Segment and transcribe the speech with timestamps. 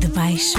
[0.00, 0.58] Debaixo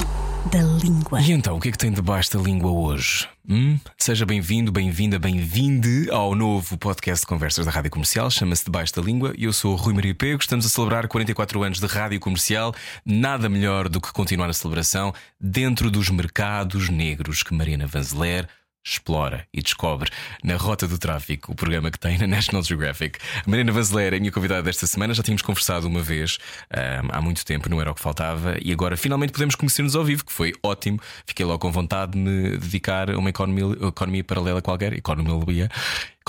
[0.49, 1.21] da língua.
[1.21, 3.27] E então, o que é que tem debaixo da língua hoje?
[3.47, 3.77] Hum?
[3.97, 8.31] Seja bem-vindo, bem-vinda, bem-vinde ao novo podcast de conversas da Rádio Comercial.
[8.31, 9.33] Chama-se Debaixo da Língua.
[9.37, 10.39] Eu sou o Rui Maria Pego.
[10.39, 12.73] Estamos a celebrar 44 anos de Rádio Comercial.
[13.05, 18.47] Nada melhor do que continuar a celebração dentro dos mercados negros que Mariana Vanzeler
[18.83, 20.09] explora e descobre
[20.43, 23.19] na Rota do Tráfico, o programa que tem na National Geographic.
[23.45, 25.13] A Mariana Vanzeler é minha convidada desta semana.
[25.13, 26.37] Já tínhamos conversado uma vez
[26.73, 30.03] um, há muito tempo, não era o que faltava, e agora finalmente podemos conhecer-nos ao
[30.03, 30.99] vivo, que foi ótimo.
[31.25, 35.69] Fiquei logo com vontade de me dedicar a uma economia, economia paralela qualquer, economia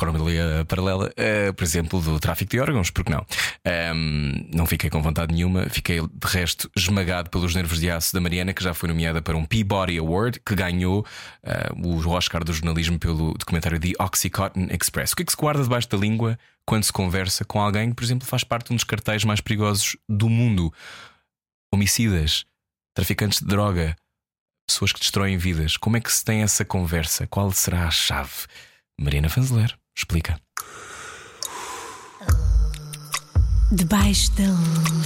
[0.09, 3.27] economia paralela, uh, por exemplo, do tráfico de órgãos, porque não?
[3.95, 8.21] Um, não fiquei com vontade nenhuma, fiquei de resto esmagado pelos nervos de aço da
[8.21, 11.07] Mariana, que já foi nomeada para um Peabody Award, que ganhou
[11.45, 15.13] uh, o Oscar do jornalismo pelo documentário The Oxycontin Express.
[15.13, 17.97] O que é que se guarda debaixo da língua quando se conversa com alguém que,
[17.97, 20.73] por exemplo, faz parte de um dos cartéis mais perigosos do mundo?
[21.73, 22.45] Homicidas,
[22.95, 23.97] traficantes de droga,
[24.67, 25.77] pessoas que destroem vidas.
[25.77, 27.27] Como é que se tem essa conversa?
[27.27, 28.47] Qual será a chave?
[29.01, 29.75] Mariana Fanzeler.
[29.97, 30.39] Explica.
[33.73, 34.45] Debaixo da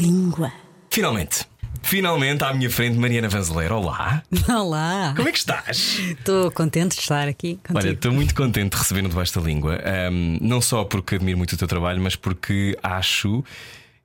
[0.02, 0.52] língua.
[0.90, 1.46] Finalmente.
[1.80, 3.70] Finalmente à minha frente, Mariana Vanzeler.
[3.70, 4.20] Olá.
[4.48, 5.14] Olá.
[5.14, 6.00] Como é que estás?
[6.00, 7.78] Estou contente de estar aqui contigo.
[7.78, 9.78] Olha, estou muito contente de receber no Debaixo da Língua.
[10.10, 13.44] Um, não só porque admiro muito o teu trabalho, mas porque acho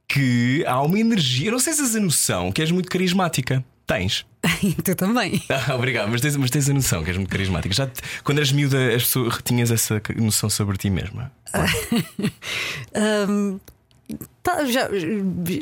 [0.08, 1.50] que há uma energia.
[1.50, 3.66] Não sei se tens a noção que és muito carismática.
[3.90, 4.23] Tens.
[4.86, 5.42] tu também.
[5.50, 7.73] Ah, obrigado, mas tens, mas tens a noção que és muito carismática.
[7.73, 11.32] Já te, quando eras miúda, as pessoas, tinhas essa noção sobre ti mesma?
[13.28, 13.60] um,
[14.44, 14.90] tá, já,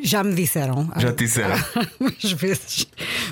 [0.03, 0.89] já me disseram.
[0.97, 1.55] Já te disseram?
[2.23, 2.87] Às vezes.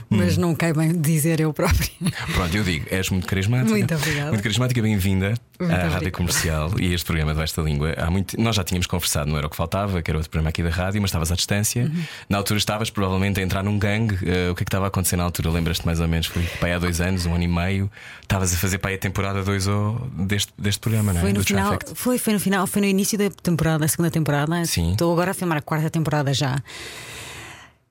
[0.09, 0.41] Mas hum.
[0.41, 1.89] não quer bem dizer eu própria.
[2.33, 3.69] Pronto, eu digo, és muito carismática.
[3.69, 4.29] Muito obrigada.
[4.29, 7.93] Muito carismática, bem-vinda à Rádio Comercial e este programa do Esta Língua.
[7.97, 10.49] Há muito, nós já tínhamos conversado, não era o que faltava, que era outro programa
[10.49, 11.83] aqui da rádio, mas estavas à distância.
[11.83, 12.03] Uhum.
[12.29, 14.16] Na altura estavas provavelmente a entrar num gangue.
[14.16, 15.50] Uh, o que é que estava a acontecer na altura?
[15.51, 16.27] Lembras-te mais ou menos?
[16.27, 17.91] Foi pai há dois anos, um ano e meio.
[18.22, 19.66] Estavas a fazer pai a temporada 2
[20.27, 21.22] deste, deste programa, não é?
[21.22, 24.09] Foi no, do final, foi, foi no final, foi no início da temporada, da segunda
[24.09, 24.66] temporada.
[24.66, 24.91] Sim.
[24.91, 26.62] Estou agora a filmar a quarta temporada já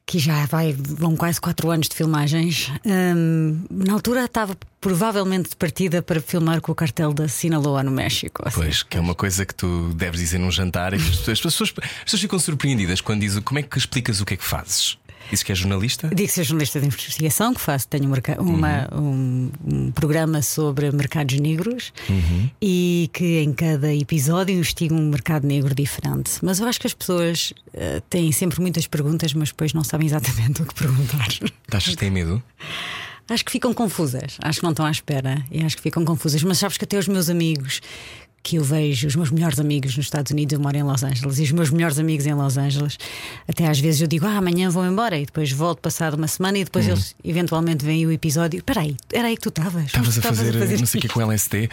[0.06, 2.70] que já vai, vão quase 4 anos de filmagens.
[2.84, 8.42] Um, na altura estava provavelmente partida para filmar com o cartel da Sinaloa no México.
[8.46, 8.60] Assim.
[8.60, 11.40] Pois, que é uma coisa que tu deves dizer num jantar e as pessoas, as
[11.40, 14.44] pessoas, as pessoas ficam surpreendidas quando dizem como é que explicas o que é que
[14.44, 14.98] fazes.
[15.30, 16.08] Dizes que é jornalista?
[16.08, 18.04] Digo que sou jornalista de investigação, que faço, tenho
[18.38, 19.00] uma, uhum.
[19.00, 22.50] um, um, programa sobre mercados negros uhum.
[22.60, 26.32] e que em cada episódio investigo um mercado negro diferente.
[26.42, 30.06] Mas eu acho que as pessoas uh, têm sempre muitas perguntas, mas depois não sabem
[30.06, 31.28] exatamente o que perguntar.
[31.72, 32.42] Achas que têm medo?
[33.28, 36.42] Acho que ficam confusas, acho que não estão à espera e acho que ficam confusas.
[36.42, 37.80] Mas sabes que até os meus amigos
[38.44, 41.38] que eu vejo os meus melhores amigos nos Estados Unidos, eu moro em Los Angeles,
[41.38, 42.98] e os meus melhores amigos em Los Angeles,
[43.48, 46.58] até às vezes eu digo, ah, amanhã vou embora, e depois volto passado uma semana,
[46.58, 46.90] e depois hum.
[46.90, 48.58] eles eventualmente veem o episódio.
[48.58, 49.86] Espera aí, era aí que tu estavas.
[49.86, 51.70] Estavas a, fazer, a fazer não sei o que com LSD.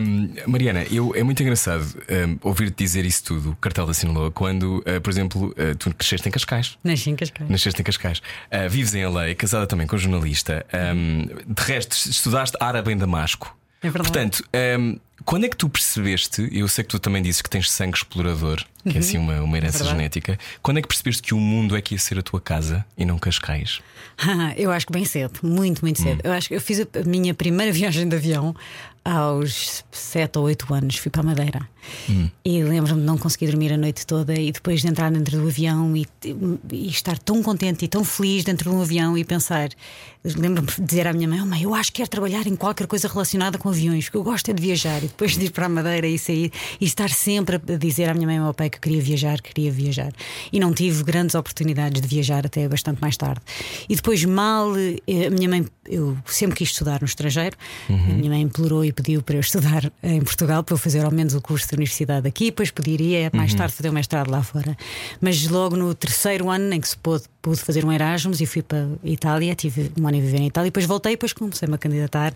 [0.00, 4.78] Um, Mariana, eu, é muito engraçado um, ouvir-te dizer isso tudo, cartel da Sinaloa, quando,
[4.78, 6.78] uh, por exemplo, uh, tu cresceste em Cascais.
[6.82, 7.50] Nasci em Cascais.
[7.50, 8.18] Nasceste em Cascais.
[8.18, 10.64] Uh, vives em LA, casada também com jornalista.
[10.72, 13.54] Um, de resto, estudaste árabe em Damasco.
[13.82, 14.10] É verdade.
[14.10, 14.44] Portanto,
[15.24, 16.48] quando é que tu percebeste?
[16.52, 18.96] Eu sei que tu também dizes que tens sangue explorador, que uhum.
[18.96, 20.38] é assim uma, uma herança é genética.
[20.62, 23.04] Quando é que percebeste que o mundo é que ia ser a tua casa e
[23.04, 23.80] não Cascais?
[24.56, 26.18] eu acho que bem cedo, muito, muito cedo.
[26.18, 26.22] Hum.
[26.24, 28.54] Eu acho que eu fiz a minha primeira viagem de avião
[29.04, 30.96] aos 7 ou 8 anos.
[30.96, 31.68] Fui para a Madeira.
[32.08, 32.28] Hum.
[32.44, 35.46] E lembro-me de não conseguir dormir a noite toda e depois de entrar dentro do
[35.46, 36.06] avião e,
[36.72, 39.68] e estar tão contente e tão feliz dentro de um avião e pensar.
[40.24, 42.86] Lembro-me de dizer à minha mãe: oh, mãe, eu acho que quero trabalhar em qualquer
[42.86, 44.98] coisa relacionada com aviões, porque eu gosto é de viajar.
[44.98, 46.50] E depois de ir para a Madeira e sair
[46.80, 49.42] e estar sempre a dizer à minha mãe e ao meu pai que queria viajar,
[49.42, 50.12] queria viajar.
[50.50, 53.42] E não tive grandes oportunidades de viajar até bastante mais tarde.
[53.88, 57.56] E depois, mal, eh, a minha mãe, eu sempre quis estudar no estrangeiro,
[57.90, 57.96] uhum.
[57.96, 61.10] a minha mãe implorou e pediu para eu estudar em Portugal, para eu fazer ao
[61.10, 63.58] menos o curso de universidade aqui, depois poderia mais uhum.
[63.58, 64.76] tarde fazer o mestrado lá fora.
[65.20, 68.62] Mas logo no terceiro ano em que se pôde, pude fazer um Erasmus e fui
[68.62, 71.32] para a Itália, tive um ano a viver em Itália, e depois voltei e depois
[71.32, 72.34] comecei-me a candidatar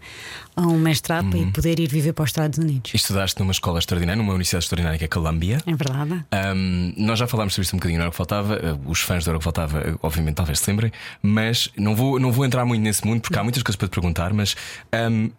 [0.55, 1.44] a um mestrado uhum.
[1.44, 2.93] para poder ir viver para os Estados Unidos.
[2.93, 5.62] E estudaste numa escola extraordinária, numa universidade extraordinária que é Columbia.
[5.66, 6.25] É verdade.
[6.55, 9.25] Um, nós já falámos sobre isto um bocadinho na hora que faltava, uh, os fãs
[9.25, 12.64] da hora que faltava, uh, obviamente, talvez se lembrem, mas não vou, não vou entrar
[12.64, 14.55] muito nesse mundo porque há muitas coisas para te perguntar, mas
[15.10, 15.31] um,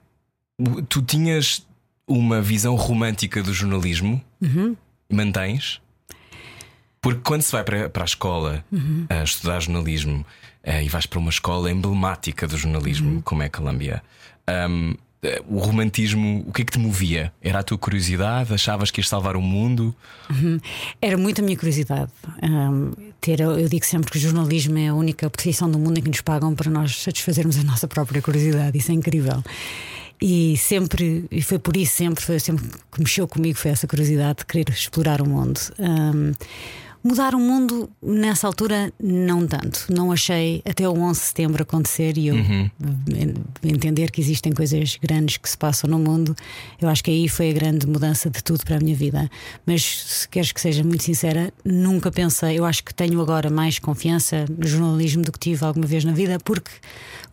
[0.87, 1.65] tu tinhas
[2.07, 4.21] uma visão romântica do jornalismo?
[4.41, 4.75] Uhum.
[5.09, 5.81] Mantens?
[7.01, 9.05] Porque quando se vai para, para a escola uhum.
[9.09, 10.25] a estudar jornalismo
[10.65, 13.21] uh, e vais para uma escola emblemática do jornalismo, uhum.
[13.21, 14.03] como é a Columbia,
[14.69, 17.33] um, eh, o romantismo, o que é que te movia?
[17.41, 18.53] Era a tua curiosidade?
[18.53, 19.93] Achavas que ias salvar o mundo?
[20.29, 20.59] Uhum.
[21.01, 22.11] Era muito a minha curiosidade.
[22.41, 26.01] Um, ter, eu digo sempre que o jornalismo é a única profissão do mundo em
[26.01, 28.77] que nos pagam para nós satisfazermos a nossa própria curiosidade.
[28.77, 29.43] Isso é incrível.
[30.21, 34.39] E sempre, e foi por isso sempre, foi sempre que mexeu comigo, foi essa curiosidade
[34.39, 35.59] de querer explorar o mundo.
[35.79, 36.33] Um,
[37.01, 39.87] Mudar o mundo nessa altura, não tanto.
[39.89, 42.69] Não achei até o 11 de setembro acontecer e eu uhum.
[43.63, 46.35] entender que existem coisas grandes que se passam no mundo.
[46.81, 49.31] Eu acho que aí foi a grande mudança de tudo para a minha vida.
[49.65, 52.59] Mas se queres que seja muito sincera, nunca pensei.
[52.59, 56.11] Eu acho que tenho agora mais confiança no jornalismo do que tive alguma vez na
[56.11, 56.71] vida, porque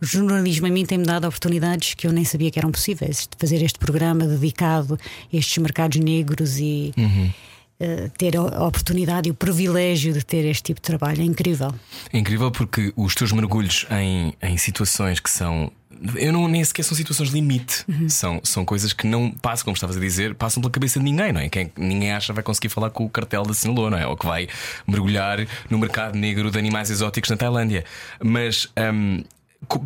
[0.01, 3.27] o jornalismo a mim tem-me dado oportunidades que eu nem sabia que eram possíveis.
[3.29, 4.97] De fazer este programa dedicado
[5.33, 6.93] a estes mercados negros e.
[6.97, 7.31] Uhum
[7.79, 11.21] eh, ter a oportunidade e o privilégio de ter este tipo de trabalho.
[11.21, 11.73] É incrível.
[12.11, 15.71] É incrível porque os teus mergulhos em, em situações que são.
[16.15, 18.09] Eu não nem sequer são situações limite, uhum.
[18.09, 21.31] são, são coisas que não passam, como estavas a dizer, passam pela cabeça de ninguém,
[21.31, 21.49] não é?
[21.49, 24.07] Quem, ninguém acha vai conseguir falar com o cartel da Sinaloa, não é?
[24.07, 24.47] Ou que vai
[24.87, 25.39] mergulhar
[25.69, 27.83] no mercado negro de animais exóticos na Tailândia.
[28.23, 29.23] Mas um,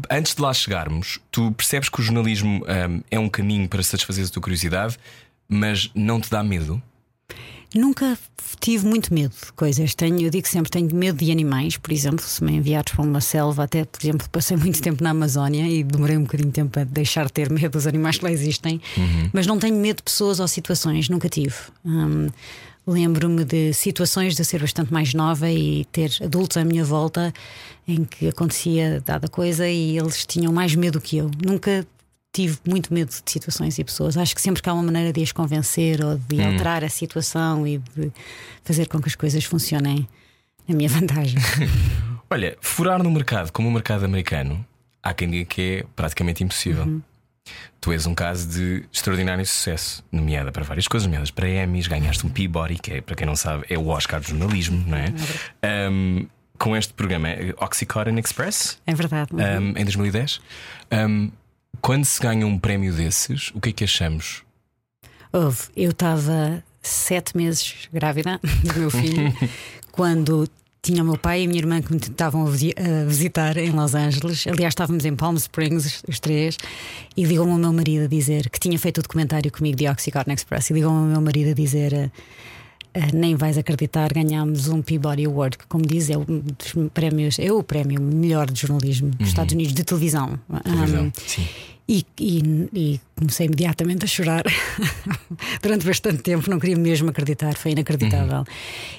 [0.10, 4.26] antes de lá chegarmos, tu percebes que o jornalismo um, é um caminho para satisfazer
[4.26, 4.98] a tua curiosidade,
[5.48, 6.82] mas não te dá medo?
[7.74, 8.18] Nunca
[8.60, 9.96] tive muito medo de coisas.
[9.96, 13.22] Tenho, eu digo sempre tenho medo de animais, por exemplo, se me enviados para uma
[13.22, 16.80] selva, até por exemplo, passei muito tempo na Amazónia e demorei um bocadinho de tempo
[16.80, 19.30] a deixar de ter medo dos animais que lá existem, uhum.
[19.32, 21.56] mas não tenho medo de pessoas ou situações, nunca tive.
[21.86, 22.30] Um,
[22.86, 27.32] Lembro-me de situações de ser bastante mais nova e ter adultos à minha volta
[27.88, 31.30] em que acontecia dada coisa e eles tinham mais medo que eu.
[31.46, 31.86] Nunca
[32.32, 34.18] tive muito medo de situações e pessoas.
[34.18, 36.52] Acho que sempre que há uma maneira de as convencer ou de hum.
[36.52, 38.12] alterar a situação e de
[38.64, 40.08] fazer com que as coisas funcionem
[40.68, 41.40] na minha vantagem.
[42.30, 44.66] Olha, furar no mercado como o mercado americano,
[45.04, 46.86] há quem diga que é praticamente impossível.
[46.86, 47.02] Uhum.
[47.82, 52.26] Tu és um caso de extraordinário sucesso, nomeada para várias coisas, nomeadas para Emmys, ganhaste
[52.26, 55.14] um Peabody, que é, para quem não sabe, é o Oscar do jornalismo, não é?
[55.62, 56.28] é um,
[56.58, 58.80] com este programa, Oxycontin Express.
[58.86, 59.32] É verdade.
[59.34, 60.40] Um, em 2010.
[60.92, 61.32] Um,
[61.82, 64.44] quando se ganha um prémio desses, o que é que achamos?
[65.34, 65.64] Houve.
[65.76, 69.34] Eu estava sete meses grávida do meu filho
[69.92, 70.48] quando
[70.82, 73.94] tinha o meu pai e a minha irmã que me estavam a visitar em Los
[73.94, 74.48] Angeles.
[74.48, 76.58] Aliás, estávamos em Palm Springs, os três,
[77.16, 80.34] e ligou-me ao meu marido a dizer que tinha feito o documentário comigo de Oxycontin
[80.34, 80.72] Express.
[80.72, 82.12] E ligou-me ao meu marido a dizer
[82.94, 87.40] Uh, nem vais acreditar, ganhámos um Peabody Award, que, como diz, é um dos prémios,
[87.40, 89.28] é o prémio melhor de jornalismo dos uhum.
[89.28, 90.38] Estados Unidos de televisão.
[90.62, 91.48] televisão um, sim.
[91.88, 94.44] E, e, e, comecei imediatamente a chorar
[95.62, 98.40] durante bastante tempo, não queria mesmo acreditar, foi inacreditável.
[98.40, 98.44] Uhum.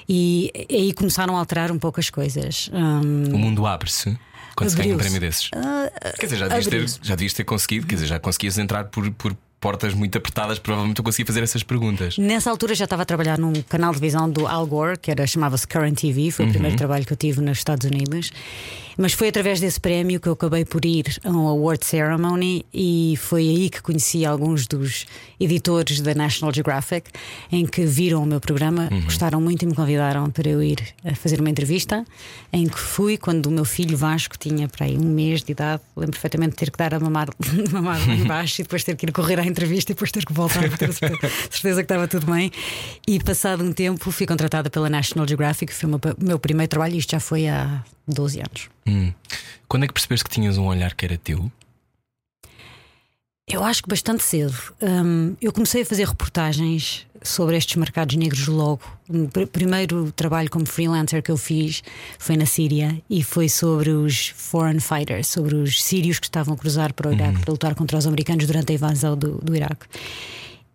[0.07, 2.69] E, e, aí começaram a alterar um pouco as coisas.
[2.71, 4.17] Um, o mundo abre-se.
[4.55, 5.47] Quando se ganha um prémio desses.
[5.47, 8.85] Uh, quer dizer, já devias, ter, já devias ter conseguido, quer dizer, já conseguias entrar
[8.85, 12.17] por, por portas muito apertadas, provavelmente eu conseguia fazer essas perguntas.
[12.17, 15.25] Nessa altura já estava a trabalhar num canal de visão do Al Gore, que era
[15.25, 16.49] chamava-se Current TV, foi uhum.
[16.49, 18.29] o primeiro trabalho que eu tive nos Estados Unidos.
[18.97, 23.15] Mas foi através desse prémio que eu acabei por ir a um award ceremony e
[23.17, 25.05] foi aí que conheci alguns dos
[25.39, 27.09] editores da National Geographic,
[27.51, 29.01] em que viram o meu programa, uhum.
[29.01, 32.05] gostaram muito e me convidaram para eu ir a fazer uma entrevista,
[32.51, 35.81] em que fui quando o meu filho Vasco tinha para aí um mês de idade.
[35.95, 37.29] Lembro perfeitamente de ter que dar a mamar,
[37.71, 40.33] mamar lá embaixo e depois ter que ir correr à entrevista e depois ter que
[40.33, 42.51] voltar para ter certeza que estava tudo bem.
[43.07, 46.97] E passado um tempo fui contratada pela National Geographic, foi o meu, primeiro trabalho, e
[46.97, 48.69] isto já foi há 12 anos.
[48.85, 49.13] Hum.
[49.67, 51.51] Quando é que percebeste que tinhas um olhar que era teu?
[53.47, 54.55] Eu acho que bastante cedo.
[54.81, 58.81] Um, eu comecei a fazer reportagens sobre estes mercados negros logo.
[59.09, 61.83] O primeiro trabalho como freelancer que eu fiz
[62.17, 66.57] foi na Síria e foi sobre os foreign fighters, sobre os sírios que estavam a
[66.57, 67.41] cruzar para o Iraque uhum.
[67.41, 69.85] para lutar contra os americanos durante a invasão do, do Iraque.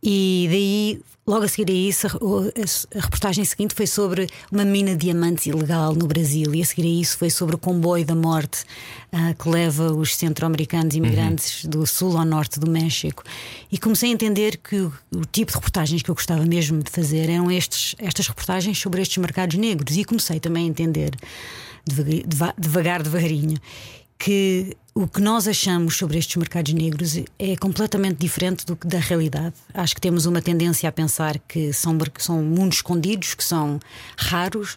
[0.03, 5.09] E daí, logo a seguir a isso, a, reportagem seguinte foi sobre uma mina de
[5.09, 8.65] diamantes ilegal no Brasil, e a seguir a isso foi sobre o comboio da morte
[9.13, 11.71] uh, que leva os centro-americanos imigrantes uhum.
[11.71, 13.23] do sul ao norte do México.
[13.71, 16.91] E comecei a entender que o, o, tipo de reportagens que eu gostava mesmo de
[16.91, 21.11] fazer eram estes, estas reportagens sobre estes mercados negros, e comecei também a entender
[21.87, 23.59] devagar, devagar devagarinho
[24.19, 28.99] que o que nós achamos sobre estes mercados negros é completamente diferente do que da
[28.99, 29.55] realidade.
[29.73, 33.79] Acho que temos uma tendência a pensar que são, são mundos escondidos, que são
[34.17, 34.75] raros,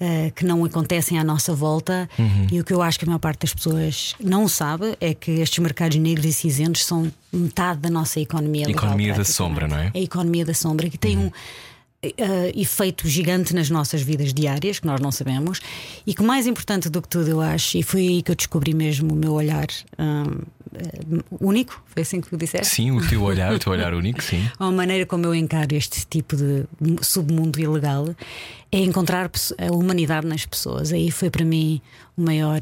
[0.00, 2.10] uh, que não acontecem à nossa volta.
[2.18, 2.48] Uhum.
[2.50, 5.30] E o que eu acho que a maior parte das pessoas não sabe é que
[5.30, 8.66] estes mercados negros e cinzentos são metade da nossa economia.
[8.66, 9.92] A economia da sombra, não é?
[9.94, 11.26] A economia da sombra, que tem uhum.
[11.26, 11.32] um
[12.04, 15.60] uh, efeito gigante nas nossas vidas diárias, que nós não sabemos,
[16.06, 18.74] e que mais importante do que tudo, eu acho, e foi aí que eu descobri
[18.74, 19.66] mesmo o meu olhar
[19.98, 20.40] um,
[21.40, 22.74] único, foi assim que tu disseste?
[22.74, 24.48] Sim, o teu olhar, o teu olhar único, sim.
[24.58, 26.64] A maneira como eu encaro este tipo de
[27.02, 28.14] submundo ilegal
[28.70, 30.92] é encontrar a humanidade nas pessoas.
[30.92, 31.80] Aí foi para mim
[32.16, 32.60] o maior.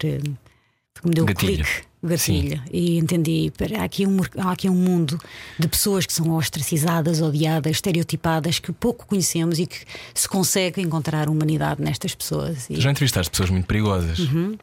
[1.04, 1.64] Eh, me deu gatilho.
[1.64, 2.56] clique, gatilho.
[2.56, 2.62] Sim.
[2.72, 5.18] E entendi: há aqui, um, há aqui um mundo
[5.58, 9.78] de pessoas que são ostracizadas, odiadas, estereotipadas, que pouco conhecemos e que
[10.14, 12.68] se consegue encontrar humanidade nestas pessoas.
[12.70, 12.80] E...
[12.80, 14.18] Já entrevistaste pessoas muito perigosas.
[14.18, 14.56] Uhum.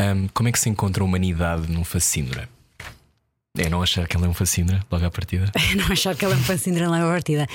[0.00, 2.48] Um, como é que se encontra a humanidade num fascínora?
[3.58, 5.50] É não achar que ela é um fascínora logo à partida?
[5.72, 7.46] É não achar que ela é um fascínora logo à partida.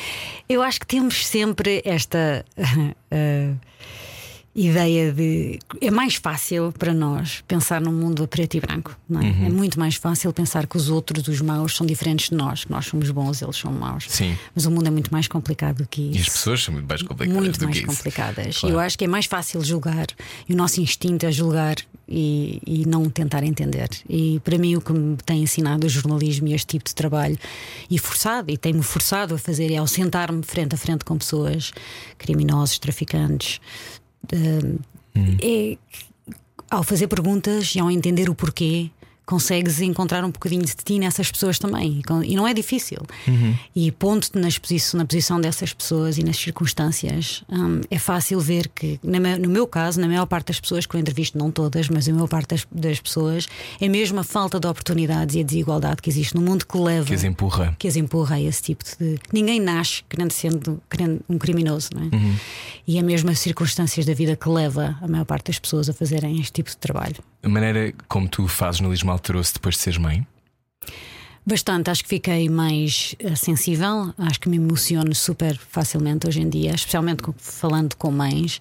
[0.48, 2.46] Eu acho que temos sempre esta.
[2.58, 3.58] Uh,
[4.56, 5.60] ideia de.
[5.82, 8.98] É mais fácil para nós pensar num mundo a preto e branco.
[9.08, 9.26] Não é?
[9.26, 9.46] Uhum.
[9.46, 12.72] é muito mais fácil pensar que os outros, os maus, são diferentes de nós, que
[12.72, 14.06] nós somos bons, eles são maus.
[14.08, 14.38] Sim.
[14.56, 16.18] Mas o mundo é muito mais complicado do que isso.
[16.18, 17.44] E as pessoas são muito mais complicadas.
[17.44, 18.58] Muito mais complicadas.
[18.60, 18.76] Claro.
[18.76, 20.08] Eu acho que é mais fácil julgar
[20.48, 21.76] e o nosso instinto é julgar
[22.08, 23.90] e, e não tentar entender.
[24.10, 27.38] E para mim, o que me tem ensinado o jornalismo e este tipo de trabalho,
[27.90, 31.72] e forçado, e tem-me forçado a fazer, é ao sentar-me frente a frente com pessoas,
[32.18, 33.60] criminosos, traficantes.
[34.34, 34.80] Uh,
[35.16, 35.38] hum.
[35.42, 35.78] é
[36.70, 38.90] ao fazer perguntas e ao entender o porquê
[39.26, 42.02] consegues encontrar um bocadinho de ti nessas pessoas também.
[42.26, 43.00] E não é difícil.
[43.28, 43.56] Uhum.
[43.76, 44.48] E ponto-te na
[45.08, 50.08] posição dessas pessoas e nas circunstâncias, um, é fácil ver que, no meu caso, na
[50.08, 53.00] maior parte das pessoas que eu entrevisto, não todas, mas a maior parte das, das,
[53.00, 53.48] pessoas,
[53.82, 57.08] é mesmo a falta de oportunidades e a desigualdade que existe no mundo que leva.
[57.08, 57.76] Que as empurra.
[57.80, 59.20] Que as empurra a esse tipo de.
[59.34, 62.16] Ninguém nasce querendo sendo querendo um criminoso, não é?
[62.16, 62.36] Uhum.
[62.88, 65.94] E é mesmo as circunstâncias da vida que leva a maior parte das pessoas a
[65.94, 67.16] fazerem este tipo de trabalho.
[67.46, 70.26] A maneira como tu fazes no Lismo alterou-se depois de seres mãe?
[71.46, 76.50] Bastante, acho que fiquei mais uh, sensível, acho que me emociono super facilmente hoje em
[76.50, 78.60] dia, especialmente falando com mães.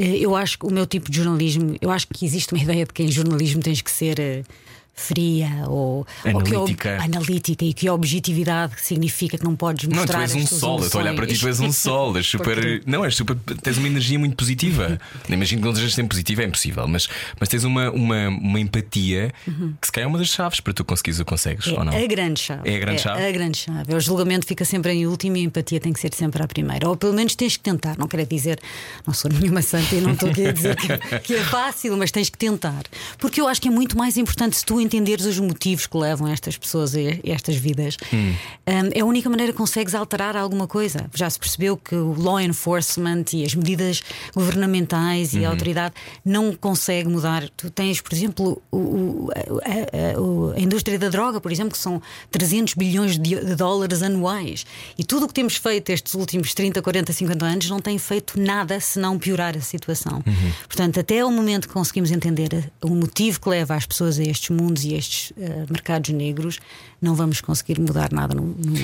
[0.00, 2.86] Uh, eu acho que o meu tipo de jornalismo, eu acho que existe uma ideia
[2.86, 4.46] de que em jornalismo tens que ser.
[4.94, 6.58] Fria ou analítica.
[6.58, 10.20] Ou que, analítica e que a objetividade significa que não podes mostrar.
[10.20, 12.16] Não, tu és um sol, eu estou a olhar para ti, tu és um sol,
[12.16, 12.82] és super.
[12.86, 13.36] não, és super.
[13.62, 15.00] Tens uma energia muito positiva.
[15.28, 17.08] Imagino que não sejas sempre positiva, é impossível, mas,
[17.40, 19.74] mas tens uma, uma, uma empatia uhum.
[19.80, 21.96] que se calhar é uma das chaves para tu conseguires o consegues, é ou não?
[21.96, 22.70] A grande chave.
[22.70, 23.26] É a grande é chave.
[23.26, 23.94] A grande chave.
[23.94, 26.86] O julgamento fica sempre em último e a empatia tem que ser sempre à primeira.
[26.88, 27.96] Ou pelo menos tens que tentar.
[27.96, 28.60] Não quero dizer,
[29.06, 32.10] não sou nenhuma santa e não estou aqui a dizer que, que é fácil, mas
[32.10, 32.82] tens que tentar.
[33.18, 36.28] Porque eu acho que é muito mais importante se tu entenderes os motivos que levam
[36.28, 38.34] estas pessoas a estas vidas, hum.
[38.66, 41.06] um, é a única maneira que consegues alterar alguma coisa.
[41.14, 44.02] Já se percebeu que o law enforcement e as medidas
[44.34, 45.50] governamentais e a uhum.
[45.50, 47.48] autoridade não consegue mudar.
[47.56, 52.00] Tu tens, por exemplo, o, a, a, a, indústria da droga, por exemplo, que são
[52.30, 54.64] 300 bilhões de dólares anuais.
[54.98, 58.38] E tudo o que temos feito estes últimos 30, 40, 50 anos não tem feito
[58.40, 60.22] nada senão piorar a situação.
[60.26, 60.52] Uhum.
[60.66, 64.50] Portanto, até o momento que conseguimos entender o motivo que leva as pessoas a estes
[64.50, 66.58] mundos e estes uh, mercados negros,
[67.00, 68.76] não vamos conseguir mudar nada no, no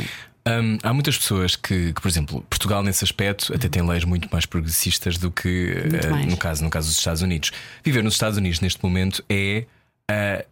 [0.48, 4.28] um, há muitas pessoas que, que, por exemplo, Portugal nesse aspecto até tem leis muito
[4.32, 7.50] mais progressistas do que uh, no caso no caso dos Estados Unidos.
[7.84, 9.66] Viver nos Estados Unidos neste momento é
[10.10, 10.46] uh,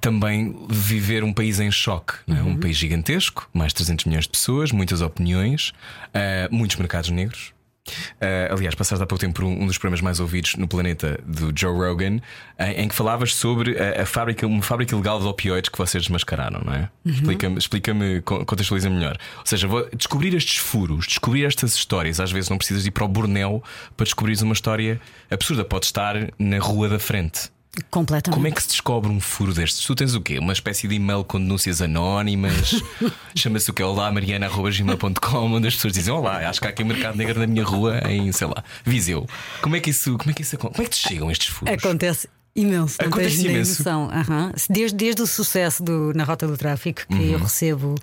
[0.00, 2.32] também viver um país em choque, é?
[2.34, 2.60] um uhum.
[2.60, 5.68] país gigantesco, mais de 300 milhões de pessoas, muitas opiniões,
[6.08, 7.52] uh, muitos mercados negros.
[7.88, 11.18] Uh, aliás, passaste há pouco tempo por um, um, dos programas mais ouvidos no planeta
[11.26, 15.26] do Joe Rogan, uh, em que falavas sobre a, a, fábrica, uma fábrica ilegal de
[15.26, 16.90] opioides que vocês desmascararam, não é?
[17.04, 17.12] Uhum.
[17.12, 19.18] Explica-me, explica-me, contextualiza melhor.
[19.38, 22.20] Ou seja, vou descobrir estes furos, descobrir estas histórias.
[22.20, 23.62] Às vezes não precisas ir para o Bornel
[23.96, 27.50] para descobrir uma história absurda, pode estar na rua da frente.
[27.90, 28.36] Completamente.
[28.36, 29.86] Como é que se descobre um furo destes?
[29.86, 30.38] Tu tens o quê?
[30.38, 32.82] Uma espécie de e-mail com denúncias anónimas?
[33.34, 33.82] Chama-se o quê?
[33.82, 37.46] Olá, mariana.gmail.com, onde as pessoas dizem: Olá, acho que há aqui um mercado negro na
[37.46, 39.26] minha rua, em, sei lá, Viseu.
[39.62, 41.74] Como é que isso, como é que isso Como é que te chegam estes furos?
[41.74, 42.28] Acontece.
[42.54, 43.88] Imenso, não Acontece tens imenso.
[43.88, 44.52] Uhum.
[44.68, 47.22] Desde, desde o sucesso do, na Rota do Tráfico, que uhum.
[47.22, 47.94] eu recebo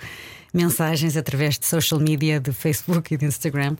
[0.51, 3.75] mensagens através de social media, de Facebook e de Instagram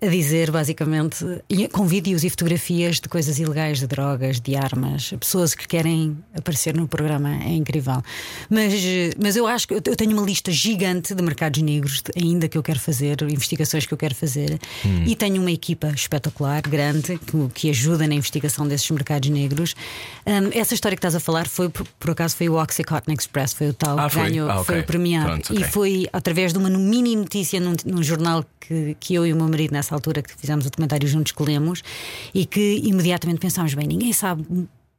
[0.00, 1.24] a dizer basicamente
[1.72, 6.74] com vídeos e fotografias de coisas ilegais, de drogas, de armas, pessoas que querem aparecer
[6.74, 8.02] no programa, é incrível.
[8.48, 8.72] Mas,
[9.20, 12.62] mas eu acho que eu tenho uma lista gigante de mercados negros ainda que eu
[12.62, 15.04] quero fazer, investigações que eu quero fazer, hum.
[15.06, 19.74] e tenho uma equipa espetacular, grande, que, que ajuda na investigação desses mercados negros.
[20.26, 23.54] Um, essa história que estás a falar foi, por, por, acaso, foi o Oxycontin Express,
[23.54, 24.64] foi o tal ah, que ganhou, ah, okay.
[24.64, 25.26] foi o premiado.
[25.26, 25.64] Pronto, okay.
[25.64, 29.36] E foi através de uma mini notícia num, num jornal que, que eu e o
[29.42, 31.82] meu marido, nessa altura, que fizemos o documentário juntos, que lemos,
[32.34, 34.44] e que imediatamente pensámos: bem, ninguém sabe,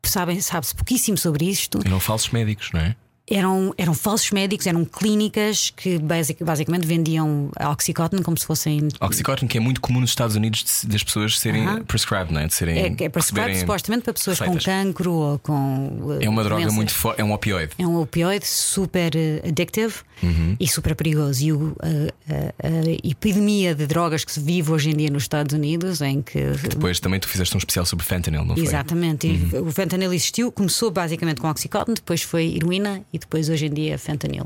[0.04, 1.80] sabe sabe-se pouquíssimo sobre isto.
[1.86, 2.96] E não falsos médicos, não é?
[3.32, 8.90] Eram, eram falsos médicos, eram clínicas que basic, basicamente vendiam Oxycontin como se fossem.
[9.00, 11.86] Oxycontin, que é muito comum nos Estados Unidos das pessoas serem uh -huh.
[11.86, 12.48] prescribed, não é?
[12.48, 14.66] De serem, é, é prescribed supostamente para pessoas receitas.
[14.66, 16.18] com cancro ou com.
[16.20, 17.72] É uma droga muito forte, é um opioide.
[17.78, 20.32] É um opioide super uh, addictive uh uhum.
[20.32, 20.58] -huh.
[20.60, 21.44] e super perigoso.
[21.44, 26.02] E o, a epidemia de drogas que se vive hoje em dia nos Estados Unidos,
[26.02, 26.40] em que.
[26.70, 28.66] Depois também tu fizeste um especial sobre fentanyl, não foi?
[28.66, 29.28] Exatamente.
[29.28, 29.68] -huh.
[29.68, 33.98] o fentanyl existiu, começou basicamente com Oxycontin, depois foi heroína e depois hoje em dia
[33.98, 34.46] fentanil.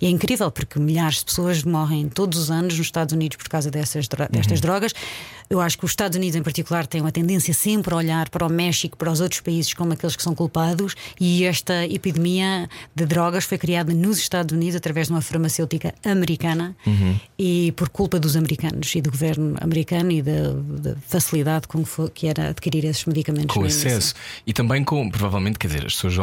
[0.00, 3.48] E é incrível porque milhares de pessoas morrem todos os anos nos Estados Unidos por
[3.48, 4.62] causa dessas, destas uhum.
[4.62, 4.92] drogas.
[5.48, 8.44] Eu acho que os Estados Unidos, em particular, têm uma tendência sempre a olhar para
[8.44, 13.06] o México, para os outros países como aqueles que são culpados, e esta epidemia de
[13.06, 17.18] drogas foi criada nos Estados Unidos através de uma farmacêutica americana uhum.
[17.38, 21.88] e por culpa dos americanos e do governo americano e da, da facilidade com que,
[21.88, 23.54] foi, que, era adquirir esses medicamentos.
[23.54, 24.14] Com acesso.
[24.46, 26.14] E também com, provavelmente, quer dizer, as pessoas,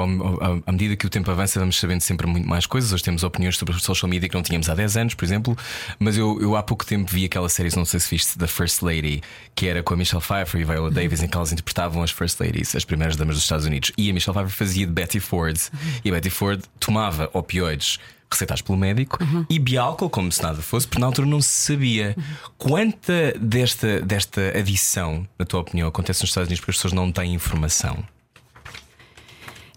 [0.66, 2.94] à medida que o tempo avança, vamos sabendo sempre muito mais coisas.
[2.94, 5.58] Hoje temos opiniões sobre social media que não tínhamos há 10 anos, por exemplo.
[6.00, 8.82] Mas eu, eu há pouco tempo vi aquela série, não sei se viste, da First
[8.82, 9.22] Lady,
[9.54, 12.40] que era com a Michelle Pfeiffer e Viola Davis, em que elas interpretavam as First
[12.40, 13.92] Ladies, as primeiras damas dos Estados Unidos.
[13.98, 15.60] E a Michelle Pfeiffer fazia de Betty Ford.
[16.04, 18.00] E a Betty Ford tomava opioides
[18.32, 19.46] receitados pelo médico uhum.
[19.48, 22.16] e biálcool, como se nada fosse, porque na altura não se sabia.
[22.18, 22.24] Uhum.
[22.58, 27.12] Quanta desta, desta adição, na tua opinião, acontece nos Estados Unidos porque as pessoas não
[27.12, 28.04] têm informação?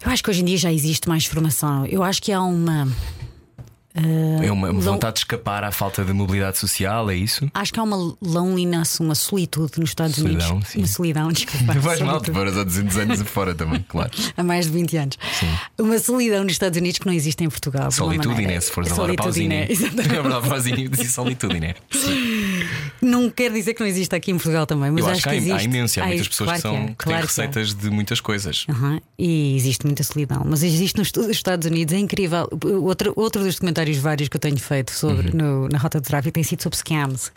[0.07, 1.85] Eu acho que hoje em dia já existe mais formação.
[1.85, 2.87] Eu acho que há uma
[3.97, 7.49] Uh, é uma, vontade de escapar à falta de mobilidade social, é isso?
[7.53, 10.69] Acho que há uma loneliness, uma solitude nos Estados solidão, Unidos.
[10.69, 10.79] Sim.
[10.79, 11.73] Uma solidão, desculpa.
[11.81, 14.11] Faz mal, tu foras há 200 anos fora também, claro.
[14.35, 15.17] há mais de 20 anos.
[15.33, 15.47] Sim.
[15.79, 17.91] Uma solidão nos Estados Unidos que não existe em Portugal.
[17.91, 19.55] Solitude, Se fores a Laura Pausini.
[19.55, 21.75] É verdade, Pausini disse solitude,
[23.01, 25.29] Não quer dizer que não existe aqui em Portugal também, mas Eu acho, acho que,
[25.29, 25.53] há, existe.
[25.53, 28.21] há imensa, há muitas pessoas claro que, são, que, que claro têm receitas de muitas
[28.21, 28.65] coisas.
[28.67, 28.99] Uhum.
[29.17, 30.43] E existe muita solidão.
[30.45, 32.47] Mas existe nos Estados Unidos, é incrível.
[32.83, 35.61] Outro, outro dos documentários vários que eu tenho feito sobre, uhum.
[35.61, 37.31] no, na rota de tráfego tem sido sobre scams.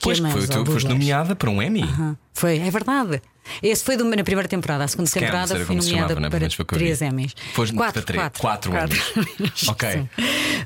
[0.00, 1.82] Pois, foi, tu foste nomeada para um Emmy.
[1.82, 2.16] Uhum.
[2.32, 3.20] Foi, é verdade.
[3.62, 4.84] Esse foi do, na primeira temporada.
[4.84, 6.64] A segunda Scam, temporada fui nomeada chamava, para é?
[6.78, 7.34] três Emmys.
[7.54, 8.98] Foste quatro, para três, quatro, quatro,
[9.40, 9.68] Emmys.
[9.68, 10.08] ok.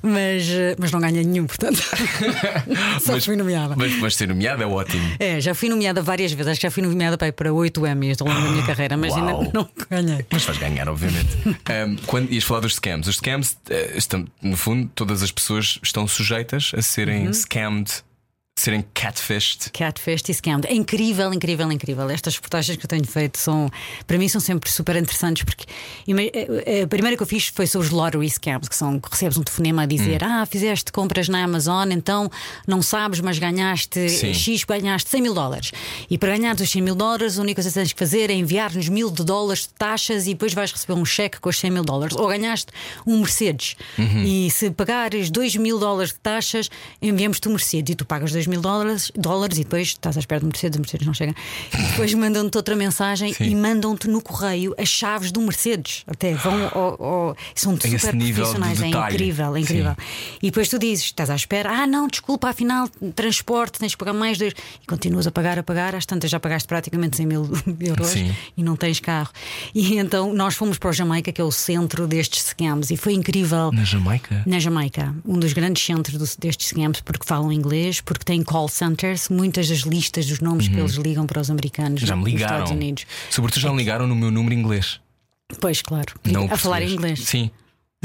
[0.03, 0.45] Mas,
[0.79, 1.83] mas não ganhei nenhum, portanto.
[3.00, 3.75] Só mas, fui nomeada.
[3.76, 5.05] Mas, mas ser nomeada é ótimo.
[5.19, 6.53] É, já fui nomeada várias vezes.
[6.53, 9.12] Acho que já fui nomeada para, para oito Emmys ao longo da minha carreira, mas
[9.12, 9.40] Uau.
[9.40, 10.27] ainda não ganhei.
[10.31, 11.37] Mas vais ganhar, obviamente.
[11.47, 15.79] um, quando ias falar dos scams, os scams, uh, estão, no fundo, todas as pessoas
[15.83, 17.33] estão sujeitas a serem uhum.
[17.33, 17.90] scammed
[18.57, 19.71] serem catfished.
[19.73, 20.67] Catfished e scammed.
[20.67, 22.09] É incrível, incrível, incrível.
[22.09, 23.69] Estas reportagens que eu tenho feito são,
[24.07, 25.67] para mim, são sempre super interessantes porque
[26.83, 29.43] a primeira que eu fiz foi sobre os lottery scams, que são que recebes um
[29.43, 30.27] telefonema a dizer: hum.
[30.27, 32.31] Ah, fizeste compras na Amazon, então
[32.67, 34.33] não sabes, mas ganhaste Sim.
[34.33, 35.73] X, ganhaste 100 mil dólares.
[36.09, 38.35] E para ganhar os 100 mil dólares, a única coisa que tens que fazer é
[38.35, 41.71] enviar-nos mil de dólares de taxas e depois vais receber um cheque com os 100
[41.73, 42.17] mil dólares.
[42.17, 42.69] Ou ganhaste
[43.05, 43.75] um Mercedes.
[43.99, 44.23] Uhum.
[44.23, 46.71] E se pagares 2 mil dólares de taxas,
[47.03, 50.40] enviamos-te um Mercedes e tu pagas 2 mil dólares, dólares e depois estás à espera
[50.40, 51.35] do Mercedes, o Mercedes não chega.
[51.72, 53.44] E depois mandam-te outra mensagem Sim.
[53.44, 56.04] e mandam-te no correio as chaves do Mercedes.
[56.07, 59.96] Até vão ao, ao, são super profissionais, é incrível, é incrível.
[59.98, 60.37] Sim.
[60.42, 64.12] E depois tu dizes, estás à espera, ah, não, desculpa, afinal, transporte, tens de pagar
[64.12, 64.54] mais dois.
[64.83, 67.48] E continuas a pagar, a pagar, às tantas já pagaste praticamente 100 mil
[67.80, 68.35] euros Sim.
[68.57, 69.30] e não tens carro.
[69.74, 73.14] E então nós fomos para o Jamaica, que é o centro destes scams, e foi
[73.14, 73.70] incrível.
[73.72, 74.42] Na Jamaica?
[74.46, 79.29] Na Jamaica, um dos grandes centros destes scams, porque falam inglês, porque têm call centers,
[79.29, 80.75] muitas das listas dos nomes uhum.
[80.75, 82.55] que eles ligam para os americanos já me ligaram.
[82.55, 83.07] Estados Unidos.
[83.31, 85.01] Sobretudo já me ligaram no meu número inglês.
[85.61, 86.14] Pois, claro.
[86.25, 87.20] Não a falar inglês.
[87.20, 87.51] Sim.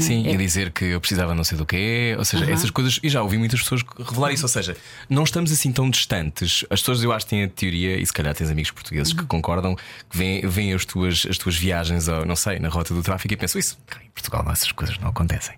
[0.00, 0.32] Sim, é.
[0.32, 3.22] e dizer que eu precisava não sei do quê, ou seja, essas coisas, e já
[3.22, 4.76] ouvi muitas pessoas revelar isso, ou seja,
[5.08, 6.64] não estamos assim tão distantes.
[6.70, 9.76] As pessoas, eu acho, têm a teoria, e se calhar tens amigos portugueses que concordam,
[10.08, 13.34] que veem, veem as, tuas, as tuas viagens, ou, não sei, na rota do tráfico
[13.34, 15.54] e pensam isso, em Portugal essas coisas não acontecem.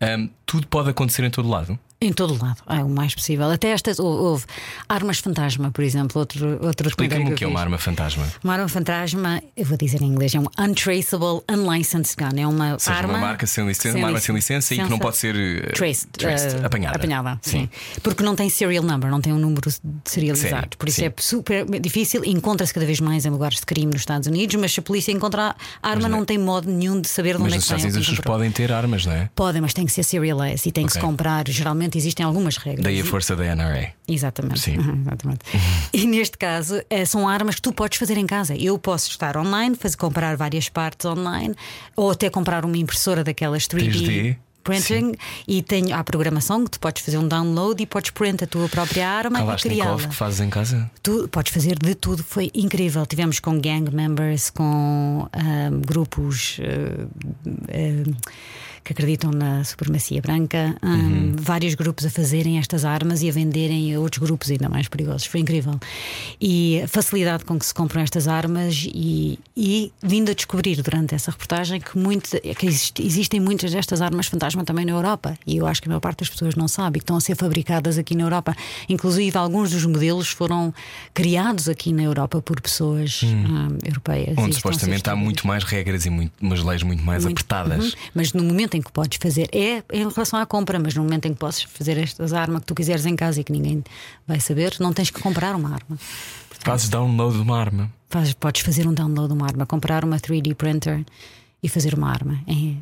[0.00, 1.78] Um, tudo pode acontecer em todo lado.
[2.00, 3.50] Em todo lado, é o mais possível.
[3.50, 4.44] Até estas houve
[4.88, 6.20] armas fantasma, por exemplo.
[6.20, 8.24] Outro, outro Explica-me o que é uma arma fantasma.
[8.44, 12.40] Uma arma fantasma, eu vou dizer em inglês, é um untraceable, unlicensed gun.
[12.40, 13.14] É uma seja, arma.
[13.14, 15.72] Uma marca sem licença, sem uma arma sem licença, e que não pode ser uh,
[15.72, 16.96] traced, traced uh, apanhada.
[16.98, 17.62] Apanhada, sim.
[17.62, 18.00] sim.
[18.00, 19.68] Porque não tem serial number, não tem um número
[20.04, 20.54] serializado.
[20.54, 20.78] Sério?
[20.78, 21.06] Por isso sim.
[21.06, 22.24] é super difícil.
[22.24, 25.10] Encontra-se cada vez mais em lugares de crime nos Estados Unidos, mas se a polícia
[25.10, 27.58] encontrar a arma, não, não, tem modo nenhum de saber de onde é que vem.
[27.58, 29.28] Mas nos Estados Unidos as pessoas podem ter armas, não é?
[29.34, 30.86] Podem, mas tem que ser serialized e tem okay.
[30.86, 31.48] que se comprar.
[31.48, 32.84] Geralmente existem algumas regras.
[32.84, 33.92] Daí a força da NRA.
[34.06, 34.60] Exatamente.
[34.60, 34.78] Sim.
[34.78, 35.40] Uhum, exatamente.
[35.92, 38.54] E neste caso, eh, são armas que tu podes fazer em casa.
[38.56, 41.54] Eu posso estar online, fazer, comprar várias partes online,
[41.96, 44.06] ou até comprar uma impressora daquelas 3D.
[44.06, 44.36] 3D.
[44.68, 45.14] Printing Sim.
[45.46, 48.68] e tem a programação que tu podes fazer um download e podes print a tua
[48.68, 49.96] própria arma e criá-la.
[49.96, 50.90] que fazes em casa?
[51.02, 53.06] Tu podes fazer de tudo, foi incrível.
[53.06, 56.58] Tivemos com gang members, com um, grupos.
[56.58, 57.08] Uh,
[57.46, 58.16] uh,
[58.84, 61.36] que acreditam na supremacia branca, um, uhum.
[61.36, 65.26] vários grupos a fazerem estas armas e a venderem a outros grupos ainda mais perigosos.
[65.26, 65.78] Foi incrível.
[66.40, 71.14] E a facilidade com que se compram estas armas e, e vindo a descobrir durante
[71.14, 75.38] essa reportagem que, muito, que existem muitas destas armas fantasma também na Europa.
[75.46, 77.36] E eu acho que a maior parte das pessoas não sabe que estão a ser
[77.36, 78.54] fabricadas aqui na Europa.
[78.88, 80.72] Inclusive, alguns dos modelos foram
[81.14, 83.28] criados aqui na Europa por pessoas hum.
[83.28, 84.36] um, europeias.
[84.36, 87.92] Onde supostamente há muito mais regras e muito, umas leis muito mais muito, apertadas.
[87.92, 87.98] Uhum.
[88.14, 91.26] Mas no momento em que podes fazer, é em relação à compra, mas no momento
[91.26, 93.82] em que podes fazer estas armas que tu quiseres em casa e que ninguém
[94.26, 95.98] vai saber, não tens que comprar uma arma.
[96.48, 97.92] Portanto, Fazes download de uma arma.
[98.08, 101.04] Fazes, podes fazer um download de uma arma, comprar uma 3D printer
[101.62, 102.40] e fazer uma arma.
[102.46, 102.74] É,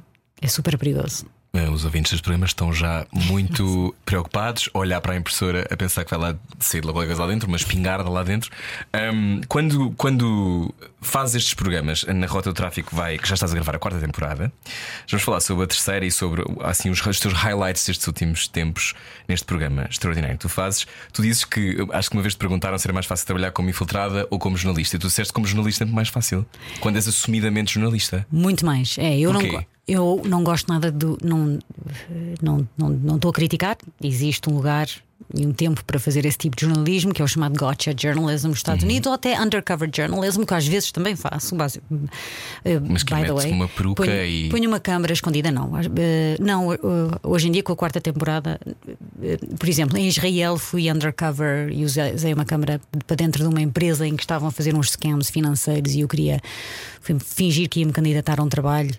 [0.42, 1.26] é super perigoso.
[1.56, 5.76] Eh, os ouvintes dos programas estão já muito preocupados a olhar para a impressora a
[5.76, 8.50] pensar que vai lá sair logo lá dentro, uma espingarda lá dentro.
[8.94, 13.54] Um, quando, quando fazes estes programas na Rota do Tráfico, vai, que já estás a
[13.54, 14.52] gravar a quarta temporada,
[15.08, 18.92] vamos falar sobre a terceira e sobre assim, os, os teus highlights destes últimos tempos
[19.26, 20.86] neste programa extraordinário que tu fazes.
[21.12, 23.70] Tu dizes que acho que uma vez te perguntaram se era mais fácil trabalhar como
[23.70, 26.44] infiltrada ou como jornalista, e tu disseste como jornalista é muito mais fácil
[26.80, 28.26] quando és assumidamente jornalista.
[28.30, 28.98] Muito mais.
[28.98, 29.40] É, eu não.
[29.86, 31.16] Eu não gosto nada do.
[31.22, 31.58] Não
[32.42, 34.88] não, não, não estou a criticar, existe um lugar
[35.34, 38.48] e um tempo para fazer esse tipo de jornalismo, que é o chamado gotcha journalism
[38.48, 38.90] nos Estados uhum.
[38.90, 41.56] Unidos, ou até undercover journalism, que às vezes também faço.
[41.56, 42.02] Base, uh,
[42.88, 44.48] Mas que by the way, uma peruca ponho, e.
[44.48, 45.72] Ponho uma câmara escondida, não.
[45.72, 45.82] Uh,
[46.38, 46.78] não, uh,
[47.22, 48.60] hoje em dia, com a quarta temporada,
[49.58, 53.60] por exemplo, em Israel fui undercover e usei, usei uma câmara para dentro de uma
[53.60, 56.40] empresa em que estavam a fazer uns scams financeiros e eu queria
[57.18, 58.94] fingir que ia me candidatar a um trabalho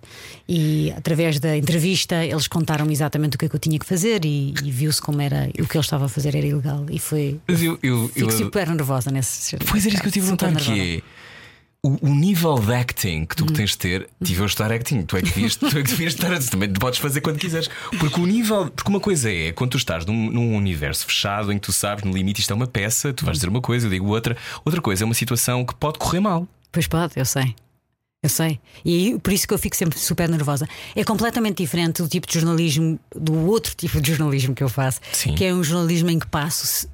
[0.47, 4.25] e através da entrevista eles contaram-me exatamente o que é que eu tinha que fazer
[4.25, 7.39] e, e viu-se como era o que eles estavam a fazer era ilegal e foi.
[7.47, 9.57] Mas eu, eu, fico eu, super nervosa nesse.
[9.57, 11.27] Pois era isso que eu tive a perguntar que é.
[11.83, 13.53] O, o, nível de acting que tu hum.
[13.53, 15.03] tens de ter, tive a estudar acting.
[15.03, 16.37] Tu é que devias, tu é que devias estar.
[16.49, 17.69] Também podes fazer quando quiseres.
[17.99, 18.69] Porque o nível.
[18.71, 22.03] Porque uma coisa é quando tu estás num, num, universo fechado em que tu sabes,
[22.03, 24.35] no limite, isto é uma peça, tu vais dizer uma coisa, eu digo outra.
[24.65, 26.47] Outra coisa é uma situação que pode correr mal.
[26.71, 27.55] Pois pode, eu sei.
[28.23, 28.59] Eu sei.
[28.83, 30.67] E por isso que eu fico sempre super nervosa.
[30.95, 34.99] É completamente diferente do tipo de jornalismo, do outro tipo de jornalismo que eu faço,
[35.13, 35.35] Sim.
[35.35, 36.89] que é um jornalismo em que passo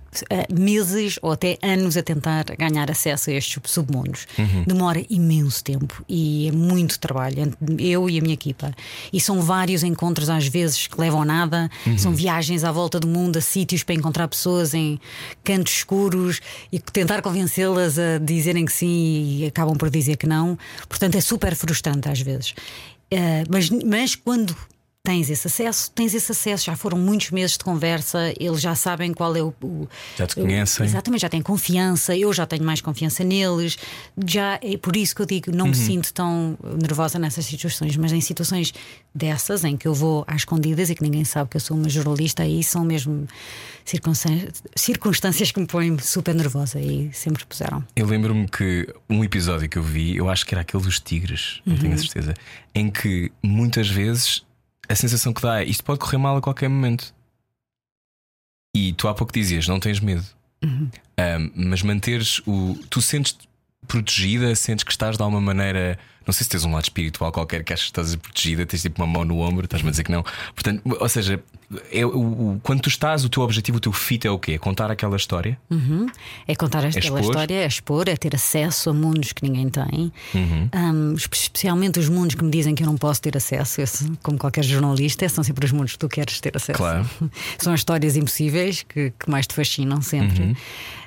[0.53, 4.27] meses ou até anos a tentar ganhar acesso a estes submundos.
[4.37, 4.63] Uhum.
[4.65, 8.73] Demora imenso tempo e é muito trabalho, eu e a minha equipa.
[9.11, 11.97] E são vários encontros, às vezes, que levam a nada, uhum.
[11.97, 14.99] são viagens à volta do mundo, a sítios para encontrar pessoas em
[15.43, 20.57] cantos escuros e tentar convencê-las a dizerem que sim e acabam por dizer que não.
[20.87, 22.53] Portanto, é super frustrante às vezes.
[23.11, 24.55] Uh, mas, mas quando
[25.05, 29.13] tens esse acesso, tens esse acesso, já foram muitos meses de conversa, eles já sabem
[29.13, 29.53] qual é o.
[29.61, 29.87] o
[30.17, 30.85] já te conhecem.
[30.85, 33.77] O, exatamente, já têm confiança, eu já tenho mais confiança neles,
[34.25, 35.71] já é por isso que eu digo, não uhum.
[35.71, 38.73] me sinto tão nervosa nessas situações, mas em situações
[39.13, 41.89] dessas, em que eu vou às escondidas e que ninguém sabe que eu sou uma
[41.89, 43.27] jornalista, aí são mesmo
[43.83, 47.83] circunstâncias que me põem super nervosa e sempre puseram.
[47.93, 51.61] Eu lembro-me que um episódio que eu vi, eu acho que era aquele dos tigres,
[51.65, 52.01] não tenho a uhum.
[52.01, 52.33] certeza,
[52.73, 54.45] em que muitas vezes
[54.87, 57.13] a sensação que dá é isto pode correr mal a qualquer momento.
[58.75, 60.25] E tu há pouco dizias, não tens medo.
[60.63, 60.89] Uhum.
[61.19, 62.75] Um, mas manteres o.
[62.89, 63.37] Tu sentes
[63.87, 67.63] protegida, sentes que estás de alguma maneira não sei se tens um lado espiritual qualquer
[67.63, 70.11] que achas que estás protegida, tens tipo uma mão no ombro, estás-me a dizer que
[70.11, 70.23] não.
[70.53, 71.43] Portanto, ou seja,
[71.91, 74.53] é, o, quando tu estás, o teu objetivo, o teu fit é o quê?
[74.53, 75.57] É contar aquela história?
[75.69, 76.07] Uhum.
[76.47, 80.11] É contar aquela história, é expor, é ter acesso a mundos que ninguém tem.
[80.33, 80.69] Uhum.
[80.73, 84.37] Um, especialmente os mundos que me dizem que eu não posso ter acesso, esse, como
[84.37, 86.77] qualquer jornalista, são sempre os mundos que tu queres ter acesso.
[86.77, 87.09] Claro.
[87.57, 90.43] são as histórias impossíveis que, que mais te fascinam sempre.
[90.43, 90.55] Uhum.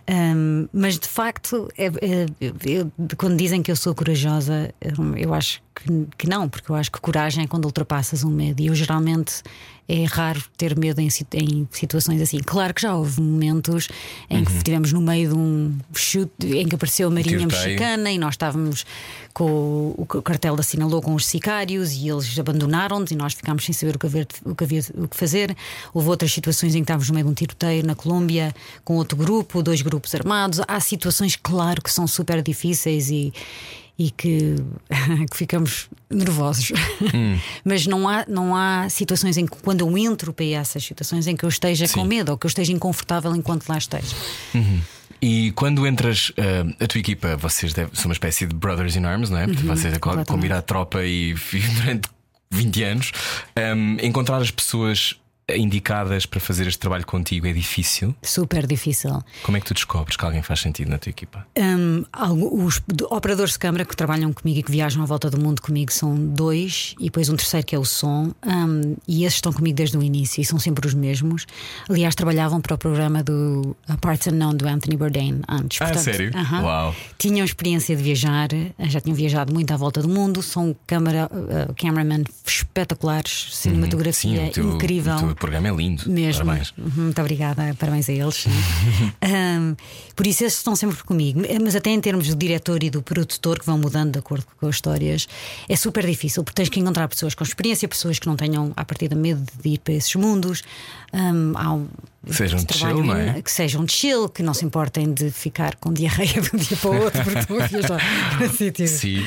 [0.08, 2.26] Um, mas de facto, é, é,
[2.64, 4.72] eu, quando dizem que eu sou corajosa,
[5.16, 8.62] eu acho que, que, não, porque eu acho que coragem é quando ultrapassas um medo.
[8.62, 9.42] E eu geralmente
[9.88, 12.38] é raro ter medo em, em, situações assim.
[12.38, 13.88] Claro que já houve momentos
[14.28, 14.56] em que uhum.
[14.58, 18.84] estivemos no meio de um chute em que apareceu a Marinha Mexicana e nós estávamos
[19.32, 23.72] com o, o cartel assinalou com os sicários e eles abandonaram-nos e nós ficámos sem
[23.72, 25.56] saber o que, haver, o que havia o que fazer.
[25.94, 29.16] Houve outras situações em que estávamos no meio de um tiroteio na Colômbia com outro
[29.16, 30.60] grupo, dois grupos armados.
[30.66, 33.32] Há situações, claro, que são super difíceis e
[33.98, 34.56] e que,
[35.30, 36.72] que ficamos nervosos.
[37.14, 37.38] Hum.
[37.64, 41.36] Mas não há, não há situações em que, quando eu entro para essas situações, em
[41.36, 41.94] que eu esteja Sim.
[41.94, 44.14] com medo ou que eu esteja inconfortável enquanto lá esteja.
[44.54, 44.80] Uhum.
[45.20, 49.04] E quando entras, uh, a tua equipa, vocês devem, são uma espécie de brothers in
[49.04, 49.46] arms, não é?
[49.46, 51.34] Porque uhum, vocês como ir à tropa e
[51.80, 52.08] durante
[52.50, 53.12] 20 anos,
[53.76, 55.16] um, encontrar as pessoas
[55.54, 58.14] indicadas para fazer este trabalho contigo é difícil?
[58.20, 59.22] Super difícil.
[59.44, 61.46] Como é que tu descobres que alguém faz sentido na tua equipa?
[61.56, 62.04] Um,
[62.64, 65.92] os operadores de câmara que trabalham comigo e que viajam à volta do mundo comigo
[65.92, 69.76] são dois, e depois um terceiro que é o som, um, e esses estão comigo
[69.76, 71.46] desde o início e são sempre os mesmos.
[71.88, 75.80] Aliás, trabalhavam para o programa do Parts Unknown do Anthony Bourdain antes.
[75.80, 76.30] Ah, Portanto, sério?
[76.30, 76.94] uh -huh, Uau!
[77.18, 78.48] Tinham experiência de viajar,
[78.80, 84.52] já tinham viajado muito à volta do mundo, são câmara, uh, cameraman espetaculares, cinematografia uhum.
[84.52, 85.35] Sim, incrível.
[85.36, 86.10] O programa é lindo.
[86.10, 86.46] Mesmo.
[86.46, 86.72] Parabéns.
[86.78, 88.46] Muito obrigada, parabéns a eles.
[89.22, 89.76] um,
[90.16, 91.42] por isso, esses estão sempre comigo.
[91.62, 94.66] Mas até em termos do diretor e do produtor, que vão mudando de acordo com
[94.66, 95.28] as histórias,
[95.68, 98.82] é super difícil, porque tens que encontrar pessoas com experiência, pessoas que não tenham, a
[98.82, 100.62] partir da medo de ir para esses mundos.
[101.12, 101.86] Um, há um,
[102.30, 103.40] sejam de chill, não é?
[103.42, 106.76] Que sejam de chill, que não se importem de ficar com diarreia de um dia
[106.76, 108.00] para o outro, porque estão a viajar
[108.38, 108.90] para sítios.
[108.90, 109.24] Sim.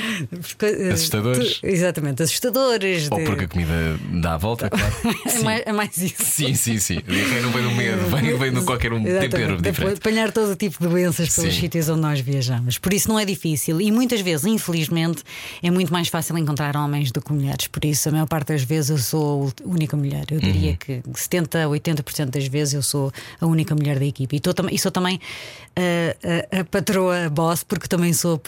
[0.61, 1.59] eh, Assustadores.
[1.63, 3.07] Exatamente, assustadores.
[3.11, 4.93] Ou de- porque a comida dá a volta, claro.
[5.25, 6.23] é, mais, é mais isso.
[6.23, 7.01] Sim, sim, sim.
[7.07, 9.29] Diarreia não vem do medo, vem, vem de qualquer um Exatamente.
[9.31, 9.97] tempero diferente.
[9.97, 11.61] Apanhar todo o tipo de doenças pelos Sim.
[11.61, 12.77] sítios onde nós viajamos.
[12.77, 13.79] Por isso não é difícil.
[13.81, 15.23] E muitas vezes, infelizmente,
[15.61, 17.67] é muito mais fácil encontrar homens do que mulheres.
[17.67, 20.25] Por isso, a maior parte das vezes eu sou a única mulher.
[20.31, 20.51] Eu Uhum.
[20.51, 24.35] diria que 70, 80% das vezes eu sou a única mulher da equipe.
[24.35, 25.19] E, tô e sou também
[25.75, 28.41] a, a- a patroa, boss, porque também sou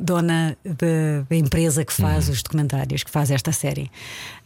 [0.00, 2.08] dona da, empresa que Uhum.
[2.08, 3.90] faz os documentários, que faz esta série.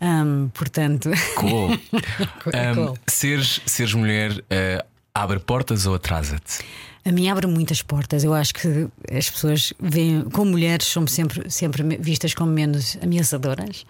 [0.00, 1.10] Ahm, portanto.
[1.36, 1.78] Cool.
[2.52, 2.98] É Um, cool.
[3.06, 4.84] seres, seres mulher eh,
[5.14, 6.64] abre portas ou atrasa-te?
[7.04, 8.22] A mim abre muitas portas.
[8.24, 13.86] Eu acho que as pessoas veem, como mulheres, somos sempre, sempre vistas como menos ameaçadoras.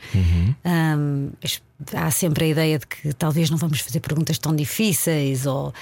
[0.64, 1.60] Ahm, as-
[1.94, 5.72] há sempre a ideia de que talvez não vamos fazer perguntas tão difíceis ou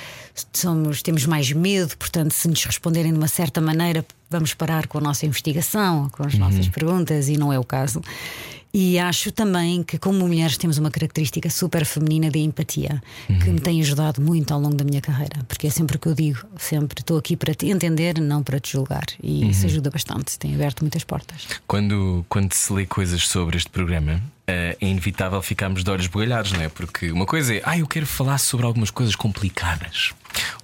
[0.52, 4.98] somos, temos mais medo, portanto, se nos responderem de uma certa maneira, vamos parar com
[4.98, 8.00] a nossa investigação, com as nossas perguntas, e não é o caso.
[8.78, 13.58] E acho também que, como mulheres, temos uma característica super feminina de empatia que me
[13.58, 16.40] tem ajudado muito ao longo da minha carreira, porque é sempre o que eu digo,
[16.58, 19.06] sempre estou aqui para te entender, não para te julgar.
[19.22, 21.48] E isso ajuda bastante, tem aberto muitas portas.
[21.66, 26.52] Quando, quando se lê coisas sobre este programa, eh, é inevitável ficarmos de olhos bugalhados,
[26.52, 26.68] não é?
[26.68, 30.12] Porque uma coisa é, ah, eu quero falar sobre algumas coisas complicadas.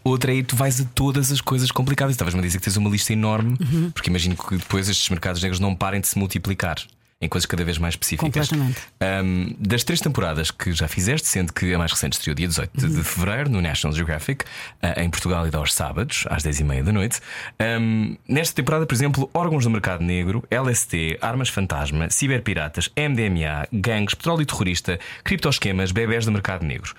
[0.05, 2.13] Outra é, tu vais a todas as coisas complicadas.
[2.13, 3.57] Estavas-me a dizer que tens uma lista enorme,
[3.95, 6.77] porque imagino que depois estes mercados negros não parem de se multiplicar.
[7.23, 8.49] Em coisas cada vez mais específicas.
[8.51, 8.81] Completamente.
[9.25, 12.71] Um, das três temporadas que já fizeste, sendo que a mais recente estreou dia 18
[12.77, 16.83] de- de fevereiro no National Geographic, uh, em Portugal e dá aos sábados, às 10h30
[16.83, 17.21] da noite.
[17.81, 24.15] Um, nesta temporada, por exemplo, órgãos do mercado negro, LST, armas fantasma, ciberpiratas, MDMA, gangues,
[24.15, 26.93] petróleo terrorista, criptoesquemas, bebés do mercado negro.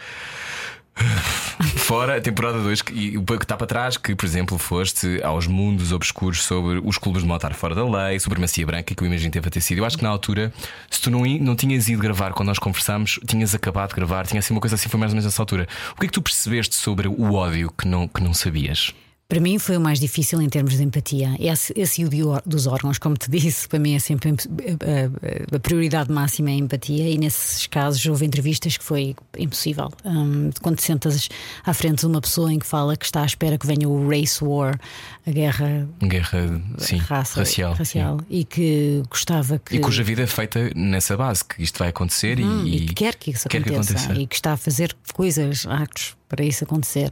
[1.78, 5.22] Fora a temporada 2 que, e o que está para trás, que, por exemplo, foste
[5.24, 9.08] aos mundos obscuros sobre os clubes de motar fora da lei, supremacia branca, que eu
[9.08, 9.80] imagino teve a ter sido.
[9.80, 10.54] Eu acho que na altura,
[10.90, 14.40] se tu não, não tinhas ido gravar quando nós conversámos, tinhas acabado de gravar, tinha
[14.40, 15.68] assim uma coisa assim, foi mais ou menos nessa altura.
[15.96, 18.94] O que é que tu percebeste sobre o ódio que não, que não sabias?
[19.34, 21.36] Para mim foi o mais difícil em termos de empatia.
[21.40, 22.10] Esse, esse o
[22.46, 26.54] dos órgãos, como te disse, para mim é sempre a, a- a prioridade máxima é
[26.54, 29.90] a empatia, e nesses casos houve entrevistas que foi impossível.
[30.06, 31.30] Hum, quando te sentas
[31.66, 34.08] à frente de uma pessoa em que fala que está à espera que venha o
[34.08, 34.80] race war,
[35.26, 37.74] a guerra Guerra sim, raça, racial.
[37.74, 39.72] racial, e que gostava que.
[39.72, 39.78] sim.
[39.78, 42.94] E cuja vida é feita nessa base, que isto vai acontecer e, Hum, e que
[42.94, 44.20] quer que isso quer que aconteça, aconteça.
[44.22, 47.12] e que está a fazer coisas, actos para isso acontecer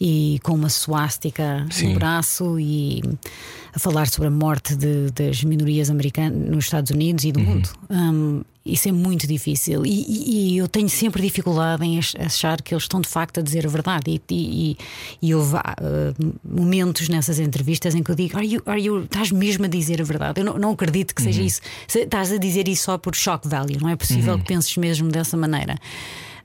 [0.00, 1.88] e com uma suástica Sim.
[1.88, 3.02] no braço e
[3.74, 7.32] a falar sobre a morte de- das minorias americanas nos Estados Unidos e Uhum.
[7.32, 7.68] do mundo.
[7.90, 12.62] Hum, isso é muito difícil e, e- e eu tenho sempre dificuldade em ach- achar
[12.62, 14.20] que eles estão de facto a dizer a verdade.
[14.30, 14.76] E,
[15.20, 15.76] e, houve ah,
[16.44, 20.00] momentos nessas entrevistas em que eu digo: are you, are you, estás mesmo a dizer
[20.00, 20.40] a verdade?
[20.40, 21.46] Eu não, não acredito que seja Uhum.
[21.46, 21.60] isso.
[21.94, 25.36] Estás a dizer isso só por shock value, não é possível que penses mesmo dessa
[25.36, 25.76] maneira.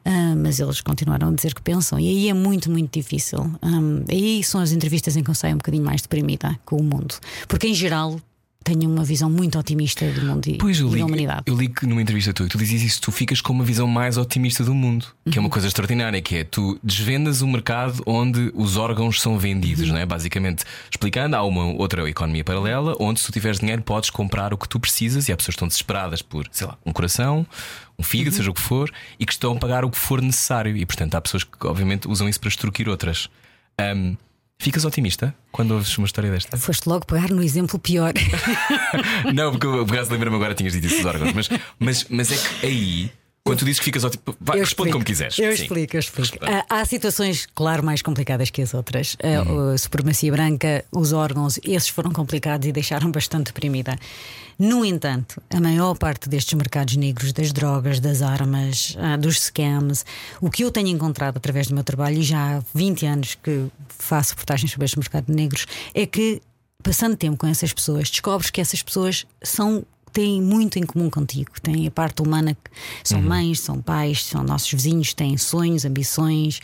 [0.06, 3.40] Ah, mas eles continuaram a dizer que pensam, e aí é muito, muito difícil.
[3.62, 3.68] Ah,
[4.10, 7.16] aí são as entrevistas em que eu saio um bocadinho mais deprimida com o mundo,
[7.48, 8.20] porque em geral
[8.64, 11.42] tenho uma visão muito otimista do mundo e, Pois eu li, da humanidade.
[11.46, 14.18] eu li que numa entrevista tua, tu dizias isso, tu ficas com uma visão mais
[14.18, 15.46] otimista do mundo, que é Uhum.
[15.46, 19.94] uma coisa extraordinária, que é tu desvendas o mercado onde os órgãos são vendidos, Uhum.
[19.94, 20.06] não é?
[20.06, 24.58] Basicamente, explicando, há uma outra economia paralela onde se tu tiveres dinheiro podes comprar o
[24.58, 27.48] que tu precisas e há pessoas que estão desesperadas por, sei lá, um coração,
[27.98, 28.38] um fígado, Uhum.
[28.38, 30.76] seja o que for, e que estão a pagar o que for necessário.
[30.76, 33.30] E portanto há pessoas que obviamente usam isso para extorquir outras.
[33.80, 34.16] Ahm,
[34.60, 36.58] ficas otimista quando ouves uma história desta?
[36.60, 38.14] Foste logo pegar no exemplo pior.
[39.34, 42.36] Não, porque eu por acaso lembro-me agora tinhas dito dos órgãos, mas, mas, mas é
[42.36, 43.12] que aí
[43.44, 44.92] Quando tu dizes que ficas ótimo, vai, Eu responde explico.
[44.92, 45.40] como quiseres.
[45.40, 45.64] Eu Sim.
[45.64, 46.38] explico, eu explico.
[46.46, 49.16] Há, há situações, claro, mais complicadas que as outras.
[49.24, 49.72] Uhum.
[49.72, 53.98] A, a supremacia branca, os órgãos, esses foram complicados e deixaram bastante deprimida.
[54.60, 60.04] No entanto, a maior parte destes mercados negros, das drogas, das armas, ah, dos scams,
[60.42, 63.68] o que eu tenho encontrado através do meu trabalho, e já há 20 anos que
[63.88, 66.42] faço reportagens sobre estes mercados negros, é que,
[66.84, 71.52] passando tempo com essas pessoas, descobres que essas pessoas são têm muito em comum contigo.
[71.62, 72.70] Têm a parte humana que
[73.04, 76.60] são mães, são pais, são nossos vizinhos, têm sonhos, ambições,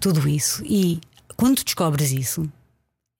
[0.00, 0.62] tudo isso.
[0.64, 1.00] E
[1.36, 2.50] quando descobres isso,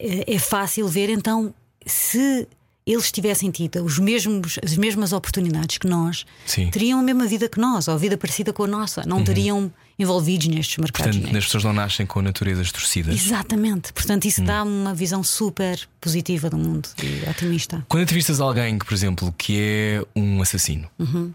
[0.01, 1.55] é é fácil ver então
[1.87, 2.47] se
[2.87, 6.71] eles tivessem tido os mesmos, as mesmas oportunidades que nós, Sim.
[6.71, 10.47] teriam a mesma vida que nós, ou vida parecida com a nossa, não estariam envolvidos
[10.47, 11.07] nestes mercados.
[11.17, 11.39] Portanto, negros.
[11.39, 13.15] as pessoas não nascem com naturezas torcidas.
[13.15, 13.93] Exatamente.
[13.93, 17.85] Portanto, isso dá-me uma visão super positiva do mundo e otimista.
[17.89, 21.33] Quando entrevistas alguém que, por exemplo, que é um assassino, Uhum.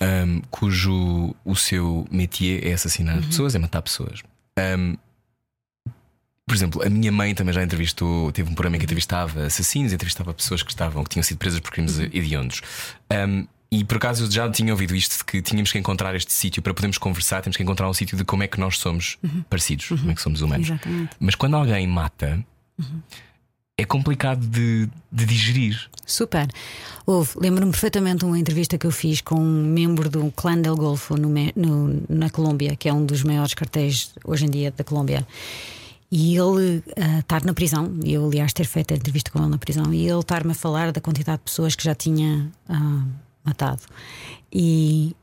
[0.00, 3.22] um, cujo o seu métier é assassinar Uhum.
[3.26, 4.20] pessoas, é matar pessoas.
[4.78, 4.96] Um,
[6.48, 9.92] por exemplo, a minha mãe também já entrevistou, teve um programa em que entrevistava assassinos,
[9.92, 12.04] entrevistava pessoas que estavam, que tinham sido presas por crimes Uhum.
[12.12, 12.62] hediondos.
[13.12, 16.32] Um, e por acaso eu já tinha ouvido isto de que tínhamos que encontrar este
[16.32, 19.18] sítio para podermos conversar, temos que encontrar um sítio de como é que nós somos
[19.50, 20.68] parecidos, como é que somos humanos.
[20.68, 20.74] Uhum.
[20.76, 21.10] Exatamente.
[21.18, 22.44] Mas quando alguém mata,
[23.78, 25.90] é complicado de, de digerir.
[26.06, 26.48] Super.
[27.04, 30.76] Houve, lembro-me perfeitamente de uma entrevista que eu fiz com um membro do Clã del
[30.76, 34.82] Golfo no, no- na Colômbia, que é um dos maiores cartéis hoje em dia da
[34.84, 35.26] Colômbia.
[36.10, 39.48] E ele ah, estar na prisão, e eu, aliás, ter feito a entrevista com ele
[39.48, 43.02] na prisão, e ele estar-me a falar da quantidade de pessoas que já tinha ah,
[43.46, 43.82] matado.
[44.52, 45.14] E,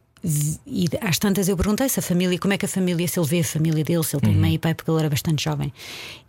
[0.65, 3.27] e às tantas eu perguntei se a família, como é que a família, se ele
[3.27, 5.73] vê a família dele, se ele tem mãe e pai, porque ele era bastante jovem.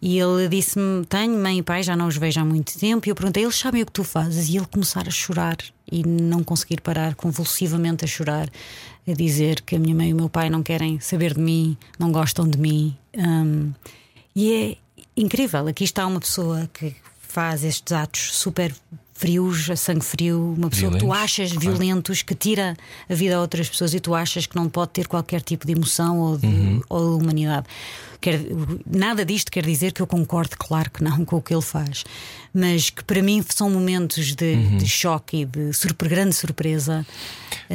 [0.02, 3.06] E ele disse-me: Tenho mãe e pai, já não os vejo há muito tempo.
[3.06, 4.48] E eu perguntei: Eles sabem o que tu fazes?
[4.48, 5.56] E ele começar a chorar
[5.90, 8.48] e não conseguir parar, convulsivamente a chorar,
[9.06, 11.76] a dizer que a minha mãe e o meu pai não querem saber de mim,
[11.98, 12.96] não gostam de mim.
[13.16, 13.72] Hum,
[14.34, 14.76] e é
[15.16, 15.68] incrível.
[15.68, 18.74] Aqui está uma pessoa que faz estes atos super
[19.24, 21.60] frios, a sangue frio, uma pessoa que tu Violentos, achas claro.
[21.78, 22.76] violentos, que tira
[23.08, 25.72] a vida a outras pessoas e tu achas que não pode ter qualquer tipo de
[25.72, 26.82] emoção ou de, Uhum.
[26.90, 27.66] ou de humanidade.
[28.20, 28.40] Quer-
[28.86, 32.04] nada disto quer dizer que eu concorde, claro que não, com o que ele faz,
[32.52, 34.76] mas que para mim são momentos de, Uhum.
[34.78, 37.06] de choque e de surpre- grande surpresa.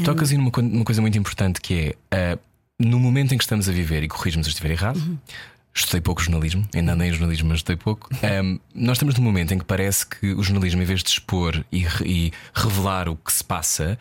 [0.05, 2.39] Tocas aí numa, numa coisa muito importante que é ah,
[2.79, 5.01] no momento em que estamos a viver, e corrijo-me se estiver errado,
[5.73, 8.09] estudei pouco jornalismo, ainda andei em jornalismo, mas estudei pouco.
[8.23, 11.63] ah, nós estamos num momento em que parece que o jornalismo, em vez de expor
[11.71, 13.97] e, e revelar o que se passa,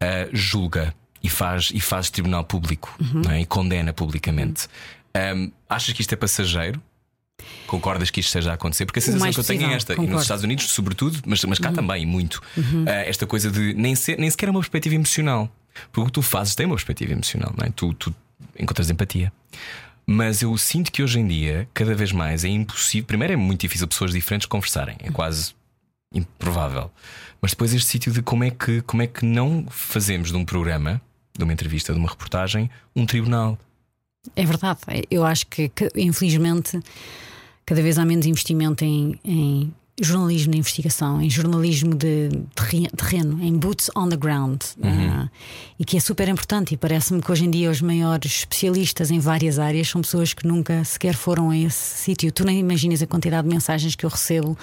[0.00, 3.40] ah, julga e faz, e faz tribunal público não é?
[3.40, 4.68] e condena publicamente.
[5.14, 6.80] Ah, achas que isto é passageiro?
[7.66, 8.84] Concordas que isto esteja a acontecer?
[8.84, 10.14] Porque a sensação que eu tenho é esta, e concordo.
[10.14, 12.42] nos Estados Unidos, sobretudo, mas, mas cá também, muito,
[12.86, 15.50] ah, esta coisa de nem, ser, nem sequer é uma perspectiva emocional.
[15.92, 17.70] Porque o que tu fazes tem uma perspectiva emocional, não é?
[17.70, 18.14] Tu, tu
[18.58, 19.32] encontras empatia.
[20.12, 23.06] Mas eu sinto que hoje em dia, cada vez mais, é impossível.
[23.06, 25.54] Primeiro, é muito difícil pessoas diferentes conversarem, é quase
[26.12, 26.90] improvável.
[27.40, 30.44] Mas depois, este sítio de como é, que, como é que não fazemos de um
[30.44, 31.00] programa,
[31.38, 33.56] de uma entrevista, de uma reportagem, um tribunal.
[34.34, 34.80] É verdade.
[35.08, 36.80] Eu acho que, infelizmente,
[37.64, 43.42] cada vez há menos investimento em, em jornalismo de investigação, em jornalismo de terre- terreno,
[43.42, 44.60] em boots on the ground.
[44.82, 45.28] Ah,
[45.78, 46.74] e que é super importante.
[46.74, 50.46] E parece-me que hoje em dia os maiores especialistas em várias áreas são pessoas que
[50.46, 52.30] nunca sequer foram a esse sítio.
[52.32, 54.56] Tu nem imaginas a quantidade de mensagens que eu recebo.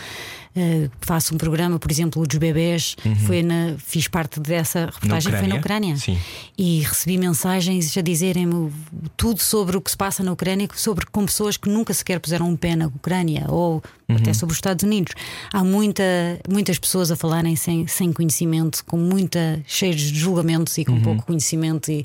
[0.58, 2.96] Ah, faço um programa, por exemplo, dos bebés,
[3.28, 5.96] foi na, fiz parte dessa reportagem, foi na Ucrânia?
[5.98, 6.18] Sim.
[6.58, 8.72] E recebi mensagens a dizerem-me
[9.16, 12.50] tudo sobre o que se passa na Ucrânia, sobre com pessoas que nunca sequer puseram
[12.50, 15.14] um pé na Ucrânia ou até sobre os Estados Unidos.
[15.54, 16.04] Há muita,
[16.50, 21.26] muitas pessoas a falarem sem, sem conhecimento, com muita cheios de julgamentos e com pouco
[21.26, 22.04] conhecimento e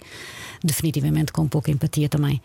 [0.62, 2.40] definitivamente com pouca empatia também.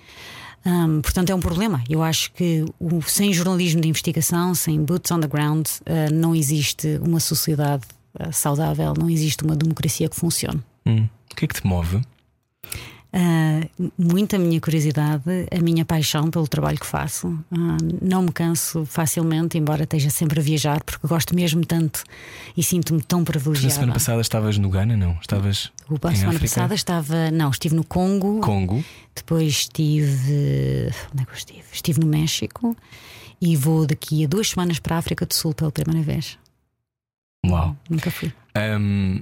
[0.65, 1.81] Hum, portanto, é um problema.
[1.89, 6.35] Eu acho que o- sem jornalismo de investigação, sem boots on the ground, ah, não
[6.35, 7.83] existe uma sociedade
[8.19, 10.61] ah, saudável, não existe uma democracia que funcione.
[10.85, 11.07] Hum.
[11.31, 12.01] O que é que te move?
[13.97, 17.37] Muito a minha curiosidade, a minha paixão pelo trabalho que faço.
[17.51, 22.03] Ah, não me canso facilmente, embora esteja sempre a viajar, porque gosto mesmo tanto
[22.55, 23.73] e sinto-me tão Na privilegiada.
[23.73, 25.17] semana passada estavas no Ghana, não?
[25.19, 26.53] Estavas O- em a semana África?
[26.55, 28.83] passada estava, não, estive no Congo, Congo.
[29.15, 31.63] depois estive, onde é que eu estive?
[31.73, 32.75] Estive no México
[33.41, 36.37] e vou daqui a duas semanas para a África do Sul pela primeira vez.
[37.45, 37.75] Uau.
[37.89, 38.31] Nunca fui.
[38.79, 39.21] Hum,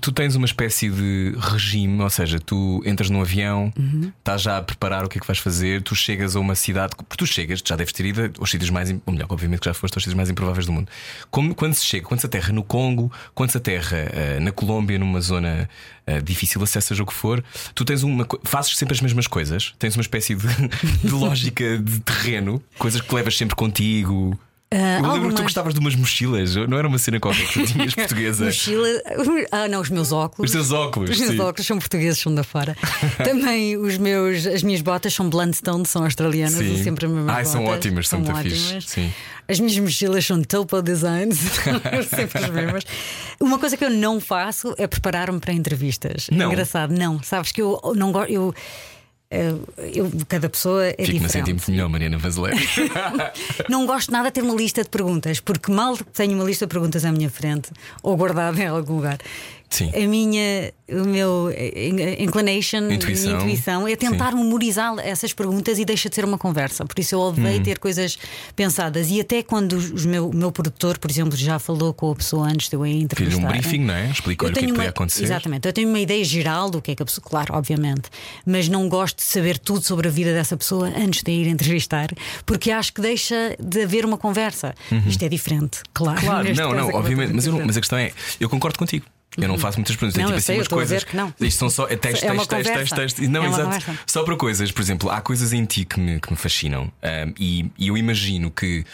[0.00, 3.72] tu tens uma espécie de regime, ou seja, tu entras num avião,
[4.18, 6.96] estás já a preparar o que é que vais fazer, tu chegas a uma cidade,
[6.96, 9.74] porque tu chegas, já deves ter ido aos sítios mais, ou melhor, obviamente que já
[9.74, 10.88] foste aos sítios mais improváveis do mundo.
[11.30, 14.98] Como, quando se chega, quando se aterra no Congo, quando se aterra eh, na Colômbia,
[14.98, 15.68] numa zona
[16.06, 19.26] eh, difícil de acesso, seja o que for, tu tens uma fazes sempre as mesmas
[19.26, 20.46] coisas, tens uma espécie de,
[21.04, 24.38] de lógica de terreno, coisas que levas sempre contigo.
[24.72, 27.60] Eu lembro que tu algumas- gostavas de umas mochilas, não era uma cena qualquer que
[27.60, 28.44] tu tinhas portuguesa.
[28.46, 28.88] Mochila.
[29.50, 30.50] Ah, não, os meus óculos.
[30.50, 31.40] Os teus óculos, Os meus sim.
[31.40, 32.76] óculos são portugueses, são da fora.
[33.24, 36.72] Também os meus, as minhas botas são Blundstone, são australianas, Sim.
[36.74, 37.48] uso sempre as mesmas Ai, botas.
[37.52, 38.80] são ótimas, são muito fixe.
[38.82, 39.12] Sim.
[39.48, 41.38] As minhas mochilas são Topo Designs,
[42.14, 42.84] sempre as mesmas.
[43.40, 46.28] Uma coisa que eu não faço é preparar-me para entrevistas.
[46.30, 46.50] Não.
[46.50, 47.22] Engraçado, não.
[47.22, 48.30] Sabes que eu não gosto.
[48.32, 48.54] Eu,
[49.40, 49.62] eu,
[49.94, 51.50] eu- cada pessoa é Fico-me a diferente.
[51.50, 52.52] sentir melhor, Mariana Vazelé.
[53.68, 56.70] Não gosto nada de ter uma lista de perguntas, porque mal tenho uma lista de
[56.70, 57.70] perguntas à minha frente
[58.02, 59.18] ou guardada em algum lugar.
[59.72, 59.90] Sim.
[59.94, 63.38] A minha, o meu eh, inclination, Intuição.
[63.40, 66.84] intuição é tentar memorizar essas perguntas e deixa de ser uma conversa.
[66.84, 67.62] Por isso eu odeio Hum.
[67.62, 68.18] ter coisas
[68.54, 69.08] pensadas.
[69.10, 72.46] E até quando os meu, o meu produtor, por exemplo, já falou com a pessoa
[72.48, 73.42] antes de eu a entrevistar.
[73.42, 74.10] um briefing, não é?
[74.10, 75.24] Explicou-lhe o que é que podia acontecer.
[75.24, 78.10] Exatamente, eu tenho uma ideia geral do que é que a pessoa, claro, obviamente,
[78.44, 81.46] mas não gosto de saber tudo sobre a vida dessa pessoa antes de a ir
[81.48, 82.08] entrevistar,
[82.44, 84.74] porque acho que deixa de haver uma conversa.
[85.06, 86.20] Isto é diferente, claro.
[86.20, 86.26] Uhum.
[86.26, 89.06] Claro, não, não, é obviamente, mas, não- mas a questão é, eu concordo contigo.
[89.36, 91.06] Eu não faço muitas perguntas, é Não, tipo assim umas coisas.
[91.14, 91.34] não.
[91.40, 92.94] Isto são só é texto, É texto, texto, texto, conversa.
[92.96, 93.22] texto.
[93.30, 93.64] Não, É exato.
[93.64, 93.98] conversa.
[94.06, 97.32] Só para coisas, por exemplo, há coisas em ti que me, que me fascinam ahm,
[97.38, 98.84] e, e eu imagino que.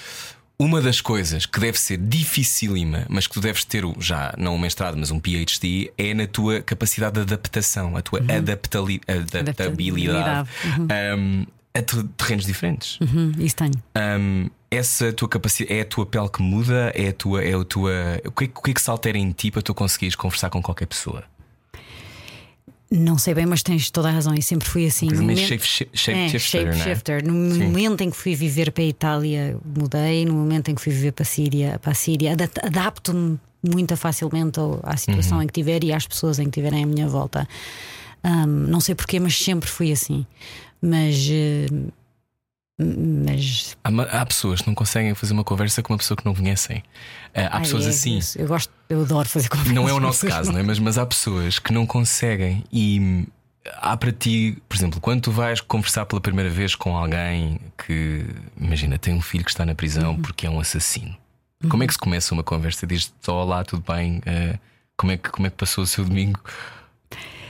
[0.60, 4.58] Uma das coisas que deve ser dificílima, mas que tu deves ter já não um
[4.58, 10.48] mestrado, mas um PhD, é na tua capacidade de adaptação, a tua adaptali- adaptabilidade
[10.90, 11.44] ahm,
[11.74, 12.98] a ter- terrenos diferentes.
[13.00, 13.72] Uhum, isso tenho.
[14.20, 16.92] Hum, essa tua capacidade é a tua pele que muda?
[16.94, 17.42] É a tua.
[17.42, 17.92] É a tua
[18.24, 20.14] o, que, é que- o que é que se altera em ti para tu conseguires
[20.14, 21.24] conversar com qualquer pessoa?
[22.90, 25.08] Não sei bem, mas tens toda a razão, e sempre fui assim.
[25.08, 25.62] No momento- shape,
[25.92, 26.76] shape, É, shifter, não é?
[26.76, 27.26] shapeshifter.
[27.26, 30.24] No momento em que fui viver para a Itália, mudei.
[30.24, 33.94] No momento em que fui viver para a Síria, para a Síria ada- adapto-me muito
[33.94, 35.42] facilmente à situação Uhum.
[35.42, 37.46] em que tiver e às pessoas em que tiverem à minha volta.
[38.24, 40.26] Ahm, não sei porquê, mas sempre fui assim.
[40.80, 41.28] Mas.
[41.30, 41.66] eh,
[42.80, 46.34] mas Há, há pessoas que não conseguem fazer uma conversa com uma pessoa que não
[46.34, 46.82] conhecem.
[47.34, 48.20] Ah, há ai, pessoas é assim.
[48.36, 49.74] Eu gosto, eu adoro fazer conversas.
[49.74, 50.62] Não é o nosso caso, não é?
[50.62, 53.26] Mas, mas há pessoas que não conseguem e
[53.80, 58.24] há para ti, por exemplo, quando tu vais conversar pela primeira vez com alguém que,
[58.56, 60.22] imagina, tem um filho que está na prisão Uhum.
[60.22, 61.16] porque é um assassino,
[61.68, 62.86] como é que se começa uma conversa?
[62.86, 64.22] Diz-te olá, tudo bem?
[64.24, 64.56] Eh,
[64.96, 66.38] como, é que, como é que passou o seu domingo?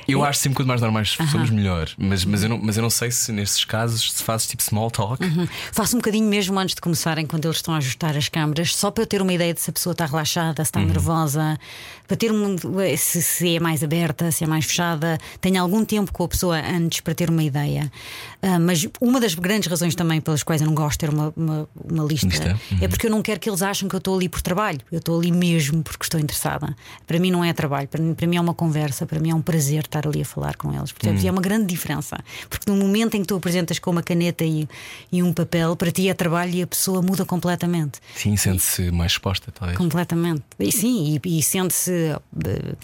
[0.09, 2.83] Eu acho sempre que quanto mais normais somos melhor, mas, mas, eu não, mas eu
[2.83, 5.23] não sei se nesses casos se fazes tipo small talk.
[5.71, 8.91] Faço um bocadinho mesmo antes de começarem, quando eles estão a ajustar as câmaras, só
[8.91, 11.59] para eu ter uma ideia de se a pessoa está relaxada, se está nervosa,
[12.07, 12.57] para ter um,
[12.97, 15.19] se, se é mais aberta, se é mais fechada.
[15.43, 17.93] Tenho algum tempo com a pessoa antes para ter uma ideia.
[18.41, 21.33] Ah, mas uma das grandes razões também pelas quais eu não gosto de ter uma,
[21.37, 22.59] uma, uma lista, Lista?
[22.81, 24.81] é porque eu não quero que eles achem que eu estou ali por trabalho.
[24.91, 26.75] Eu estou ali mesmo porque estou interessada.
[27.07, 29.35] Para mim não é trabalho, para mim, para mim é uma conversa, para mim é
[29.35, 30.93] um prazer estar ali a falar com eles.
[30.93, 31.25] Percebes?
[31.25, 32.19] E é uma grande diferença.
[32.49, 34.69] Porque no momento em que tu apresentas com uma caneta e,
[35.11, 37.99] e um papel, para ti é trabalho e a pessoa muda completamente.
[38.15, 39.77] Sim, sente-se mais exposta, talvez.
[39.79, 40.43] Completamente.
[40.59, 42.75] E sim, e, e sente-se eh,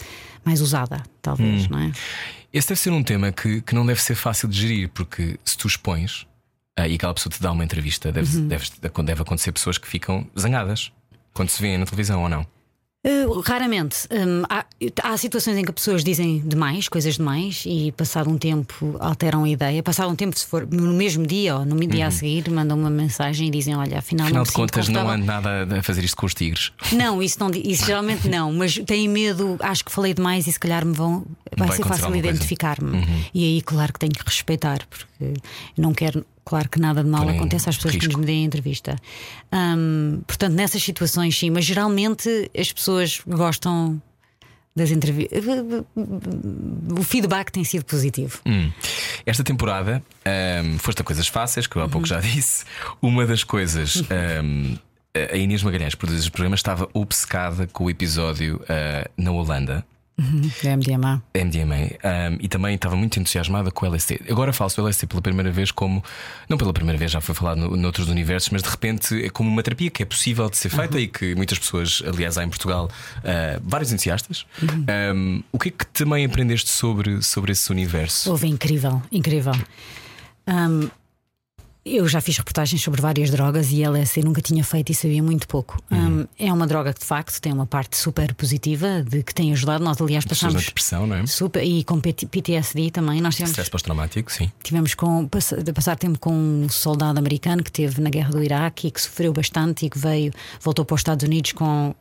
[0.45, 1.93] mais usada, talvez, não é?
[2.53, 5.57] Esse deve ser um tema que, que não deve ser fácil de gerir, porque se
[5.59, 6.27] tu expões
[6.77, 8.49] ah, e aquela pessoa te dá uma entrevista, deve, Uhum.
[8.49, 8.67] deve,
[9.05, 10.93] deve acontecer pessoas que ficam zangadas
[11.33, 12.47] quando se vêem na televisão ou não.
[13.07, 14.09] Uh, raramente.
[14.11, 14.64] Hum, há,
[15.02, 19.48] há situações em que pessoas dizem demais, coisas demais, e passado um tempo alteram a
[19.48, 19.82] ideia.
[19.82, 22.88] Passado um tempo, se for no mesmo dia ou no dia a seguir, mandam uma
[22.88, 24.28] mensagem e dizem: Olha, afinal, Uhum.
[24.28, 26.72] Afinal não de contas, não confortável." há nada a fazer isto com os tigres.
[26.92, 30.59] Não, isso, não, isso geralmente não, mas têm medo, acho que falei demais e se
[30.59, 31.26] calhar me vão.
[31.57, 32.09] Vai, Vai ser fácil coisa.
[32.09, 32.16] Uhum.
[32.16, 33.07] identificar-me.
[33.34, 35.34] E aí, claro que tenho que respeitar, porque
[35.76, 38.18] não quero, claro que nada de mal Porém, aconteça às pessoas que risco.
[38.18, 38.97] nos deem a entrevista.
[39.53, 44.01] Hum, portanto, nessas situações, sim, mas geralmente as pessoas gostam
[44.76, 45.45] das entrevistas.
[46.99, 48.40] O feedback tem sido positivo.
[48.45, 48.70] Hum.
[49.24, 51.90] Esta temporada ahm, foste a coisas fáceis, que eu há Uhum.
[51.90, 52.64] pouco já disse.
[53.01, 54.03] Uma das coisas.
[54.11, 54.76] ahm,
[55.32, 59.86] a Inês Magalhães, produz este programa, estava obcecada com o episódio ah, na Holanda.
[60.17, 61.23] Do MDMA.
[61.35, 64.21] MDMA um, e também estava muito entusiasmada com o LSD.
[64.31, 66.05] Agora falo-se do LSD pela primeira vez como,
[66.49, 69.51] não pela primeira vez, já foi falado no, noutros universos, mas de repente é como
[69.51, 72.49] uma terapia que é possível de ser feita e que muitas pessoas, aliás, há em
[72.49, 72.89] Portugal
[73.19, 74.47] uh, vários entusiastas.
[75.12, 78.31] Um, o que é que também aprendeste sobre, sobre esse universo?
[78.31, 79.55] Houve incrível, incrível.
[80.47, 80.89] Hum,
[81.87, 85.47] Eu já fiz reportagens sobre várias drogas e LSD nunca tinha feito e sabia muito
[85.47, 85.82] pouco.
[85.91, 86.20] Uhum.
[86.20, 89.53] Um, é uma droga que de facto tem uma parte super positiva de que tem
[89.53, 89.85] ajudado.
[89.85, 90.64] Nós, aliás, passamos.
[90.64, 91.26] depressão, não é?
[91.26, 93.20] Super, e com PT PTSD também.
[93.20, 94.51] Nós tivemos, Stress pós-traumático, sim.
[94.62, 98.43] tivemos com, pass- de passar tempo com um soldado americano que teve na guerra do
[98.43, 100.32] Iraque e que sofreu bastante e que veio,
[100.62, 101.95] voltou para os Estados Unidos com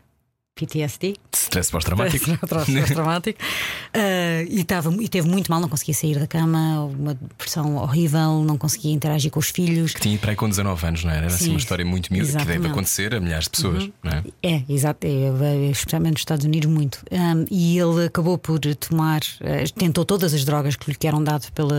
[0.55, 1.15] PTSD.
[1.33, 2.37] Stress pós-traumático.
[2.87, 3.39] traumático.
[3.95, 8.43] Ah, e, estava, e teve muito mal, não conseguia sair da cama, uma depressão horrível,
[8.43, 9.93] não conseguia interagir com os filhos.
[9.93, 11.25] que tinha para aí com 19 anos, não era?
[11.25, 12.65] Era assim Sim, uma história muito miúda que deve.
[12.65, 12.71] Uhum.
[12.71, 14.23] acontecer a milhares de pessoas, não é?
[14.41, 17.05] É, exato, é, especialmente nos Estados Unidos, muito.
[17.11, 21.51] Um, e ele acabou por tomar, eh, tentou todas as drogas que lhe eram dadas
[21.51, 21.75] pela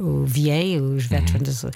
[0.00, 1.66] o VA, os Veterans,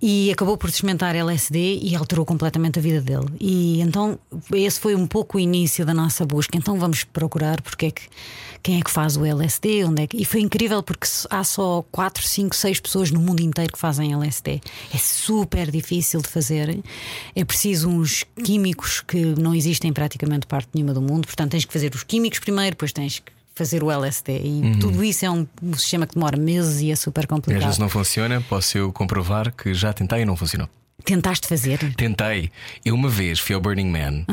[0.00, 3.26] e acabou por experimentar LSD e alterou completamente a vida dele.
[3.40, 4.18] E então
[4.52, 6.56] esse foi um pouco o início da nossa busca.
[6.56, 8.02] Então vamos procurar porque é que
[8.62, 10.16] quem é que faz o LSD, onde é que...
[10.16, 14.12] E foi incrível porque há só 4, 5, 6 pessoas no mundo inteiro que fazem
[14.12, 14.60] LSD.
[14.92, 16.78] É super difícil de fazer.
[17.34, 21.26] É preciso uns químicos que não existem em praticamente parte nenhuma do mundo.
[21.26, 24.32] Portanto, tens que fazer os químicos primeiro, depois tens que fazer o LSD.
[24.38, 27.28] E tudo isso é um, um sistema que demora meses e é super E às
[27.28, 27.62] complicado.
[27.64, 30.68] vezes não funciona, posso eu comprovar que já tentei e não funcionou.
[31.04, 31.94] Tentaste fazer?
[31.94, 32.50] Tentei.
[32.84, 34.24] Eu uma vez fui ao Burning Man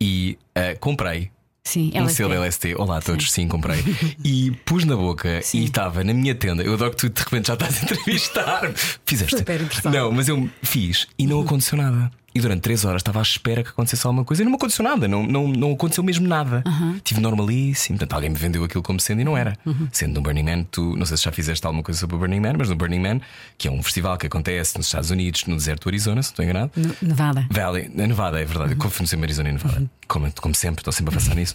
[0.00, 1.30] e ah, comprei
[1.64, 2.74] Sim, um selo LST.
[2.76, 3.78] Olá a todos, sim, comprei.
[4.24, 6.62] e pus na boca e estava na minha tenda.
[6.62, 8.72] Eu adoro que tu de repente já estás a entrevistar.
[9.06, 9.38] Fizeste?
[9.38, 9.60] Super.
[9.84, 12.10] Não, mas eu fiz e não aconteceu nada.
[12.34, 14.82] E durante três horas estava à espera que acontecesse alguma coisa e não me aconteceu
[14.82, 16.64] nada, não, não, não aconteceu mesmo nada.
[17.04, 19.56] Tive normalíssimo, portanto alguém me vendeu aquilo como sendo e não era.
[19.92, 22.40] Sendo no Burning Man, tu não sei se já fizeste alguma coisa sobre o Burning
[22.40, 23.20] Man, mas no Burning Man,
[23.58, 26.32] que é um festival que acontece nos Estados Unidos, no deserto do Arizona, se não
[26.32, 26.72] estou enganado.
[26.76, 27.46] No- Nevada.
[27.50, 28.72] Valley, na Nevada, é verdade.
[28.72, 29.90] Eu confundo sempre Arizona e Nevada.
[30.08, 31.54] Como, como sempre, estou sempre a pensar nisso.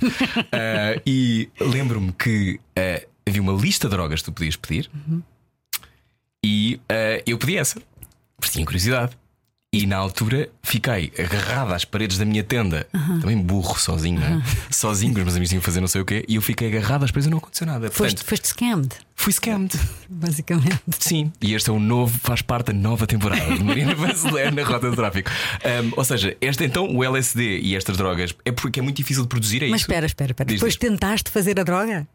[0.52, 4.90] Ah, e lembro-me que ah, havia uma lista de drogas que tu podias pedir
[6.44, 7.82] e ah, eu pedi essa,
[8.38, 9.18] porque tinha curiosidade.
[9.74, 12.88] E na altura fiquei agarrado às paredes da minha tenda,
[13.20, 14.42] também burro, sozinho, não é?
[14.72, 17.04] Sozinho, com os meus amigos tinham fazer não sei o quê, e eu fiquei agarrado
[17.04, 17.92] às paredes e não aconteceu nada.
[17.92, 19.78] Foste, Portanto, foste scammed, fui scammed.
[20.10, 20.80] basicamente.
[21.00, 24.64] Sim, e este é o novo, faz parte da nova temporada de Marina Vanzeler na
[24.64, 25.30] Rota do Tráfico.
[25.84, 29.24] Um, ou seja, este então, o LSD e estas drogas, é porque é muito difícil
[29.24, 29.92] de produzir, é Mas isso?
[29.92, 30.48] espera, espera, espera.
[30.48, 30.80] Diz, Depois diz.
[30.80, 32.08] tentaste fazer a droga?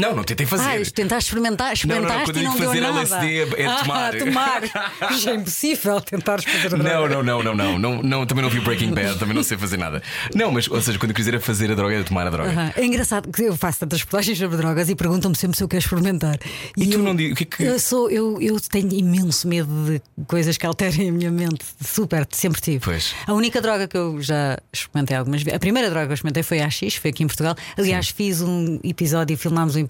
[0.00, 0.64] Não, não tentei fazer.
[0.64, 3.26] Ah, tentaste experimentar, Não, não, não, experimentaste quando eu e não digo deu fazer.
[3.26, 4.14] LSD é Ah, tomar.
[4.14, 4.60] tomar.
[5.00, 6.76] Mas é impossível tentares fazer.
[6.76, 9.56] Não, não, não, não, não, não, não, também não vi Breaking Bad, também não sei
[9.58, 10.02] fazer nada.
[10.34, 12.50] Não, mas, ou seja, quando eu quiser fazer a droga é tomar a droga.
[12.50, 12.72] Aham.
[12.76, 15.82] É engraçado que eu faço tantas reportagens sobre drogas e perguntam-me sempre se eu quero
[15.82, 16.38] experimentar.
[16.76, 19.46] E tu eu, não diz- o que é que- Eu, sou, eu, eu tenho imenso
[19.48, 19.68] medo
[20.16, 21.64] de coisas que alterem a minha mente.
[21.84, 22.80] Super, sempre tive.
[22.80, 23.14] Pois.
[23.26, 26.42] A única droga que eu já experimentei algumas vezes, a primeira droga que eu experimentei
[26.42, 27.54] foi a AX, foi aqui em Portugal.
[27.76, 29.89] Aliás, fiz um episódio, filmámos um episódio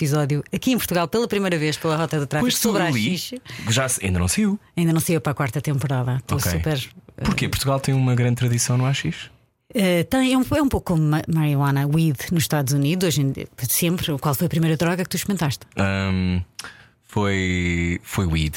[0.53, 3.33] aqui em Portugal pela primeira vez pela Rota do Tráfico Pois sobre a AX.
[3.69, 4.59] já ainda não saiu.
[4.77, 6.17] Ainda não saiu para a quarta temporada.
[6.17, 6.51] Estou Ok.
[6.53, 6.91] super.
[7.25, 7.49] Porquê?
[7.49, 9.31] Portugal tem uma grande tradição no AX?
[9.73, 13.21] Eh, tem, é, um, é um pouco como ma- marijuana, weed nos Estados Unidos, hoje
[13.23, 13.33] em
[13.69, 14.19] sempre.
[14.19, 15.65] Qual foi a primeira droga que tu experimentaste?
[15.79, 16.43] Um,
[17.05, 18.01] foi.
[18.03, 18.57] Foi weed.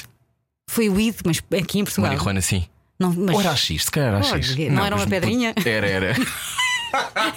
[0.69, 2.09] Foi weed, mas aqui em Portugal.
[2.11, 2.65] Marihuana, sim.
[2.99, 4.55] Não, mas Ou era AX, se calhar era AX.
[4.71, 5.53] não era uma pedrinha?
[5.65, 6.15] Era, era.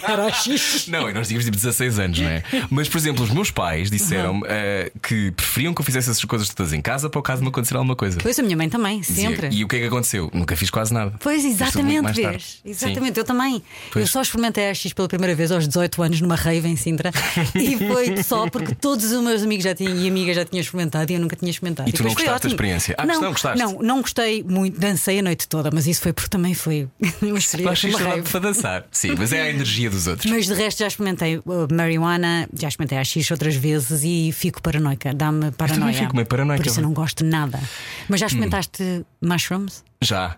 [0.02, 0.86] era AX.
[0.88, 2.42] Não, e nós tínhamos tipo 16 anos, não é?
[2.70, 6.48] Mas, por exemplo, os meus pais disseram-me eh, que preferiam que eu fizesse essas coisas
[6.48, 8.18] todas em casa para o caso de me acontecer alguma coisa.
[8.22, 9.48] Pois a minha mãe também, Dizia, sempre.
[9.50, 10.30] E o que é que aconteceu?
[10.32, 11.14] Nunca fiz quase nada.
[11.20, 12.60] Pois, exatamente, vês.
[12.64, 13.62] Exatamente, eu também.
[13.92, 14.04] Pois.
[14.06, 17.10] Eu só experimentei a AX pela primeira vez aos 18 anos numa rave em Sintra
[17.54, 21.10] e foi só porque todos os meus amigos já tinham, e amigas já tinham experimentado
[21.10, 21.88] e eu nunca tinha experimentado.
[21.88, 22.94] E tu não gostaste da experiência?
[22.98, 23.58] Ah, não, não gostaste?
[23.58, 27.10] Não, não gostei muito, dancei a noite toda, mas isso foi porque também foi uma
[27.32, 27.70] Tu experiência.
[27.72, 28.22] achas Uma isto rave.
[28.30, 28.84] para dançar?
[28.90, 30.30] Sim, mas é a energia dos outros.
[30.30, 31.42] Mas de resto já experimentei uh,
[31.72, 35.92] marihuana, já experimentei AX outras vezes e fico paranoica, dá-me paranoia.
[35.94, 36.62] fico meio paranoica.
[36.62, 37.60] Por isso eu não gosto de nada.
[38.08, 39.84] Mas já experimentaste mushrooms?
[40.02, 40.36] Já.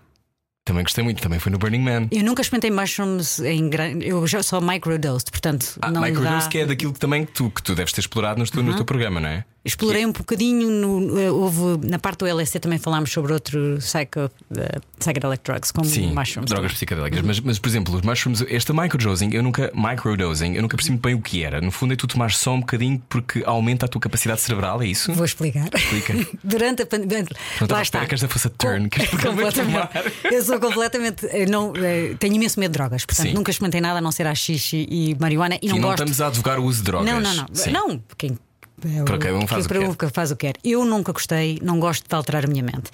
[0.64, 2.08] Também gostei muito, também foi no Burning Man.
[2.10, 4.06] Eu nunca experimentei mushrooms em grande.
[4.06, 6.48] Eu já só microdosed, portanto Ah, não microdose dá.
[6.48, 8.76] que é daquilo que também que tu, que tu deves ter explorado no teu, no
[8.76, 9.44] teu programa, não é?
[9.64, 14.30] Explorei um bocadinho no, eh, houve na parte do LSD também falámos sobre outro psycho,
[14.56, 16.48] eh, psychedelic drugs como Sim, mushrooms.
[16.50, 17.20] drogas psicodélicas.
[17.22, 21.14] Mas, mas, por exemplo, os mushrooms, esta microdosing, eu nunca microdosing, eu nunca percebi bem
[21.14, 21.60] o que era.
[21.60, 24.86] No fundo, é tu tomar só um bocadinho porque aumenta a tua capacidade cerebral, é
[24.86, 25.12] isso?
[25.12, 25.68] Vou explicar.
[25.74, 26.14] Explica.
[26.42, 27.24] Durante a pandemia.
[27.60, 29.90] Não estava à espera que esta fosse a turn que tomar.
[30.32, 31.26] Eu sou completamente.
[31.26, 31.72] eh, Não,
[32.18, 33.34] tenho imenso medo de drogas, portanto Sim.
[33.34, 35.94] nunca experimentei nada a não ser a xixi e marihuana e E não não gosto.
[36.04, 37.12] estamos a advogar o uso de drogas.
[37.12, 37.46] Não, não, não.
[37.52, 37.70] Sim.
[37.70, 38.38] Não, quem.
[38.84, 39.96] É Para cada um faz o que quer.
[39.96, 40.54] que faz o que quer.
[40.64, 42.90] Eu nunca gostei, não gosto de alterar a minha mente.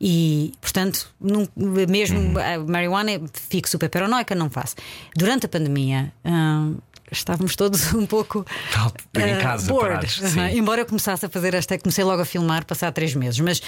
[0.00, 1.08] E, portanto,
[1.56, 2.34] mesmo Uhum.
[2.38, 4.74] a marihuana, fico super paranoica, não faço.
[5.16, 6.76] Durante a pandemia, hum,
[7.12, 8.44] estávamos todos um pouco
[9.16, 10.20] em uh, casa, parados,
[10.52, 13.62] embora eu começasse a fazer esta, comecei logo a filmar passar três meses, mas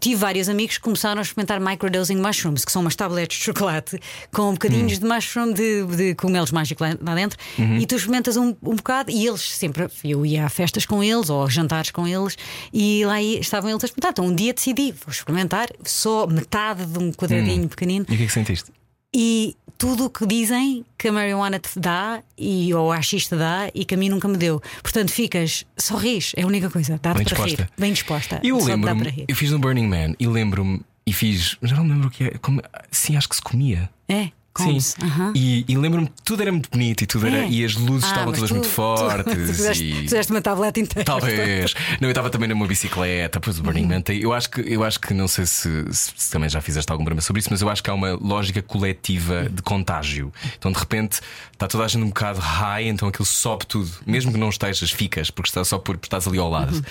[0.00, 3.98] tive vários amigos que começaram a experimentar microdosing mushrooms, que são umas tabletes de chocolate
[4.32, 5.00] com bocadinhos hum.
[5.00, 7.78] de mushroom de, de cogumelos mágicos lá, dentro, uhum.
[7.78, 11.30] e tu experimentas um, um bocado, e eles sempre, eu ia a festas com eles
[11.30, 12.36] ou a jantares com eles,
[12.72, 14.10] e lá estavam eles a experimentar.
[14.12, 17.68] Então um dia decidi, vou experimentar só metade de um quadradinho hum.
[17.68, 18.06] pequenino.
[18.08, 18.70] E o que é que sentiste?
[19.14, 23.36] E tudo o que dizem que a marijuana te dá e, ou a X te
[23.36, 24.62] dá e que a mim nunca me deu.
[24.82, 27.62] Portanto, ficas, só ris, é a única coisa, dá para disposta.
[27.62, 27.70] rir.
[27.78, 28.40] Bem disposta.
[28.42, 32.10] Eu lembro-me, eu fiz no Burning Man e lembro-me e fiz, já não lembro o
[32.10, 33.90] que é, como, sim, acho que se comia.
[34.08, 34.30] É.
[34.62, 34.78] Sim.
[35.02, 35.32] Uhum.
[35.34, 37.48] E, e lembro-me que tudo era muito bonito e tudo era, é.
[37.48, 39.24] e as luzes ah, estavam todas tu, muito fortes.
[39.34, 39.94] Tu, fizeste, e...
[40.02, 41.04] fizeste uma tableta inteira.
[41.04, 41.74] Talvez.
[42.00, 43.88] não, eu estava também numa bicicleta, depois o Burning uhum.
[43.88, 44.02] Man.
[44.08, 47.04] Eu acho que, eu acho que não sei se, se, se, também já fizeste algum
[47.04, 50.32] programa sobre isso, mas eu acho que há uma lógica coletiva de contágio.
[50.56, 51.20] Então de repente
[51.52, 53.90] está toda a gente um bocado high, então aquilo sobe tudo.
[54.06, 56.74] Mesmo que não estejas, ficas, porque estás só por, porque estás ali ao lado.
[56.74, 56.82] Uhum.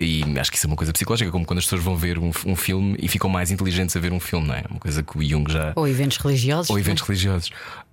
[0.00, 2.30] E acho que isso é uma coisa psicológica, como quando as pessoas vão ver um,
[2.46, 4.64] um filme e ficam mais inteligentes a ver um filme, não é?
[4.68, 5.72] Uma coisa que o Jung já.
[5.76, 6.70] Ou eventos religiosos.
[6.70, 7.11] Ou eventos religiosos.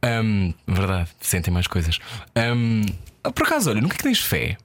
[0.04, 2.00] Um, verdade, sentem mais coisas.
[2.36, 2.84] Um,
[3.32, 4.58] por acaso, olha, nunca que tens fé?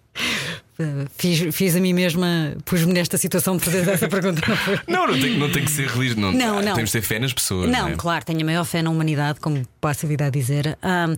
[1.16, 4.42] Fiz, fiz a mim mesma, pus-me nesta situação de fazer essa pergunta.
[4.86, 6.20] Não, não, tem, não tem que ser religioso.
[6.20, 6.74] Não, não, não.
[6.74, 7.70] Temos de ter fé nas pessoas.
[7.70, 7.96] Não, não é?
[7.96, 10.76] claro, tenho a maior fé na humanidade, como passo a vida a dizer.
[10.82, 11.14] Um,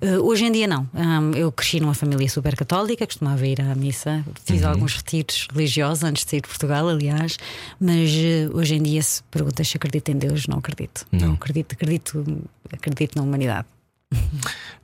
[0.00, 0.88] eh, hoje em dia, não.
[0.94, 4.68] Um, eu cresci numa família super católica, costumava ir à missa, fiz uhum.
[4.68, 7.38] alguns retiros religiosos antes de sair de Portugal, aliás.
[7.80, 11.06] Mas uh, hoje em dia, se perguntas se acredito em Deus, não acredito.
[11.10, 13.66] Não, não acredito, acredito, acredito na humanidade.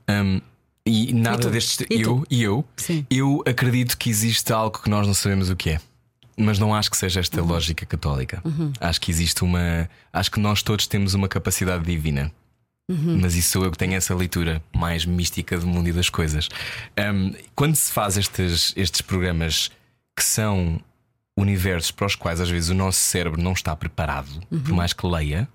[0.09, 0.41] Um,
[0.85, 1.85] e nada e destes.
[1.89, 3.05] E eu e eu, Sim.
[3.09, 5.81] eu acredito que existe algo que nós não sabemos o que é.
[6.37, 7.47] Mas não acho que seja esta uhum.
[7.47, 8.41] lógica católica.
[8.43, 8.71] Uhum.
[8.79, 9.89] Acho que existe uma.
[10.11, 12.31] Acho que nós todos temos uma capacidade divina.
[12.89, 13.19] Uhum.
[13.21, 16.49] Mas isso sou eu que tenho essa leitura mais mística do mundo e das coisas.
[16.99, 19.71] Um, quando se faz estes, estes programas
[20.15, 20.79] que são
[21.37, 24.75] universos para os quais às vezes o nosso cérebro não está preparado, por uhum.
[24.75, 25.47] mais que leia,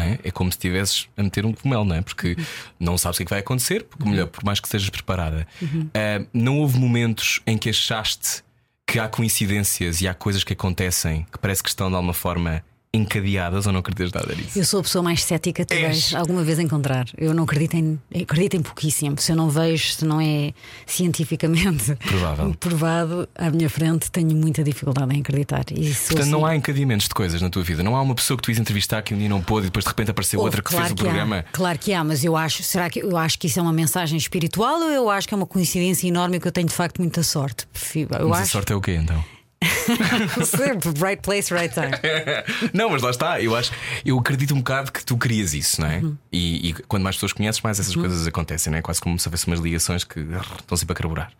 [0.00, 0.18] é?
[0.22, 0.30] é?
[0.30, 2.02] como se estivesses a meter um cogumelo, não é?
[2.02, 2.36] Porque
[2.78, 4.26] não sabes o que, é vai acontecer, porque uhum.
[4.26, 5.46] por mais que estejas preparada.
[5.60, 5.82] Uhum.
[5.82, 8.42] Uh, não houve momentos em que achaste
[8.86, 12.64] que há coincidências e há coisas que acontecem que parece que estão de alguma forma
[12.98, 14.58] encadeadas ou não acreditas nada nisso?
[14.58, 17.06] Eu sou a pessoa mais cética que tu vais alguma vez encontrar.
[17.16, 19.18] Eu não acredito em, acredito em pouquíssimo.
[19.18, 20.52] Se eu não vejo, se não é
[20.86, 22.54] cientificamente Provável.
[22.60, 25.64] provado à minha frente, tenho muita dificuldade em acreditar.
[25.70, 26.30] E Portanto, assim...
[26.30, 27.82] não há encadimentos de coisas na tua vida.
[27.82, 29.84] Não há uma pessoa que tu ias entrevistar que um dia não pôde e depois
[29.84, 31.38] de repente apareceu outra que claro fez o programa.
[31.38, 31.42] Há.
[31.52, 34.16] Claro que há, mas eu acho, será que eu acho que isso é uma mensagem
[34.16, 37.22] espiritual ou eu acho que é uma coincidência enorme que eu tenho de facto muita
[37.22, 37.66] sorte?
[37.94, 38.42] Eu mas acho...
[38.42, 39.22] a sorte é o quê então?
[40.44, 41.90] Sempre, right place, right time.
[42.72, 43.40] não, mas lá está.
[43.40, 43.72] Eu acho,
[44.04, 45.98] eu acredito um bocado que tu querias isso, não é?
[45.98, 46.16] Uhum.
[46.32, 48.02] E, e, quando mais pessoas conheces, mais essas uhum.
[48.02, 48.82] coisas acontecem, não é?
[48.82, 51.32] Quase como se houvesse umas ligações que estão sempre a carburar.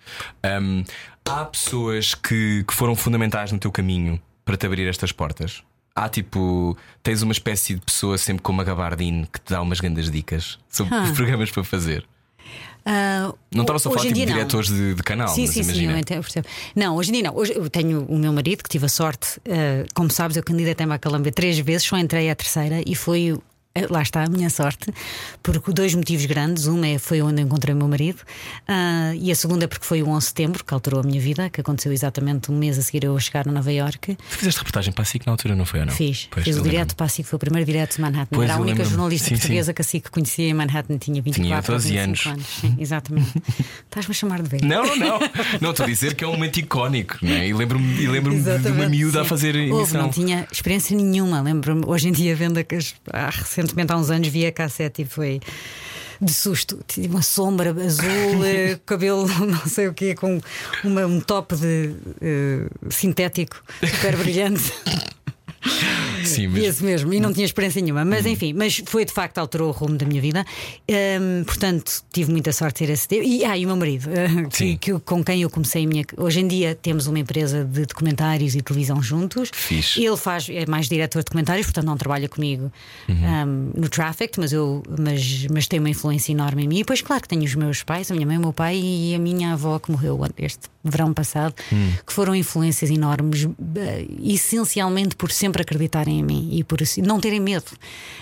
[0.61, 0.85] Um,
[1.29, 5.63] há pessoas que, que foram fundamentais no teu caminho para te abrir estas portas.
[5.95, 9.81] Há tipo, tens uma espécie de pessoa sempre com uma gabardine que te dá umas
[9.81, 12.07] grandes dicas sobre os programas para fazer.
[12.89, 15.93] Uh, não estava só a falar tipo, de diretores de, de, canal, sim, sim, imagina.
[15.93, 16.49] sim, eu percebo.
[16.75, 17.37] Não, hoje em dia não.
[17.37, 20.95] Hoje eu tenho o meu marido que tive a sorte, uh, como sabes, eu candidatei-me
[20.95, 23.39] a Calambia três vezes, só entrei a terceira e foi
[23.89, 24.93] lá está a minha sorte,
[25.43, 26.67] porque dois motivos grandes.
[26.67, 28.21] Uma é, foi onde encontrei o meu marido,
[28.69, 31.21] uh, e a segunda é porque foi o 11 de setembro, que alterou a minha
[31.21, 34.17] vida, que aconteceu exatamente um mês a seguir eu chegar a Nova York.
[34.17, 35.93] Tu fizeste reportagem para a SIC na altura, não foi ou não?
[35.93, 38.29] Fiz, pois, fiz o direto para a SIC, foi o primeiro direto de Manhattan.
[38.31, 39.75] Pois, Era a única jornalista sim, portuguesa sim.
[39.75, 42.27] que a SIC conhecia em Manhattan, tinha 24 tinha 12 anos.
[42.27, 42.47] anos.
[42.61, 43.33] Sim, exatamente.
[43.85, 44.67] Estás-me a chamar de velho.
[44.67, 45.19] Não, não,
[45.61, 45.71] não.
[45.71, 47.49] estou a dizer que é um momento icónico, né?
[47.49, 49.25] e lembro-me lembro de uma miúda sim.
[49.25, 49.73] a fazer.
[49.73, 51.41] Houve, não tinha experiência nenhuma.
[51.41, 52.79] Lembro-me, hoje em dia, vendo que
[53.13, 53.31] ah,
[53.69, 55.41] recentemente há uns anos vi a cassete e foi
[56.21, 56.81] de susto.
[56.87, 60.41] Tinha uma sombra azul, eh, cabelo não sei o quê, com
[60.83, 64.73] uma, um top de uh, sintético super brilhante.
[66.25, 66.59] Sim, mesmo.
[66.59, 68.05] Esse mesmo, e não tinha experiência nenhuma.
[68.05, 68.33] Mas uhum.
[68.33, 70.45] enfim, mas foi de facto, alterou o rumo da minha vida.
[70.89, 74.09] Um, portanto, tive muita sorte de ter esse E, ah, e o meu marido,
[74.53, 76.05] que, que, com quem eu comecei a minha.
[76.17, 79.51] Hoje em dia temos uma empresa de documentários e televisão juntos.
[79.53, 80.05] Fixe.
[80.05, 82.71] Ele faz, é mais diretor de documentários, portanto não trabalha comigo
[83.09, 83.15] uhum.
[83.17, 86.77] um, no Traffic, mas, eu, mas, mas tem uma influência enorme em mim.
[86.77, 89.15] E depois, claro, que tenho os meus pais, a minha mãe, o meu pai e
[89.15, 91.93] a minha avó que morreu este verão passado, uhum.
[92.07, 93.55] que foram influências enormes, uh,
[94.23, 97.67] essencialmente por sempre acreditarem acreditarem em mim e por assim, não terem medo.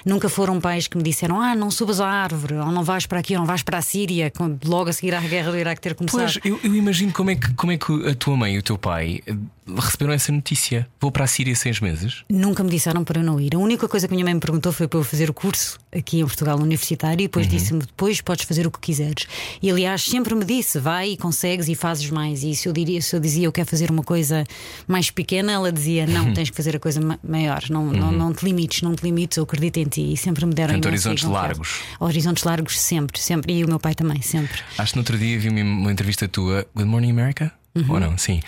[0.05, 3.20] Nunca foram pais que me disseram: Ah, não subas à árvore, ou não vais para
[3.20, 4.33] aqui, ou não vais para a Síria,
[4.64, 6.20] logo a seguir à guerra do Iraque ter começado.
[6.20, 8.62] Pois, eu, eu imagino como é, que, como é que a tua mãe e o
[8.62, 9.35] teu pai eh,
[9.77, 10.87] receberam essa notícia.
[11.01, 12.24] Vou para a Síria seis meses?
[12.29, 13.55] Nunca me disseram para eu não ir.
[13.55, 15.79] A única coisa que a minha mãe me perguntou foi para eu fazer o curso
[15.97, 17.53] aqui em Portugal universitário e depois uhum.
[17.53, 19.27] disse-me: depois podes fazer o que quiseres.
[19.63, 22.43] E aliás, sempre me disse: vai e consegues e fazes mais.
[22.43, 24.45] E se eu, diria, se eu dizia eu quero fazer uma coisa
[24.87, 27.63] mais pequena, ela dizia: não, tens que fazer a coisa maior.
[27.71, 27.93] Não, uhum.
[27.93, 30.13] não, não te limites, não te limites, eu acredito em ti.
[30.13, 31.81] E sempre me deram Portanto, horizontes largos.
[31.99, 33.53] Horizontes largos, sempre, sempre.
[33.53, 34.61] E o meu pai também, sempre.
[34.79, 37.53] Acho que no outro dia vi uma entrevista tua, Good Morning America?
[37.75, 37.93] Uhum.
[37.93, 38.19] Ou não?
[38.19, 38.41] Sim.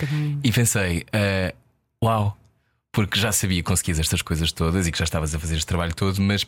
[0.43, 1.55] E pensei, uh,
[2.05, 2.37] uau,
[2.93, 5.67] porque já sabia que conseguias estas coisas todas e que já estavas a fazer este
[5.67, 6.47] trabalho todo, mas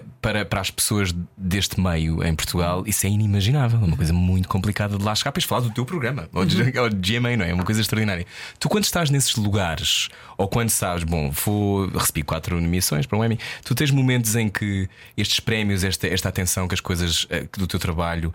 [0.00, 4.48] para, para as pessoas deste meio em Portugal, isso é inimaginável, é uma coisa muito
[4.48, 5.32] complicada de lá chegar.
[5.32, 7.50] Para falar do teu programa, ou de, ou de GMA, não é?
[7.50, 8.26] É uma coisa extraordinária.
[8.58, 13.24] Tu, quando estás nesses lugares, ou quando sabes, bom, vou, recebi quatro nomeações para um
[13.24, 17.46] Emmy, tu tens momentos em que estes prémios, esta, esta atenção que as coisas eh,
[17.56, 18.32] do teu trabalho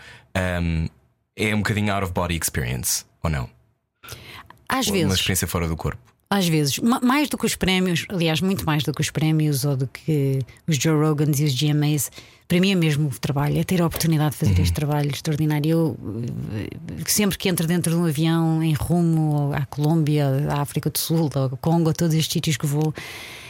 [0.62, 0.88] um,
[1.36, 3.49] é um bocadinho out of body experience, ou não?
[4.68, 5.08] Às ou vezes.
[5.08, 6.07] Uma experiência fora do corpo.
[6.30, 9.78] Às vezes, mais do que os prémios, aliás, muito mais do que os prémios ou
[9.78, 12.11] do que os Joe Rogans e os GMAs,
[12.47, 14.63] para mim é mesmo o trabalho, é ter a oportunidade de fazer uhum.
[14.63, 15.69] este trabalho extraordinário.
[15.69, 15.97] Eu
[16.53, 20.97] eh, sempre que entro dentro de um avião em rumo à Colômbia, à África do
[20.97, 22.93] Sul, ao Congo, a todos estes sítios que vou,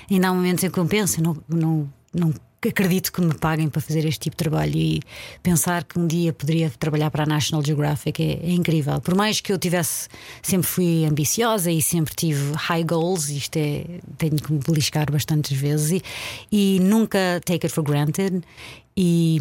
[0.09, 2.33] ainda há momentos em que eu penso, não, não, não
[2.65, 5.01] acredito que me paguem para fazer este tipo de trabalho e
[5.43, 8.99] pensar que um dia poderia trabalhar para a National Geographic é, é, incrível.
[8.99, 10.07] Por mais que eu tivesse,
[10.41, 13.85] sempre fui ambiciosa e sempre tive high goals, isto é,
[14.17, 16.03] tenho que me beliscar bastantes vezes e,
[16.51, 18.41] e nunca take it for granted
[18.95, 19.39] e,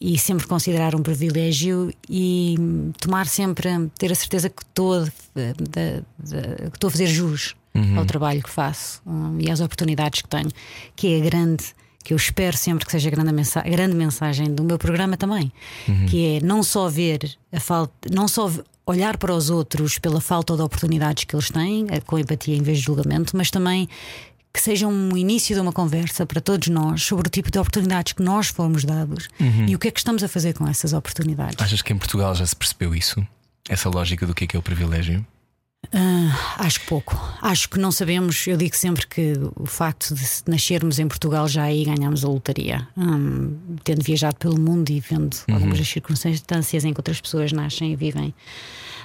[0.00, 2.56] e sempre considerar um privilégio e
[2.98, 3.68] tomar sempre,
[3.98, 7.98] ter a certeza que estou, de, de, de, que estou a fazer jus uhum.
[7.98, 10.50] ao trabalho que faço um, e às oportunidades que tenho,
[10.96, 11.74] que é grande
[12.04, 15.52] que eu espero sempre que seja a grande, mensagem, grande mensagem do meu programa também,
[15.86, 16.06] uhum.
[16.06, 18.50] que é não só ver a falta, não só
[18.86, 22.62] olhar para os outros pela falta de oportunidades que eles têm, eh, com empatia em
[22.62, 23.88] vez de julgamento, mas também
[24.52, 28.14] que seja um início de uma conversa para todos nós sobre o tipo de oportunidades
[28.14, 29.66] que nós fomos dados uhum.
[29.68, 31.56] e o que é que estamos a fazer com essas oportunidades.
[31.60, 33.24] Achas que em Portugal já se percebeu isso?
[33.68, 35.24] Essa lógica do que é que é o privilégio?
[35.92, 37.18] Uh, acho que pouco.
[37.40, 38.46] Acho que não sabemos.
[38.46, 42.86] Eu digo sempre que o facto de nascermos em Portugal já aí ganhamos a lotaria.
[42.96, 45.54] Um, tendo viajado pelo mundo e vendo uhum.
[45.54, 48.34] algumas das circunstâncias em que outras pessoas nascem e vivem,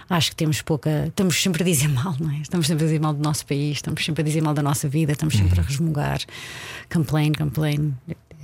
[0.10, 1.08] acho que temos pouca.
[1.08, 2.40] Estamos sempre a dizer mal, não é?
[2.40, 4.90] Estamos sempre a dizer mal do nosso país, estamos sempre a dizer mal da nossa
[4.90, 5.66] vida, estamos sempre uhum.
[5.66, 6.20] a resmungar.
[6.92, 7.96] Complain, complain.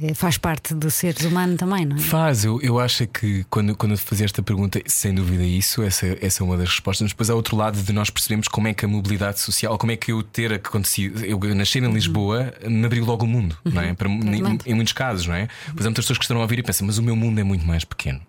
[0.02, 2.00] É, faz parte do ser humano também, não é?
[2.00, 6.18] Faz, eu, eu acho que quando, quando eu fazia esta pergunta, sem dúvida isso, essa,
[6.22, 7.06] essa é uma das respostas.
[7.06, 9.92] Mas depois há outro lado de nós percebemos como é que a mobilidade social, como
[9.92, 13.74] é que eu ter acontecido, eu nascer em Lisboa, me abriu logo o mundo, uhum.
[13.74, 13.94] não é?
[13.94, 15.48] Para, em, em, muitos casos, não é?
[15.74, 17.44] Pois há muitas pessoas que estão a ouvir e pensam, mas o meu mundo é
[17.44, 18.22] muito mais pequeno.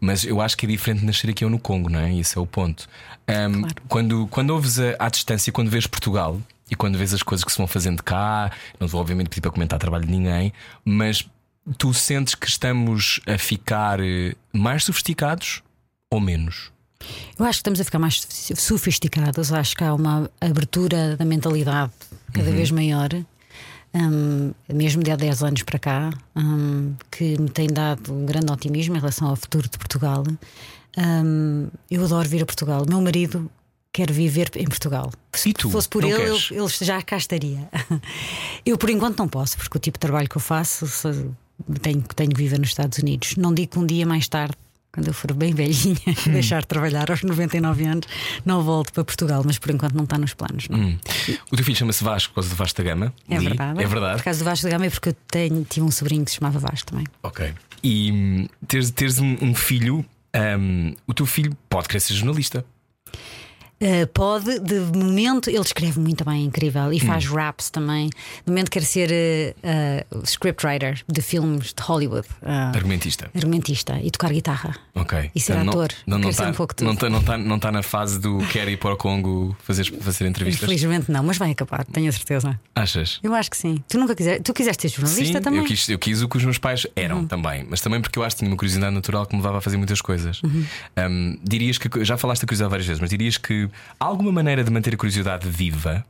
[0.00, 2.14] Mas eu acho que é diferente nascer aqui ou no Congo, não é?
[2.14, 2.88] Esse é o ponto.
[3.28, 3.74] Um, claro.
[3.88, 6.40] quando, quando ouves a, à distância, quando vês Portugal,
[6.70, 8.50] e quando vês as coisas que se vão fazendo cá,
[8.80, 10.52] não vou obviamente pedir para comentar o trabalho de ninguém,
[10.84, 11.28] mas
[11.78, 15.62] tu sentes que estamos a ficar eh, mais sofisticados
[16.10, 16.72] ou menos?
[17.38, 21.92] Eu acho que estamos a ficar mais sofisticados, acho que há uma abertura da mentalidade
[22.32, 22.56] cada uhum.
[22.56, 23.10] vez maior.
[23.96, 28.50] Um, mesmo de há 10 anos para cá, um, que me tem dado um grande
[28.50, 30.24] otimismo em relação ao futuro de Portugal.
[30.98, 32.82] Um, eu adoro vir a Portugal.
[32.82, 33.48] O meu marido
[33.94, 35.12] quero viver em Portugal.
[35.32, 35.70] Se tu?
[35.70, 37.70] fosse por ele, ele, ele, já cá estaria.
[38.66, 40.84] Eu, por enquanto, não posso, porque o tipo de trabalho que eu faço
[41.80, 43.36] tenho, tenho que viver nos Estados Unidos.
[43.36, 44.56] Não digo que um dia mais tarde,
[44.92, 46.32] quando eu for bem velhinha, hum.
[46.32, 48.08] deixar de trabalhar aos 99 anos,
[48.44, 50.66] não volto para Portugal, mas por enquanto não está nos planos.
[50.70, 50.98] Hum.
[51.52, 53.14] O teu filho chama-se Vasco por causa do Vasco da Gama.
[53.28, 53.44] É Li.
[53.44, 53.80] verdade.
[53.80, 54.16] É verdade.
[54.16, 56.38] Por causa do Vasco da Gama é porque eu tenho, tive um sobrinho que se
[56.38, 57.06] chamava Vasco também.
[57.22, 57.54] Ok.
[57.80, 60.04] E hum, teres, teres um, um filho,
[60.58, 62.64] um, o teu filho pode querer ser jornalista.
[63.80, 67.34] Uh, pode, de momento, ele escreve muito bem, incrível, e faz hum.
[67.34, 68.08] raps também.
[68.08, 72.26] De momento quer ser uh, uh, scriptwriter de filmes de Hollywood.
[72.42, 73.30] argumentista.
[73.34, 74.76] Argumentista e tocar guitarra.
[74.94, 75.30] Ok.
[75.34, 75.88] E ser então, ator.
[76.06, 78.68] Não, não, está, um pouco não, tá, não, tá, não tá na fase do quer
[78.68, 80.62] ir para o Congo fazer, fazer entrevistas?
[80.62, 82.58] Infelizmente não, mas vai acabar, tenho a certeza.
[82.74, 83.20] Achas?
[83.22, 83.82] Eu acho que sim.
[83.88, 85.60] Tu nunca quiseste, tu quiseste ser jornalista sim, também?
[85.60, 87.26] Eu quis, eu quis o que os meus pais eram uhum.
[87.26, 89.60] também, mas também porque eu acho que tinha uma curiosidade natural que me levava a
[89.60, 90.42] fazer muitas coisas.
[90.42, 90.64] Uhum.
[90.98, 93.63] Um, dirias que, já falaste a curiosidade várias vezes, mas dirias que
[93.98, 96.04] alguma maneira de manter a curiosidade viva,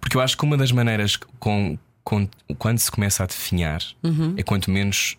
[0.00, 2.28] porque eu acho que uma das maneiras com, com
[2.58, 4.34] quando se começa a definhar uhum.
[4.36, 5.16] é quanto menos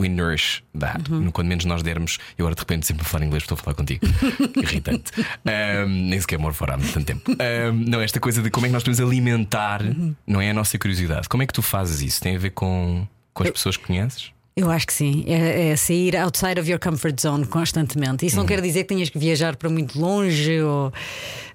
[0.00, 1.10] we nourish that.
[1.12, 1.30] Uhum.
[1.30, 3.74] Quando menos nós dermos, eu agora de repente sempre a falar inglês, estou a falar
[3.74, 4.06] contigo.
[4.56, 5.12] Irritante.
[5.44, 7.30] Um, nem sequer moro fora há muito tanto tempo.
[7.30, 10.14] Um, não, esta coisa de como é que nós podemos alimentar, Uhum.
[10.26, 11.28] não é a nossa curiosidade.
[11.28, 12.20] Como é que tu fazes isso?
[12.20, 14.32] Tem a ver com, com as pessoas que conheces?
[14.56, 15.24] Eu acho que sim.
[15.26, 18.26] É, é sair outside of your comfort zone constantemente.
[18.26, 20.92] Isso não quer dizer que tenhas que viajar para muito longe ou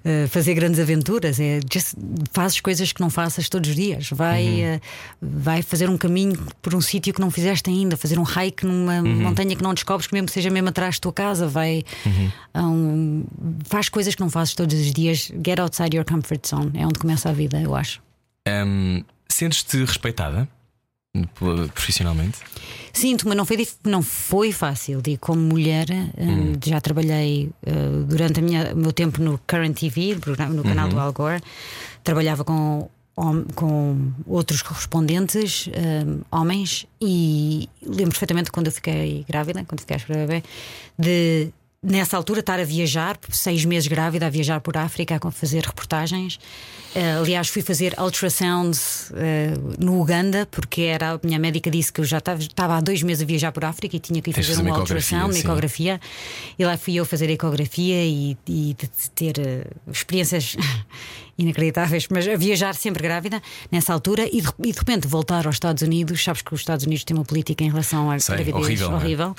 [0.04, 1.38] eh, fazer grandes aventuras.
[1.38, 1.94] É just,
[2.32, 4.08] fazes coisas que não faças todos os dias.
[4.10, 4.80] Vai, eh,
[5.20, 9.00] vai fazer um caminho por um sítio que não fizeste ainda, fazer um hike numa
[9.02, 11.46] montanha que não descobres, que mesmo que seja mesmo atrás da tua casa.
[11.46, 11.84] Vai
[12.54, 13.24] a um-
[13.66, 15.30] faz coisas que não fazes todos os dias.
[15.44, 16.72] Get outside your comfort zone.
[16.74, 18.00] É onde começa a vida, eu acho.
[18.48, 20.48] Um, Sentes-te respeitada
[21.34, 22.38] profissionalmente?
[22.92, 25.02] Sinto, mas não foi, não foi fácil.
[25.02, 25.86] Digo, como mulher,
[26.18, 30.14] hum, já trabalhei uh, durante minha- o meu tempo no Current TV,
[30.54, 31.42] no canal do Al Gore.
[32.02, 32.88] Trabalhava com,
[33.54, 40.00] com outros correspondentes, hum, homens, e lembro perfeitamente quando eu fiquei grávida, quando fiquei a
[40.26, 40.42] bebê,
[40.98, 41.48] de.
[41.88, 46.34] Nessa altura, estar a viajar, seis meses grávida, a viajar por África, a fazer reportagens.
[46.96, 49.14] Uh, aliás, fui fazer ultrasounds uh,
[49.78, 53.04] no Uganda, porque era, a minha médica disse que eu já estava, estava há dois
[53.04, 55.34] meses a viajar por África e tinha que ir fazer fazer uma uma ecografia, ultrassound,
[55.34, 56.00] uma ecografia.
[56.58, 58.76] E lá fui eu fazer ecografia e, e
[59.14, 60.56] ter uh, experiências
[61.38, 65.56] inacreditáveis, mas a viajar sempre grávida nessa altura e de, e de repente voltar aos
[65.56, 66.22] Estados Unidos.
[66.22, 68.94] Sabes que os Estados Unidos têm uma política em relação à Sei, gravidez horrível, é?
[68.94, 69.36] horrível.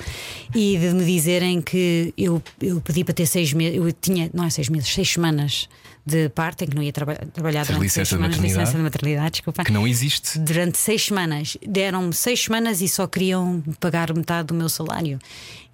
[0.54, 4.44] E de me dizerem que eu, eu pedi para ter seis meses, eu tinha, não
[4.44, 5.68] é seis meses, seis semanas
[6.08, 8.60] de parte em que não ia traba trabalhar durante seis licença de semanas, maternidade?
[8.60, 9.64] licença de maternidade, desculpa.
[9.64, 10.38] Que não existe.
[10.38, 15.18] Durante seis semanas, deram-me seis semanas e só queriam pagar metade do meu salário.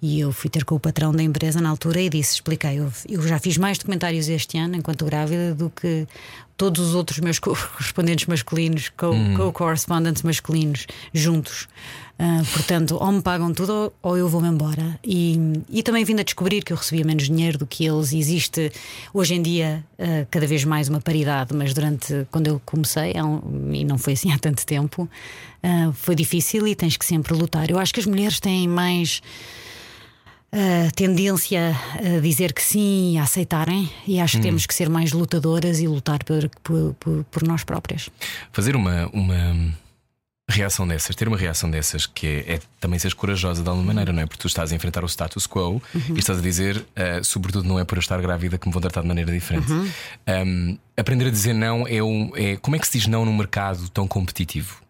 [0.01, 2.91] E eu fui ter com o patrão da empresa na altura e disse: expliquei, eu,
[3.09, 6.05] eu já fiz mais documentários este ano, enquanto grávida, do que
[6.57, 9.35] todos os outros meus co- correspondentes masculinos, co- Hum.
[9.35, 11.67] co-correspondents masculinos, juntos.
[12.17, 14.97] Ah, portanto, ou me pagam tudo ou, ou eu vou-me embora.
[15.03, 15.37] E,
[15.69, 18.13] e também vindo a descobrir que eu recebia menos dinheiro do que eles.
[18.13, 18.71] Existe
[19.13, 23.73] hoje em dia ah, cada vez mais uma paridade, mas durante quando eu comecei, um-
[23.73, 25.09] e não foi assim há tanto tempo,
[25.61, 27.69] ah, foi difícil e tens que sempre lutar.
[27.69, 29.21] Eu acho que as mulheres têm mais
[30.51, 34.87] a tendência a dizer que sim e a aceitarem, e acho que temos que ser
[34.89, 38.09] mais lutadoras e lutar por, por, por- por nós próprias.
[38.53, 39.75] Fazer uma, uma
[40.47, 44.13] reação dessas, ter uma reação dessas que é, é também seres corajosa de alguma maneira,
[44.13, 44.25] não é?
[44.25, 47.79] Porque tu estás a enfrentar o status quo e estás a dizer, ah, sobretudo, não
[47.79, 49.71] é por eu estar grávida que me vão tratar de maneira diferente.
[49.71, 52.57] Um, aprender a dizer não é, um, é.
[52.57, 54.81] Como é que se diz não num mercado tão competitivo?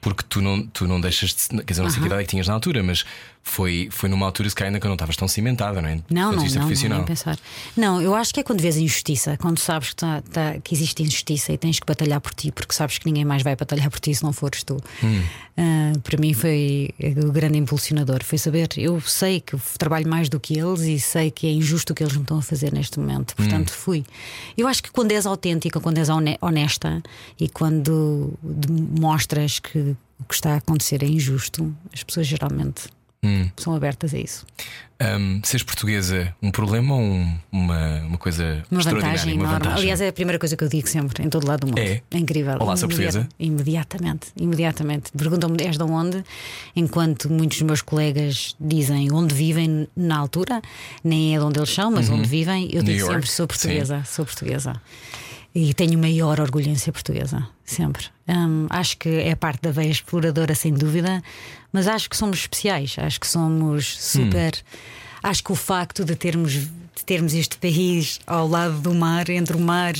[0.00, 1.48] Porque tu não, tu não deixas de.
[1.62, 3.04] Quer dizer, não sei que idade é que tinhas na altura, mas
[3.44, 6.00] foi, foi numa altura se calhar ainda que não estavas tão cimentada, não é?
[6.08, 7.38] Não, não, vista não, não, nem pensar.
[7.76, 10.72] Não, eu acho que é quando vês a injustiça, quando sabes que, tá- tá- que
[10.74, 13.90] existe injustiça e tens que batalhar por ti, porque sabes que ninguém mais vai batalhar
[13.90, 14.76] por ti se não fores tu.
[15.02, 15.22] Hum.
[15.56, 16.90] Ah, para mim foi
[17.26, 18.22] o grande impulsionador.
[18.24, 21.50] Foi saber, eu sei que eu trabalho mais do que eles e sei que é
[21.50, 23.34] injusto o que eles me estão a fazer neste momento.
[23.36, 23.74] Portanto, Hum.
[23.76, 24.04] fui.
[24.56, 27.02] Eu acho que quando és autêntica, quando és hone- honesta
[27.38, 28.32] e quando
[28.98, 29.78] mostras que
[30.18, 32.84] o que está a acontecer é injusto, as pessoas geralmente
[33.24, 33.48] Hum.
[33.56, 34.44] são abertas a isso.
[35.00, 39.18] Um, seres portuguesa, um problema ou um- uma, uma coisa Uma extraordinária?
[39.18, 39.58] vantagem uma enorme.
[39.58, 39.78] vantagem.
[39.82, 41.78] Aliás, é a primeira coisa que eu digo sempre, em todo lado do mundo.
[41.78, 42.00] É?
[42.14, 42.56] incrível.
[42.58, 43.28] Olá, sou portuguesa?
[43.38, 45.12] Imediatamente, imediatamente.
[45.16, 46.24] Perguntam-me és de onde,
[46.74, 50.60] enquanto muitos dos meus colegas dizem onde vivem na altura,
[51.04, 52.82] nem é de onde eles são, mas onde vivem, eu Uhum.
[52.82, 54.80] New digo York, sempre sou portuguesa, sou portuguesa.
[55.54, 58.06] E tenho o maior orgulho em ser portuguesa, sempre.
[58.26, 61.22] Hum, acho que é parte da veia exploradora, sem dúvida,
[61.72, 64.54] mas acho que somos especiais, acho que somos super.
[65.22, 69.54] Acho que o facto de termos, de termos este país ao lado do mar, entre
[69.56, 69.94] o mar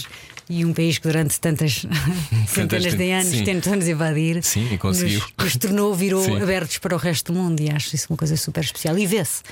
[0.48, 1.86] e um país que durante tantas
[2.48, 3.44] centenas de anos sim.
[3.44, 5.20] tentou-nos invadir, Sim, e conseguiu.
[5.20, 6.42] nos, nos tornou, virou Sim.
[6.42, 8.98] abertos para o resto do mundo e acho isso uma coisa super especial.
[8.98, 9.42] E vê-se.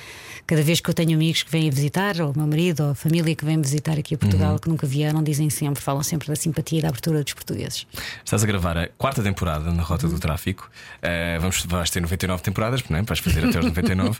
[0.51, 2.94] Cada vez que eu tenho amigos que vêm visitar, ou o meu marido, ou a
[2.96, 4.59] família que vem visitar aqui a Portugal, Uhum.
[4.59, 7.86] que nunca vieram, dizem sempre, falam sempre da simpatia e da abertura dos portugueses.
[8.24, 10.14] Estás a gravar a quarta temporada na Rota Uhum.
[10.14, 10.68] do Tráfico.
[10.96, 13.03] Uh, vamos, vais ter 99 temporadas, não é?
[13.03, 14.18] vais fazer até aos 99.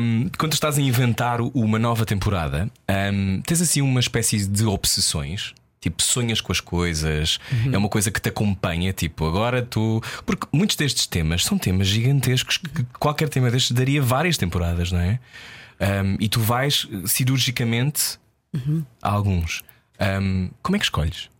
[0.00, 2.70] Um, quando estás a inventar uma nova temporada,
[3.12, 5.52] um, tens assim uma espécie de obsessões.
[5.82, 7.74] Tipo, sonhas com as coisas, Uhum.
[7.74, 8.90] é uma coisa que te acompanha.
[8.94, 10.02] Tipo, agora tu.
[10.24, 14.98] Porque muitos destes temas são temas gigantescos que qualquer tema destes daria várias temporadas, não
[14.98, 15.20] é?
[15.80, 18.18] Um, e tu vais eh, cirurgicamente
[18.52, 18.84] Uhum.
[19.02, 19.62] a alguns.
[20.00, 21.30] Um, como é que escolhes?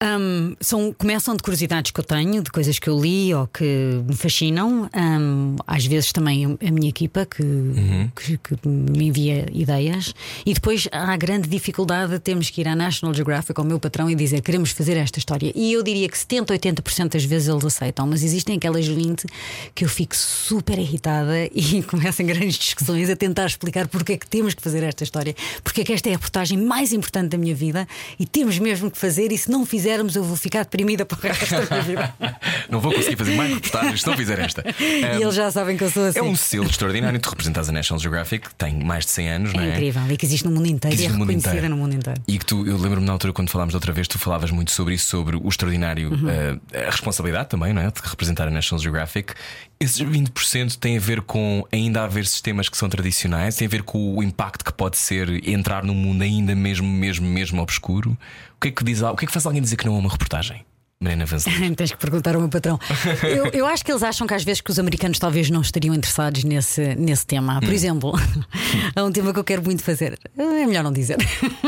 [0.00, 3.64] Um, são, começam de curiosidades que eu tenho, de coisas que eu li ou que
[4.06, 4.88] me fascinam.
[4.94, 8.08] Um, às vezes também a minha equipa que, uhum.
[8.14, 10.14] que, que, me envia ideias.
[10.46, 13.80] E depois há a grande dificuldade de termos que ir à National Geographic, ao meu
[13.80, 15.50] patrão, e dizer queremos fazer esta história.
[15.52, 19.26] E eu diria que 70, 80% das vezes eles aceitam, mas existem aquelas 20
[19.74, 24.28] que eu fico super irritada e começam grandes discussões a tentar explicar porque é que
[24.28, 25.34] temos que fazer esta história,
[25.64, 28.92] porque é que esta é a reportagem mais importante da minha vida e temos mesmo
[28.92, 31.80] que fazer, e se não fizer fizermos, eu vou ficar deprimida para o resto da
[31.80, 32.14] vida.
[32.68, 34.64] não vou conseguir fazer mais reportagens se não fizer esta.
[34.78, 36.18] E eles já sabem que eu sou assim.
[36.18, 37.18] É um selo extraordinário.
[37.18, 39.70] Tu representas a National Geographic, que tem mais de 100 anos, é não é?
[39.70, 41.68] incrível e que existe no mundo inteiro e é no reconhecida inteiro.
[41.68, 42.20] no mundo inteiro.
[42.26, 44.94] E que tu, eu lembro-me na altura quando falámos outra vez, tu falavas muito sobre
[44.94, 46.26] isso, sobre o extraordinário, uhum.
[46.26, 47.90] uh, a responsabilidade também, não é?
[47.90, 49.34] De representar a National Geographic.
[49.80, 53.84] Esses 20% têm a ver com ainda haver sistemas que são tradicionais, tem a ver
[53.84, 58.18] com o impacto que pode ser entrar num mundo ainda mesmo, mesmo, mesmo obscuro.
[58.56, 59.98] O que é que diz, o que é que faz alguém dizer que não é
[59.98, 60.66] uma reportagem?
[61.00, 61.76] Marina Vanzelis.
[61.76, 62.76] Tens que perguntar ao meu patrão.
[63.22, 65.94] eu, eu, acho que eles acham que às vezes que os americanos talvez não estariam
[65.94, 67.60] interessados nesse, nesse tema.
[67.60, 67.72] Por hum.
[67.72, 68.12] exemplo,
[68.96, 70.18] há um tema que eu quero muito fazer.
[70.36, 71.16] É melhor não dizer.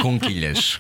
[0.02, 0.76] Conquilhas.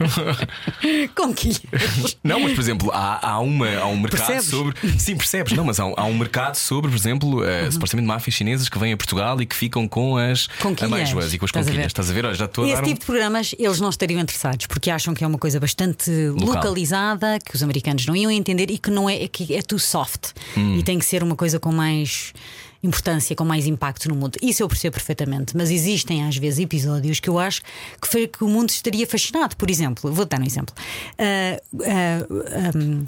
[1.14, 2.18] Conquilhas.
[2.24, 4.46] Não, mas por exemplo, há, há, uma, há um mercado percebes?
[4.46, 4.98] sobre.
[4.98, 5.52] Sim, percebes?
[5.52, 7.70] Não, mas há, há um mercado sobre, por exemplo, uh, uhum.
[7.70, 10.48] supostamente máfias chinesas que vêm a Portugal e que ficam com as
[10.82, 11.86] amêijoas e com as Estás conquilhas.
[11.86, 12.26] Estás a ver?
[12.26, 12.98] Olha, já estou a Esse tipo um...
[12.98, 16.54] de programas eles não estariam interessados porque acham que é uma coisa bastante Local.
[16.54, 19.78] localizada, que os americanos não iam entender e que não é, é que é too
[19.78, 20.76] soft hum.
[20.76, 22.32] e tem que ser uma coisa com mais
[22.82, 24.38] importância, com mais impacto no mundo.
[24.42, 27.62] Isso eu percebo perfeitamente, mas existem às vezes episódios que eu acho
[28.00, 29.56] que, foi, que o mundo estaria fascinado.
[29.56, 30.74] Por exemplo, vou dar um exemplo.
[31.18, 33.04] Uh, uh, um,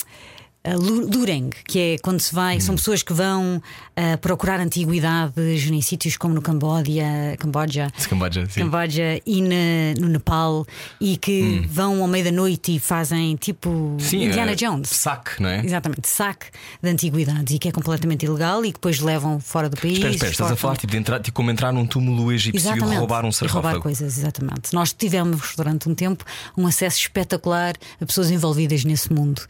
[0.64, 2.60] Lureng, que é quando se vai, hum.
[2.60, 9.20] são pessoas que vão uh, procurar antiguidades em sítios como no Camboja, Camboja, Camboja, Camboja
[9.26, 10.64] e na, no Nepal
[11.00, 11.66] e que hum.
[11.68, 14.88] vão ao meio da noite e fazem tipo sim, Indiana uh, Jones.
[14.88, 15.64] Saque, não é?
[15.64, 16.46] Exatamente, saque
[16.80, 19.94] de antiguidades e que é completamente ilegal e que depois levam fora do país.
[19.94, 22.94] Espera, espera, estás a falar tipo, de entrar, tipo, como entrar num túmulo egípcio exatamente.
[22.94, 23.66] e roubar um sarcófago.
[23.66, 24.72] Roubar coisas, exatamente.
[24.72, 26.24] Nós tivemos durante um tempo
[26.56, 29.42] um acesso espetacular a pessoas envolvidas nesse mundo.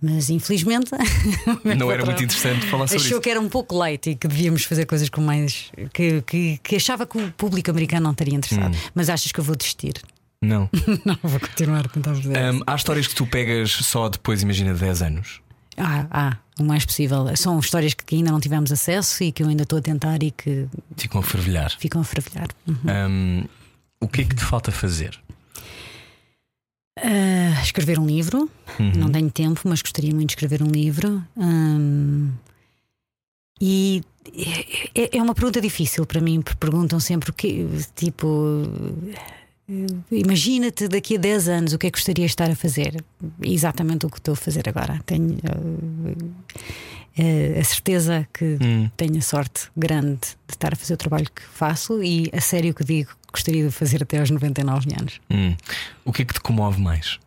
[0.00, 0.90] Mas infelizmente.
[1.76, 3.06] não era muito interessante falar sobre achou isso.
[3.08, 5.70] Achou que era um pouco light e que devíamos fazer coisas com mais.
[5.92, 8.74] que, que, que achava que o público americano não estaria interessado.
[8.74, 8.90] Hum.
[8.94, 9.94] Mas achas que eu vou desistir?
[10.42, 10.70] Não.
[11.04, 12.34] não, vou continuar a tentar fazer.
[12.34, 15.42] Um, há histórias que tu pegas só depois, imagina, de 10 anos.
[15.76, 17.36] Ah, ah, o mais possível.
[17.36, 20.30] São histórias que ainda não tivemos acesso e que eu ainda estou a tentar e
[20.30, 20.66] que.
[20.96, 21.70] Ficam a fervilhar.
[21.78, 22.48] Ficam a fervilhar.
[22.66, 22.76] Uhum.
[22.86, 23.44] Um,
[24.00, 25.20] o que é que te falta fazer?
[26.98, 28.50] Uh, escrever um livro.
[28.78, 28.92] Uhum.
[28.96, 31.24] Não tenho tempo, mas gostaria muito de escrever um livro.
[31.36, 32.30] Um,
[33.60, 34.02] e
[34.94, 38.62] é, é, uma pergunta difícil para mim, porque perguntam sempre o que, tipo.
[40.10, 43.04] Imagina-te daqui a 10 anos o que é que gostaria de estar a fazer.
[43.40, 45.00] Exatamente o que estou a fazer agora.
[45.06, 46.40] Tenho uh,
[47.60, 48.90] a certeza que hum.
[48.96, 52.74] tenho a sorte grande de estar a fazer o trabalho que faço e a sério
[52.74, 55.20] que digo gostaria de fazer até aos 99 anos.
[55.30, 55.56] Hum.
[56.04, 57.18] O que é que te comove mais?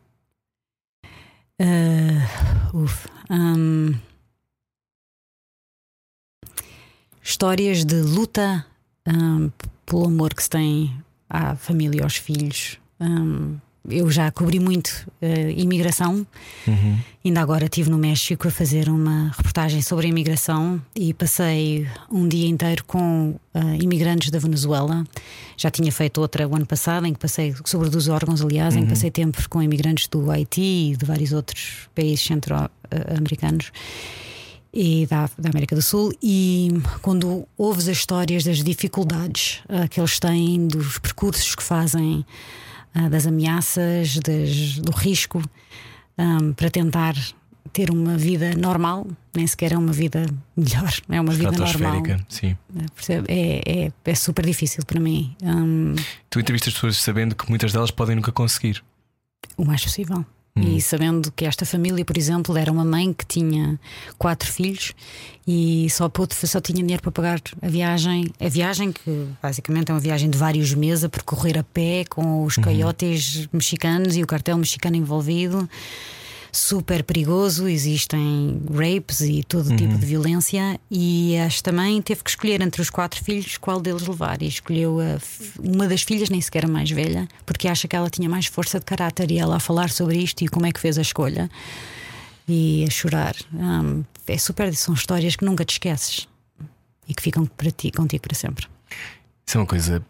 [1.61, 3.93] Uh, uf, um,
[7.21, 8.65] histórias de luta
[9.07, 9.51] um,
[9.85, 10.95] pelo amor que se tem
[11.29, 12.79] à família e aos filhos.
[12.99, 13.57] Um,
[13.89, 14.89] eu já cobri muito
[15.21, 16.25] uh, imigração.
[16.67, 16.97] Uhum.
[17.25, 22.27] Ainda agora estive no México a fazer uma reportagem sobre a imigração e passei um
[22.27, 25.03] dia inteiro com uh, imigrantes da Venezuela.
[25.57, 28.81] Já tinha feito outra o ano passado, em que passei sobre dos órgãos, aliás, uhum.
[28.81, 28.95] em que uhum.
[28.95, 33.71] passei tempo com imigrantes do Haiti e de vários outros países centro-americanos
[34.73, 36.11] e da, da, América do Sul.
[36.21, 36.71] E
[37.01, 42.25] quando ouves as histórias das dificuldades uh, que eles têm, dos percursos que fazem
[42.95, 45.41] uh, das ameaças, das, do risco,
[46.17, 47.15] um, para tentar
[47.71, 50.25] ter uma vida normal, nem sequer é uma vida
[50.55, 52.03] melhor, é uma vida normal.
[52.29, 52.55] Sim.
[53.27, 55.35] É, é, é, super difícil para mim.
[55.41, 55.95] Um,
[56.29, 58.83] tu entrevistas pessoas sabendo que muitas delas podem nunca conseguir.
[59.57, 60.25] O mais possível.
[60.55, 60.77] Hum.
[60.77, 63.79] E sabendo que esta família, por exemplo, era uma mãe que tinha
[64.17, 64.93] quatro filhos
[65.47, 68.31] e só, pôde, só tinha dinheiro para pagar a viagem.
[68.39, 72.43] A viagem, que basicamente é uma viagem de vários meses a percorrer a pé com
[72.43, 72.63] os uhum.
[72.63, 75.67] coiotes mexicanos e o cartel mexicano envolvido
[76.55, 79.75] super perigoso, existem rapes e todo uhum.
[79.75, 80.79] tipo de violência.
[80.89, 84.41] E esta mãe teve que escolher entre os quatro filhos qual deles levar.
[84.41, 84.99] E escolheu
[85.59, 88.79] uma das filhas, nem sequer a mais velha, porque acha que ela tinha mais força
[88.79, 89.31] de caráter.
[89.31, 91.49] E ela a falar sobre isto e como é que fez a escolha
[92.47, 93.35] e a chorar.
[93.51, 96.27] Um, é super, são histórias que nunca te esqueces
[97.07, 98.67] e que ficam para ti, contigo para sempre.
[99.45, 100.05] Isso é uma coisa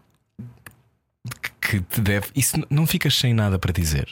[1.60, 2.28] que te deve.
[2.34, 4.08] Isso não ficas sem nada para dizer.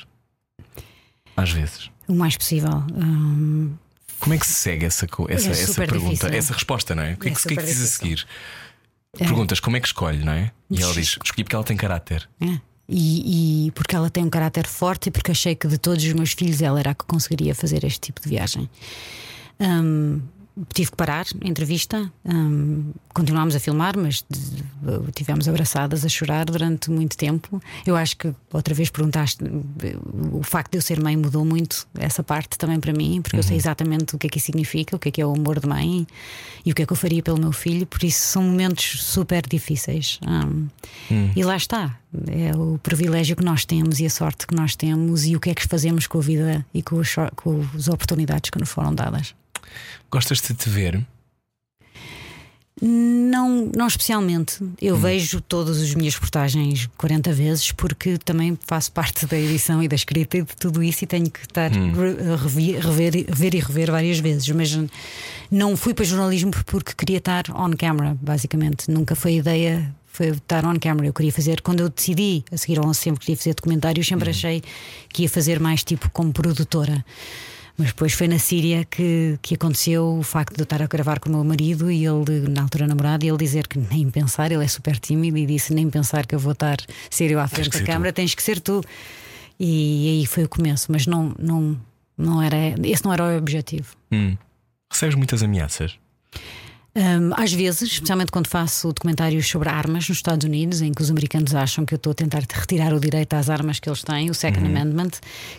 [1.36, 1.90] Às vezes.
[2.12, 2.84] O mais possível.
[2.94, 3.72] Hum,
[4.20, 6.28] Como é que se segue essa, essa, É essa pergunta, difícil.
[6.28, 7.14] essa resposta, não é?
[7.14, 8.26] O que é, É que, o que, é que super diz a seguir?
[9.16, 10.52] Perguntas como é que escolhe, não é?
[10.70, 12.28] E ela diz: escolhi porque ela tem caráter.
[12.40, 12.58] É.
[12.88, 16.12] E, e porque ela tem um caráter forte e porque achei que de todos os
[16.12, 18.68] meus filhos ela era a que conseguiria fazer este tipo de viagem.
[19.58, 20.20] Hum,
[20.74, 24.24] tive que parar a entrevista, hum, continuámos a filmar, mas
[25.14, 27.60] tivemos abraçadas a chorar durante muito tempo.
[27.86, 29.38] Eu acho que outra vez perguntaste
[30.32, 33.42] o facto de eu ser mãe mudou muito essa parte também para mim, porque eu
[33.42, 35.58] sei exatamente o que é que isso significa, o que é que é o amor
[35.58, 36.06] de mãe
[36.64, 39.42] e o que é que eu faria pelo meu filho, por isso são momentos super
[39.46, 40.20] difíceis.
[40.26, 40.68] Hum,
[41.34, 41.98] E lá está,
[42.28, 45.50] é o privilégio que nós temos e a sorte que nós temos e o que
[45.50, 48.94] é que fazemos com a vida e com, os com as oportunidades que nos foram
[48.94, 49.34] dadas.
[50.10, 51.04] Gostas de te ver?
[52.84, 54.58] Não, não especialmente.
[54.80, 59.86] Eu vejo todas as minhas reportagens 40 vezes porque também faço parte da edição e
[59.86, 63.54] da escrita e de tudo isso e tenho que estar a revi- rever, e- ver
[63.54, 64.48] e rever várias vezes.
[64.48, 64.76] Mas
[65.50, 68.90] não fui para jornalismo porque queria estar on camera, basicamente.
[68.90, 69.94] Nunca foi a ideia.
[70.06, 71.06] Foi estar on camera.
[71.06, 74.28] Eu queria fazer, quando eu decidi a seguir ao 11 sempre queria fazer documentários, sempre
[74.30, 74.62] achei
[75.08, 77.04] que ia fazer mais tipo como produtora.
[77.76, 81.18] Mas depois foi na Síria que, que aconteceu o facto de eu estar a gravar
[81.18, 84.52] com o meu marido e ele, na altura namorado, e ele dizer que nem pensar,
[84.52, 86.76] ele é super tímido e disse: nem pensar que eu vou estar
[87.20, 88.82] eu à frente da câmara, tens que ser tu.
[89.58, 91.80] E aí foi o começo, mas não, não,
[92.16, 93.94] não era, esse não era o objetivo.
[94.10, 94.36] Hum.
[94.90, 95.98] Recebes muitas ameaças?
[96.94, 101.10] Hum, às vezes, especialmente quando faço documentários sobre armas nos Estados Unidos, em que os
[101.10, 104.30] americanos acham que eu estou a tentar retirar o direito às armas que eles têm,
[104.30, 105.12] o Second Amendment,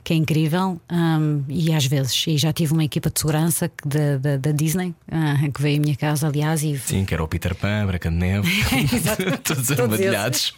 [0.03, 2.23] que é incrível, hum, e às vezes.
[2.27, 6.27] E já tive uma equipa de segurança da, Disney, ah, que veio à minha casa,
[6.27, 8.49] aliás, e Sim, que era o Peter Pan, Branca de Neve,
[9.43, 10.53] todos armadilhados.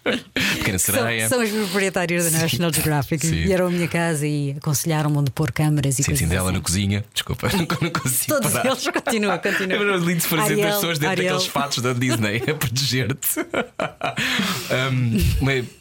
[0.57, 1.29] Pequena sereia.
[1.29, 3.43] São, são os proprietários da National Geographic Sim.
[3.43, 6.57] vieram à minha casa e aconselharam-me onde pôr câmaras e Sim, coisas Cinderela assim.
[6.57, 7.05] na cozinha.
[7.13, 8.65] Desculpa, não, não consigo Todos parar.
[8.65, 9.93] eles continuam, continuam.
[9.93, 10.27] É lindo se
[10.65, 11.33] Ariel, pessoas dentro Ariel.
[11.33, 13.27] daqueles fatos da Disney a proteger-te.
[14.71, 15.17] Um,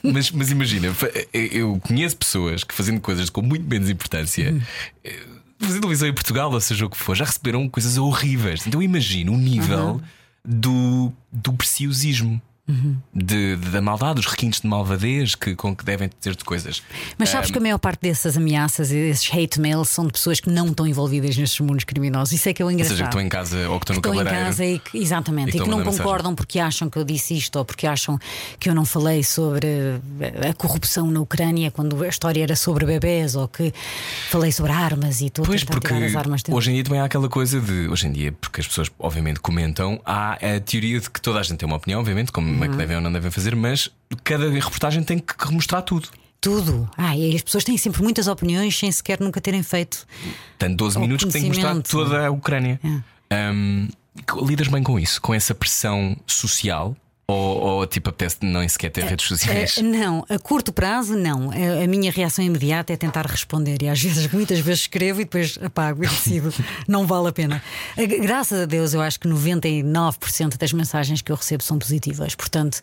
[0.03, 0.95] mas, mas- imagina,
[1.33, 4.51] eu conheço pessoas que fazendo coisas com muito menos importância.
[4.51, 4.61] Uhum.
[5.05, 5.23] eh,
[5.61, 8.67] Fazendo televisão em Portugal, ou seja o que for, já receberam coisas horríveis.
[8.67, 10.01] Então imagina o nível Uhum.
[10.45, 12.41] do, do preciosismo.
[12.67, 16.83] De, de- da maldade, dos requintes de malvadez que, com que devem ter de coisas.
[17.19, 20.41] Mas sabes que a maior parte dessas ameaças e desses hate mails são de pessoas
[20.41, 22.33] que não estão envolvidas nestes mundos criminosos.
[22.33, 22.93] Isso é que é o Ou engraçado.
[22.97, 25.49] seja, que estão em casa ou que estão no Estão em casa e que, exatamente,
[25.49, 26.07] E e, que que estão a não mandar mensagem.
[26.07, 28.19] concordam porque acham que eu disse isto ou porque acham
[28.59, 29.67] que eu não falei sobre
[30.49, 33.75] a corrupção na Ucrânia quando a história era sobre bebés ou que
[34.31, 36.55] falei sobre armas e a Pois, porque as armas dentro.
[36.57, 37.89] hoje em dia também há aquela coisa de.
[37.89, 41.43] Hoje em dia, porque as pessoas obviamente comentam, há a teoria de que toda a
[41.43, 42.73] gente tem uma opinião, obviamente, como é Uhum.
[42.73, 43.91] que devem ou não devem fazer, mas
[44.23, 46.09] cada reportagem tem que mostrar tudo.
[46.41, 46.89] Tudo.
[46.97, 50.07] Ah, e as pessoas têm sempre muitas opiniões sem sequer nunca terem feito.
[50.59, 52.79] Tem 12 Ao minutos que tem que mostrar toda a Ucrânia.
[53.31, 53.51] É.
[53.51, 53.89] Hum,
[54.47, 56.95] lidas bem com isso, com essa pressão social?
[57.27, 59.79] Ou, ou tipo, apetece nem sequer ter redes sociais?
[59.79, 61.51] Eh, não, a curto prazo, não.
[61.51, 63.83] A, a minha reação imediata é tentar responder.
[63.83, 66.53] E às vezes, muitas vezes escrevo e depois apago e decido.
[66.87, 67.63] não vale a pena.
[68.21, 72.35] Graças a Deus, eu acho que 99% das mensagens que eu recebo são positivas.
[72.35, 72.81] Portanto,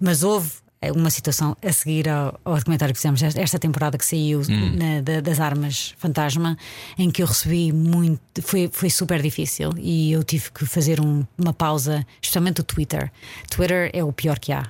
[0.00, 0.50] mas houve.
[0.82, 4.40] Eh, Uma situação a seguir ao, ao documentário que fizemos esta- temporada que saiu
[4.76, 6.56] na- da- das armas fantasma,
[6.98, 8.20] em que eu recebi muito.
[8.42, 13.12] Foi, foi super difícil e eu tive que fazer um- uma pausa, especialmente o Twitter.
[13.50, 14.66] Twitter é o pior que há.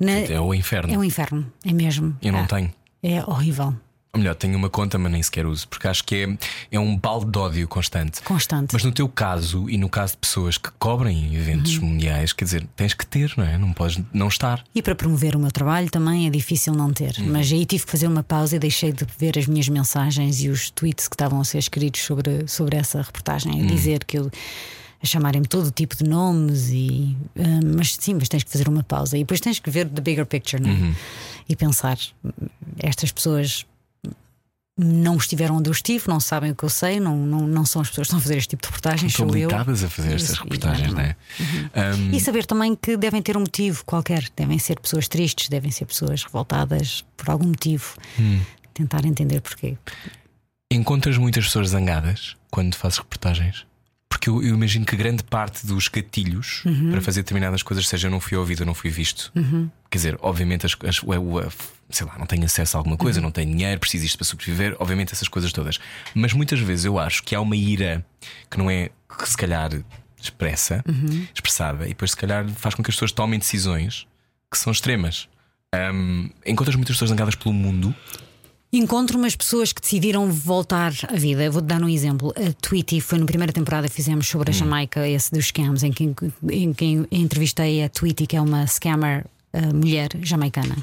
[0.00, 0.92] Na- É o inferno.
[0.94, 2.16] é um inferno, é mesmo.
[2.22, 2.72] Eu não Ah, tenho.
[3.02, 3.74] É horrível,
[4.12, 6.38] Ou melhor, tenho uma conta, mas nem sequer uso, porque acho que é,
[6.72, 8.20] é um balde de ódio constante.
[8.22, 8.72] constante.
[8.72, 11.86] Mas no teu caso e no caso de pessoas que cobrem eventos Uhum.
[11.90, 13.56] mundiais, quer dizer, tens que ter, não é?
[13.56, 14.64] Não podes não estar.
[14.74, 17.14] E para promover o meu trabalho também é difícil não ter.
[17.20, 17.28] Uhum.
[17.32, 20.48] Mas aí tive que fazer uma pausa e deixei de ver as minhas mensagens e
[20.48, 23.52] os tweets que estavam a ser escritos sobre, sobre essa reportagem.
[23.60, 23.66] Uhum.
[23.68, 24.28] Dizer que eu.
[25.00, 27.16] a chamarem-me todo tipo de nomes e.
[27.38, 29.16] ah, mas sim, mas tens que fazer uma pausa.
[29.16, 30.72] E depois tens que ver the bigger picture, não é?
[30.72, 30.94] Uhum.
[31.48, 31.96] E pensar:
[32.78, 33.64] estas pessoas.
[34.82, 37.82] Não estiveram onde eu estive, não sabem o que eu sei, não, não, não são
[37.82, 39.28] as pessoas que estão a fazer este tipo de reportagens, eu.
[39.28, 41.16] habilitadas a fazer estas reportagens, não é?
[41.76, 44.24] Um, E saber também que devem ter um motivo qualquer.
[44.34, 47.94] Devem ser pessoas tristes, devem ser pessoas revoltadas por algum motivo.
[48.18, 48.40] Hum.
[48.72, 49.76] Tentar entender porquê.
[50.70, 53.66] encontras muitas pessoas zangadas quando fazes reportagens?
[54.10, 56.90] Porque eu, eu imagino que grande parte dos gatilhos Uhum.
[56.90, 59.32] para fazer determinadas coisas seja eu não fui ouvido, eu não fui visto.
[59.88, 61.48] Quer dizer, obviamente, as, as, o- o- a-
[61.88, 63.24] sei lá, não tenho acesso a alguma coisa, Uhum.
[63.26, 65.78] não tenho dinheiro, preciso isto para sobreviver, obviamente, essas coisas todas.
[66.14, 68.04] Mas muitas vezes eu acho que há uma ira
[68.50, 69.70] que não é que se calhar
[70.20, 71.26] expressa, Uhum.
[71.32, 74.06] expressada, e depois se calhar faz com que as pessoas tomem decisões
[74.50, 75.28] que são extremas.
[75.94, 77.94] Hum, encontras muitas pessoas zangadas pelo mundo.
[78.72, 81.50] Encontro umas pessoas que decidiram voltar à vida.
[81.50, 82.32] Vou-te dar um exemplo.
[82.36, 86.14] A Tweety foi na primeira temporada fizemos sobre a Jamaica, esse dos scams, em que,
[86.48, 89.26] em que entrevistei a Tweety, que é uma scammer
[89.74, 90.76] mulher jamaicana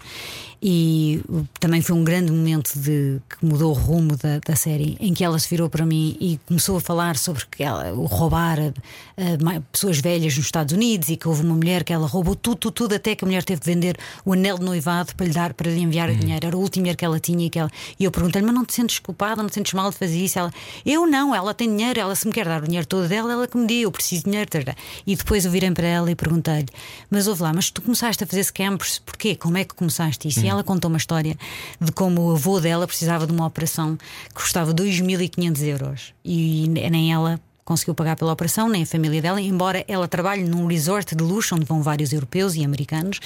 [0.61, 1.21] e
[1.59, 5.23] também foi um grande momento de, que mudou o rumo da, da, série, em que
[5.23, 9.55] ela se virou para mim e começou a falar sobre que ela, o roubar a,
[9.55, 12.55] a, pessoas velhas nos Estados Unidos e que houve uma mulher que ela roubou tudo,
[12.55, 15.33] tudo, tudo, até que a mulher teve de vender o anel de noivado para lhe
[15.33, 16.15] dar, para lhe enviar uhum.
[16.15, 16.47] o dinheiro.
[16.47, 18.65] Era o último dinheiro que ela tinha e, que ela, e eu perguntei-lhe, mas não
[18.65, 20.39] te sentes culpada, não te sentes mal de fazer isso?
[20.39, 20.51] Ela,
[20.83, 23.47] eu não, ela tem dinheiro, ela se me quer dar o dinheiro todo dela, ela
[23.47, 24.49] que me dê, eu preciso de dinheiro.
[25.05, 26.67] E depois eu virei para ela e perguntei-lhe,
[27.11, 29.35] mas ouve lá, mas tu começaste a fazer scams, porquê?
[29.35, 30.39] Como é que começaste isso?
[30.39, 30.45] Uhum.
[30.45, 31.37] E ela contou uma história
[31.79, 33.95] de como o avô dela precisava de uma operação
[34.29, 39.41] que custava 2.500 euros e nem ela conseguiu pagar pela operação, nem a família dela,
[39.41, 43.19] embora ela trabalhe num resort de luxo onde vão vários europeus e americanos,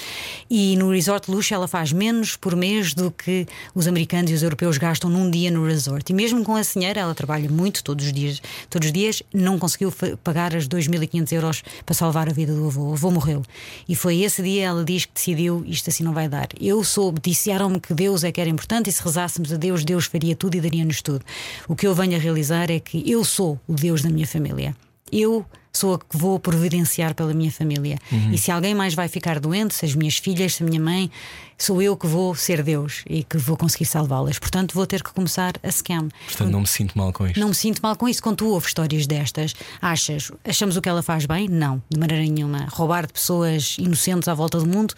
[0.50, 4.34] e no resort de luxo ela faz menos por mês do que os americanos e
[4.34, 6.10] os europeus gastam num dia no resort.
[6.10, 9.60] E mesmo com a senhora, ela trabalha muito todos os dias, todos os dias, não
[9.60, 9.94] conseguiu
[10.24, 12.90] pagar as 2.500 euros para salvar a vida do avô.
[12.90, 13.42] O avô morreu.
[13.88, 16.48] E foi esse dia ela diz que decidiu isto assim não vai dar.
[16.60, 20.06] Eu soube, disseram-me que Deus é que era importante e se rezássemos a Deus, Deus
[20.06, 21.24] faria tudo e daria-nos tudo.
[21.68, 24.74] O que eu venho a realizar é que eu sou o Deus da minha família.
[25.10, 27.98] Eu sou a que vou providenciar pela minha família.
[28.10, 28.32] Uhum.
[28.32, 31.10] E se alguém mais vai ficar doente, se as minhas filhas, se a minha mãe,
[31.56, 34.38] sou eu que vou ser Deus e que vou conseguir salvá-las.
[34.38, 36.08] Portanto, vou ter que começar a scam.
[36.26, 37.40] Portanto, não me sinto mal com isto.
[37.40, 38.22] Não me sinto mal com isso.
[38.22, 41.48] Quando tu ouves histórias destas, achas, achamos o que ela faz bem?
[41.48, 42.66] Não, de maneira nenhuma.
[42.70, 44.94] Roubar de pessoas inocentes à volta do mundo?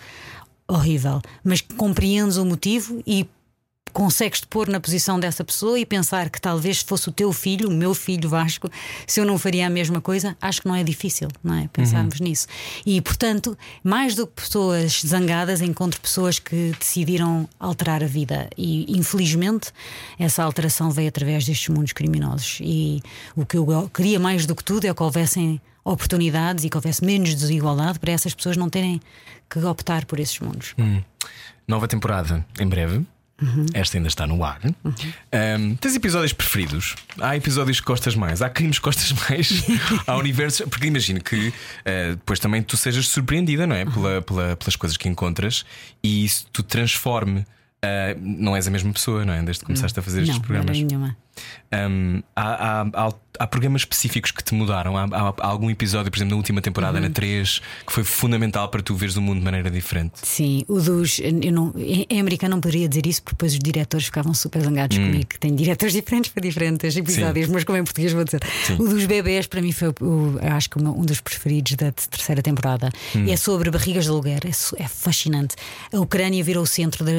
[0.66, 1.20] Horrível.
[1.44, 3.28] Mas compreendes o motivo e
[3.95, 7.69] consegues te pôr na posição dessa pessoa e pensar que talvez fosse o teu filho,
[7.69, 8.69] o meu filho Vasco,
[9.07, 11.69] se eu não faria a mesma coisa, acho que não é difícil, não é?
[11.73, 12.27] Pensarmos uhum.
[12.27, 12.49] nisso.
[12.85, 18.51] E, portanto, mais do que pessoas zangadas, encontro pessoas que decidiram alterar a vida.
[18.59, 19.71] E, infelizmente,
[20.19, 22.59] essa alteração veio através destes mundos criminosos.
[22.61, 23.01] E
[23.37, 27.05] o que eu queria mais do que tudo é que houvessem oportunidades e que houvesse
[27.05, 29.01] menos desigualdade para essas pessoas não terem
[29.49, 30.75] que optar por esses mundos.
[30.79, 31.01] Hum.
[31.69, 33.07] Nova temporada em breve.
[33.43, 33.66] Uhum.
[33.74, 34.61] Esta ainda está no ar.
[34.65, 34.93] Uhum.
[34.93, 36.94] Um, tens episódios preferidos?
[37.20, 38.40] Há episódios que gostas mais?
[38.40, 39.65] Há crimes que gostas mais?
[40.06, 40.66] Há universos.
[40.69, 43.85] Porque imagino que uh, depois também tu sejas surpreendida, não é?
[43.85, 45.65] Pela, pela, pelas coisas que encontras
[46.02, 47.40] e isso te transforme.
[47.85, 49.43] Uh, não és a mesma pessoa, não é?
[49.43, 50.78] Desde que começaste a fazer não, estes programas.
[50.78, 51.16] Não, nenhuma.
[51.73, 54.97] Um, há, há, há, há, programas específicos que te mudaram?
[54.97, 57.05] Há, há, algum episódio, por exemplo, na última temporada, uhum.
[57.05, 60.12] na 3, que foi fundamental para tu veres o mundo de maneira diferente?
[60.23, 61.19] Sim, o dos.
[61.19, 64.97] Eu não, em americano não poderia dizer isso, porque depois os diretores ficavam super zangados
[64.97, 65.06] hum.
[65.06, 65.28] comigo.
[65.39, 67.52] Tem diretores diferentes para diferentes episódios, Sim.
[67.52, 68.43] mas como em português vou dizer.
[68.66, 68.74] Sim.
[68.74, 72.90] O dos bebés, para mim, foi o, acho que um dos preferidos da terceira temporada.
[73.15, 73.27] Hum.
[73.28, 75.56] É sobre barrigas de aluguer, é, é, fascinante.
[75.93, 77.12] A Ucrânia virou o centro da,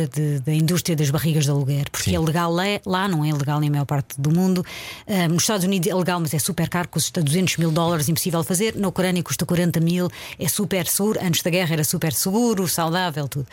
[0.43, 2.15] da indústria das barrigas de aluguer, porque Sim.
[2.15, 4.65] é legal lá, lá, não é legal nem a maior parte do mundo.
[5.07, 8.43] Uh, nos Estados Unidos é legal, mas é super caro, custa 200 mil dólares, impossível
[8.43, 8.75] fazer.
[8.75, 10.07] Na Ucrânia custa 40 mil,
[10.37, 11.19] é super seguro.
[11.19, 13.47] Antes da guerra era super seguro, saudável, tudo.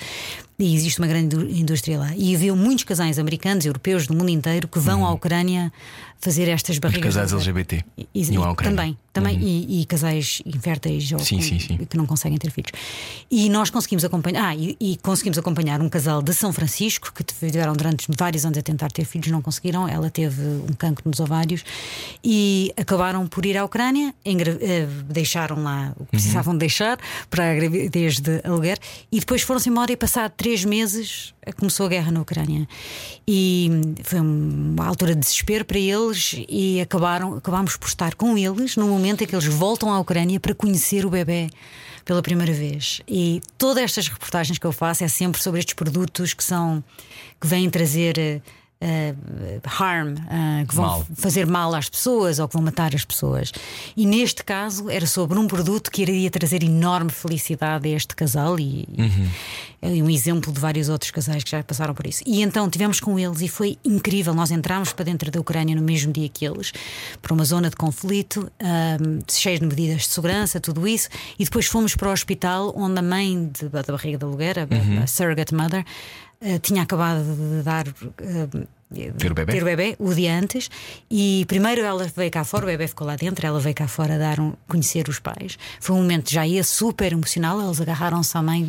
[0.63, 2.13] E existe uma grande indústria lá.
[2.17, 5.07] E havia muitos casais americanos, europeus, do mundo inteiro que vão uhum.
[5.07, 5.73] à Ucrânia
[6.23, 7.09] fazer estas barrigas.
[7.09, 7.85] Os casais LGBT.
[7.99, 8.27] E, e,
[8.63, 9.43] também, também uhum.
[9.43, 11.77] e, e, casais inférteis ou sim, com, sim, sim.
[11.79, 12.71] que não conseguem ter filhos.
[13.29, 17.73] E nós conseguimos acompanhar, ah, e, conseguimos acompanhar um casal de São Francisco que tiveram
[17.73, 19.89] durante vários anos a tentar ter filhos, não conseguiram.
[19.89, 21.65] Ela teve um cancro nos ovários
[22.23, 26.59] e acabaram por ir à Ucrânia, eh, deixaram lá o que precisavam uhum.
[26.59, 26.99] deixar
[27.29, 28.79] para a gravidez de aluguer
[29.11, 32.69] e depois foram-se embora e passar três meses começou a guerra na Ucrânia.
[33.27, 33.71] E
[34.05, 38.87] foi uma altura de desespero para eles e acabaram, acabámos por estar com eles no
[38.87, 41.49] momento em que eles voltam à Ucrânia para conhecer o bebê
[42.05, 43.01] pela primeira vez.
[43.09, 46.83] E todas estas reportagens que eu faço é sempre sobre estes produtos que são
[47.41, 48.43] que vêm trazer
[48.83, 51.07] uh, harm, uh, que vão mal.
[51.15, 53.53] fazer mal às pessoas ou que vão matar as pessoas.
[53.97, 58.59] E neste caso era sobre um produto que iria trazer enorme felicidade a este casal
[58.59, 59.95] e, uhum.
[59.95, 62.23] e um exemplo de vários outros casais que já passaram por isso.
[62.27, 64.35] E então tivemos com eles e foi incrível.
[64.35, 66.73] Nós entramos para dentro da Ucrânia no mesmo dia que eles,
[67.21, 71.67] para uma zona de conflito, um, cheia de medidas de segurança, tudo isso, e depois
[71.67, 75.03] fomos para o hospital onde a mãe de, da barriga da lugar, a, uhum.
[75.03, 75.85] a surrogate mother,
[76.61, 77.87] tinha acabado de dar.
[78.93, 79.53] Ter o bebê?
[79.53, 80.71] Ter o bebê, o dia antes.
[81.11, 84.19] E primeiro ela veio cá fora, o bebê ficou lá dentro, ela veio cá fora
[84.19, 85.59] dar um, conhecer os pais.
[85.81, 88.65] Foi um momento já ia super emocional, eles agarraram-se à mãe,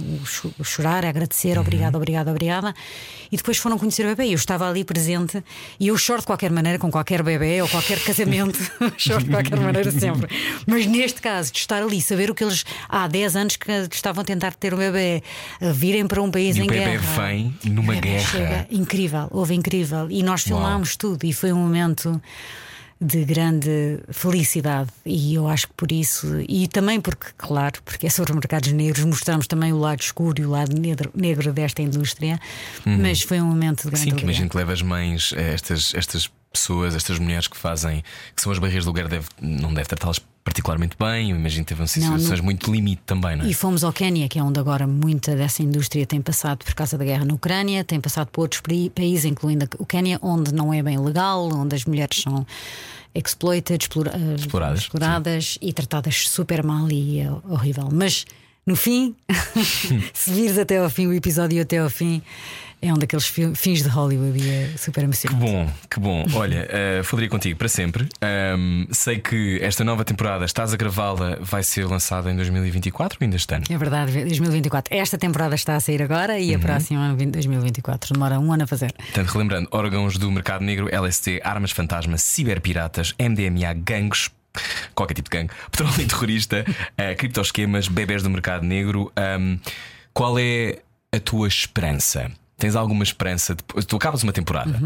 [0.59, 1.61] o chorar, a agradecer, uhum.
[1.61, 2.73] obrigada, obrigada, obrigada.
[3.31, 4.29] E depois foram conhecer o bebê.
[4.29, 5.43] Eu estava ali presente
[5.79, 8.59] e eu choro de qualquer maneira, com qualquer bebê ou qualquer casamento,
[8.97, 10.27] choro de qualquer maneira sempre.
[10.67, 14.21] Mas neste caso, de estar ali, saber o que eles há 10 anos que estavam
[14.21, 15.23] a tentar ter um bebê,
[15.59, 16.91] virem para um país e em guerra.
[16.91, 18.27] O bebê vem numa guerra.
[18.27, 18.67] Chega.
[18.69, 22.21] Incrível, houve incrível E nós filmámos tudo e foi um momento
[23.01, 28.09] de grande felicidade e eu acho que por isso e também porque claro porque é
[28.09, 32.39] sobre mercados negros mostramos também o lado escuro e o lado negro, negro desta indústria
[32.85, 35.93] mas foi um momento de grande Sim, que imagino que leva as mães, a estas,
[35.93, 38.03] estas pessoas, estas mulheres que fazem,
[38.35, 41.31] que são as barreiras do lugar, deve, não deve tratá-las particularmente bem.
[41.31, 43.47] Eu imagino que teve situações no- muito limite também, não é?
[43.49, 46.97] E fomos ao Quénia, que é onde agora muita dessa indústria tem passado por causa
[46.97, 48.61] da guerra na Ucrânia, tem passado por outros
[48.93, 52.45] países, incluindo o Quénia, onde não é bem legal, onde as mulheres são
[53.15, 57.89] exploited, explora- Exploradas, exploradas e tratadas super mal e é horrível.
[57.91, 58.25] Mas
[58.65, 59.15] no fim,
[60.13, 62.21] se vires até ao fim o episódio até ao fim,
[62.87, 65.39] é um daqueles fi- fins de Hollywood e é super Que emocionante.
[65.41, 66.25] bom, que bom.
[66.35, 68.07] Olha, eh, falaria contigo para sempre.
[68.21, 73.25] Ahm, sei que esta nova temporada, estás a gravá-la, vai ser lançada em 2024 ou
[73.25, 73.63] ainda este ano?
[73.69, 74.95] É verdade, 2024.
[74.95, 76.39] Esta temporada está a sair agora Uhum.
[76.39, 78.13] e a próxima, 2024.
[78.13, 78.91] Demora um ano a fazer.
[78.93, 84.29] Portanto, relembrando, órgãos do mercado negro, LST, armas fantasma, ciberpiratas, MDMA, gangues.
[84.93, 86.63] Qualquer tipo de gangue, petróleo terrorista,
[86.95, 89.11] eh, criptoesquemas, bebés do mercado negro.
[89.15, 89.57] Ahm,
[90.13, 90.77] qual é
[91.11, 92.29] a tua esperança?
[92.63, 93.55] Tens alguma esperança?
[93.55, 93.85] De...
[93.85, 94.79] Tu acabas uma temporada,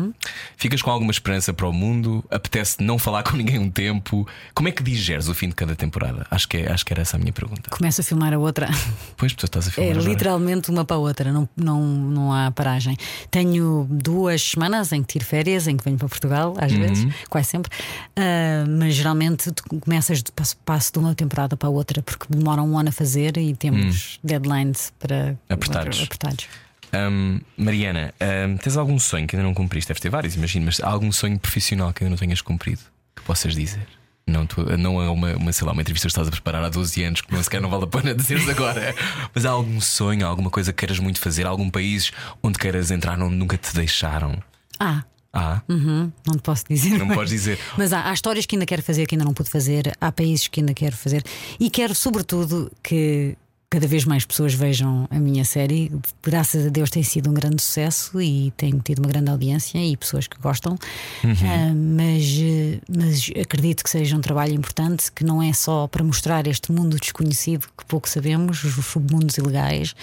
[0.55, 2.25] ficas com alguma esperança para o mundo?
[2.31, 4.27] Apetece não falar com ninguém um tempo?
[4.55, 6.25] Como é que digeres o fim de cada temporada?
[6.31, 7.69] Acho que, é, acho que era essa a minha pergunta.
[7.69, 8.67] Começo a filmar a outra.
[9.15, 10.09] Pois, tu estás a É filmar agora.
[10.09, 12.97] literalmente uma para a outra, não, não, não há paragem.
[13.29, 16.79] Tenho duas semanas em que tiro férias, em que venho para Portugal, às Uhum.
[16.79, 17.71] vezes, quase sempre,
[18.15, 22.25] Ah, mas geralmente tu começas de passo, passo de uma temporada para a outra, porque
[22.29, 25.37] demora um ano a fazer e temos deadlines para.
[25.47, 26.01] Apertados.
[26.01, 26.47] apertados.
[26.93, 29.89] Hum, Mariana, hum, tens algum sonho que ainda não cumpriste?
[29.89, 32.81] Deves ter vários, imagino, mas há algum sonho profissional que ainda não tenhas cumprido
[33.15, 33.85] que possas dizer?
[34.26, 36.69] Não, tu- não é uma, uma, sei lá, uma entrevista que estás a preparar há
[36.69, 38.93] 12 anos que não sequer não vale a pena dizeres agora.
[39.34, 41.45] Mas há algum sonho, alguma coisa que queiras muito fazer?
[41.45, 42.11] Algum país
[42.43, 44.38] onde queiras entrar onde nunca te deixaram?
[44.80, 45.03] Ah,
[45.34, 46.97] Ah, uhum, não te posso dizer.
[46.97, 47.57] não mas- podes dizer.
[47.77, 50.47] Mas há, há histórias que ainda quero fazer, que ainda não pude fazer, há países
[50.49, 51.23] que ainda quero fazer
[51.59, 53.38] e quero, sobretudo, que
[53.69, 55.91] cada vez mais pessoas vejam a minha série.
[56.23, 59.95] Graças a Deus tem sido um grande sucesso e tenho tido uma grande audiência e
[59.98, 60.77] pessoas que gostam.
[61.23, 66.03] Ah, mas, eh, mas acredito que seja um trabalho importante, que não é só para
[66.03, 69.94] mostrar este mundo desconhecido que pouco sabemos, os submundos ilegais,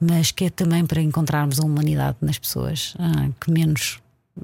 [0.00, 3.98] mas que é também para encontrarmos a humanidade nas pessoas ah, que menos
[4.38, 4.42] hum,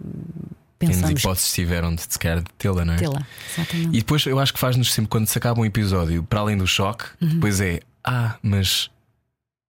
[0.80, 2.96] Menos pensamos hipóteses tiveram de se calhar de tê-la, não é?
[2.96, 3.26] tê-la.
[3.52, 3.88] Exatamente.
[3.96, 6.66] E depois eu acho que faz-nos sempre, quando se acaba um episódio, para além do
[6.68, 7.30] choque, Uhum.
[7.30, 8.90] depois é, ah, mas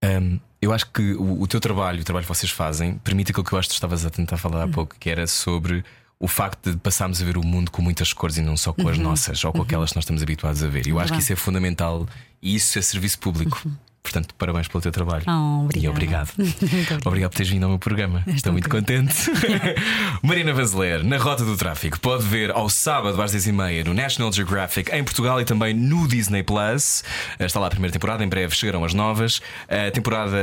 [0.03, 3.43] hum, eu acho que o, o teu trabalho, o trabalho que vocês fazem, permite aquilo
[3.45, 4.71] que eu acho que estavas a tentar falar há Uhum.
[4.71, 5.83] pouco, que era sobre
[6.19, 8.87] o facto de passarmos a ver o mundo com muitas cores e não só com
[8.89, 9.03] as Uhum.
[9.03, 10.85] nossas ou com aquelas que nós estamos habituados a ver.
[10.85, 12.07] E eu acho que isso é fundamental
[12.41, 13.61] e isso é serviço público.
[14.01, 15.23] Portanto, parabéns pelo teu trabalho.
[15.27, 15.91] Oh, E obrigada.
[15.91, 16.33] obrigado.
[16.37, 17.01] Muito obrigada.
[17.05, 18.23] Obrigado por teres vindo ao meu programa.
[18.27, 19.29] Estou muito contente.
[20.23, 24.91] Marina Vanzeler, na Rota do Tráfico, pode ver ao sábado às 10h30 no National Geographic
[24.91, 27.03] em Portugal e também no Disney Plus.
[27.39, 29.41] Está lá a primeira temporada, em breve chegarão as novas.
[29.67, 30.37] A temporada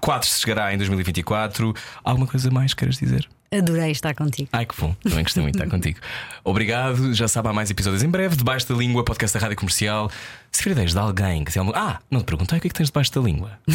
[0.00, 1.74] 4 chegará em 2024.
[2.04, 3.28] Alguma coisa mais queiras dizer?
[3.50, 4.48] Adorei estar contigo.
[4.52, 5.98] Ai que bom, também gostei muito de estar contigo.
[6.44, 8.36] Obrigado, já sabe, há mais episódios em breve.
[8.36, 10.10] Debaixo da língua, podcast da rádio comercial.
[10.52, 11.78] Se vir ideias de alguém que tem alguma...
[11.78, 13.58] Ah, não te perguntei o que é que tens debaixo da língua.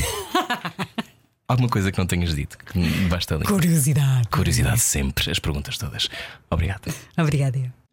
[1.46, 3.52] Alguma coisa que não tenhas dito que debaixo da língua.
[3.52, 4.28] Curiosidade.
[4.30, 6.10] Curiosidade sempre, as perguntas todas.
[6.50, 6.92] Obrigado.
[7.18, 7.60] Obrigada.
[7.60, 7.84] eu.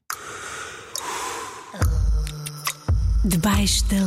[3.24, 3.98] Debaixo da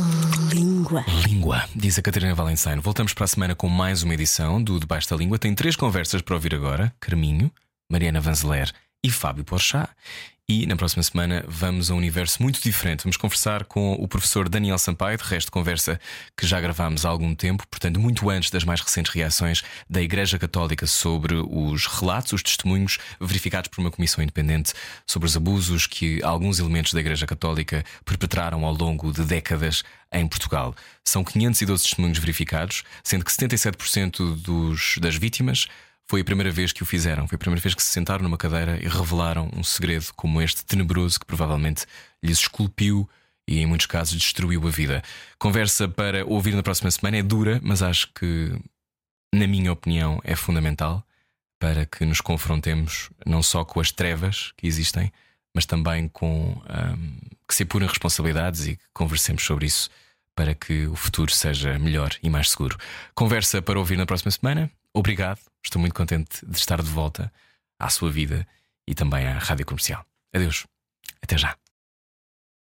[0.52, 1.04] língua.
[1.24, 2.82] Língua, diz a Catarina Valenciano.
[2.82, 5.38] Voltamos para a semana com mais uma edição do Debaixo da Língua.
[5.38, 7.48] Tem três conversas para ouvir agora: Carminho,
[7.90, 9.88] Mariana Vanzeler e Fábio Porchat.
[10.46, 13.04] E na próxima semana vamos a um universo muito diferente.
[13.04, 15.98] Vamos conversar com o professor Daniel Sampaio, de resto, conversa
[16.36, 20.38] que já gravámos há algum tempo, portanto, muito antes das mais recentes reações da Igreja
[20.38, 24.74] Católica sobre os relatos, os testemunhos verificados por uma comissão independente
[25.06, 29.82] sobre os abusos que alguns elementos da Igreja Católica perpetraram ao longo de décadas
[30.12, 30.74] em Portugal.
[31.02, 35.68] São 512 testemunhos verificados, sendo que 77% dos, das vítimas
[36.06, 37.26] foi a primeira vez que o fizeram.
[37.26, 40.64] Foi a primeira vez que se sentaram numa cadeira e revelaram um segredo como este
[40.64, 41.86] tenebroso que provavelmente
[42.22, 43.08] lhes esculpiu
[43.48, 45.02] e, em muitos casos, destruiu a vida.
[45.38, 48.52] Conversa para ouvir na próxima semana é dura, mas acho que,
[49.34, 51.04] na minha opinião, é fundamental
[51.58, 55.10] para que nos confrontemos não só com as trevas que existem,
[55.54, 57.18] mas também com hum,
[57.48, 59.88] que se apurem responsabilidades e que conversemos sobre isso
[60.34, 62.76] para que o futuro seja melhor e mais seguro.
[63.14, 64.70] Conversa para ouvir na próxima semana.
[64.94, 67.32] Obrigado, estou muito contente de estar de volta
[67.78, 68.46] à sua vida
[68.86, 70.06] e também à rádio comercial.
[70.32, 70.66] Adeus,
[71.20, 71.56] até já.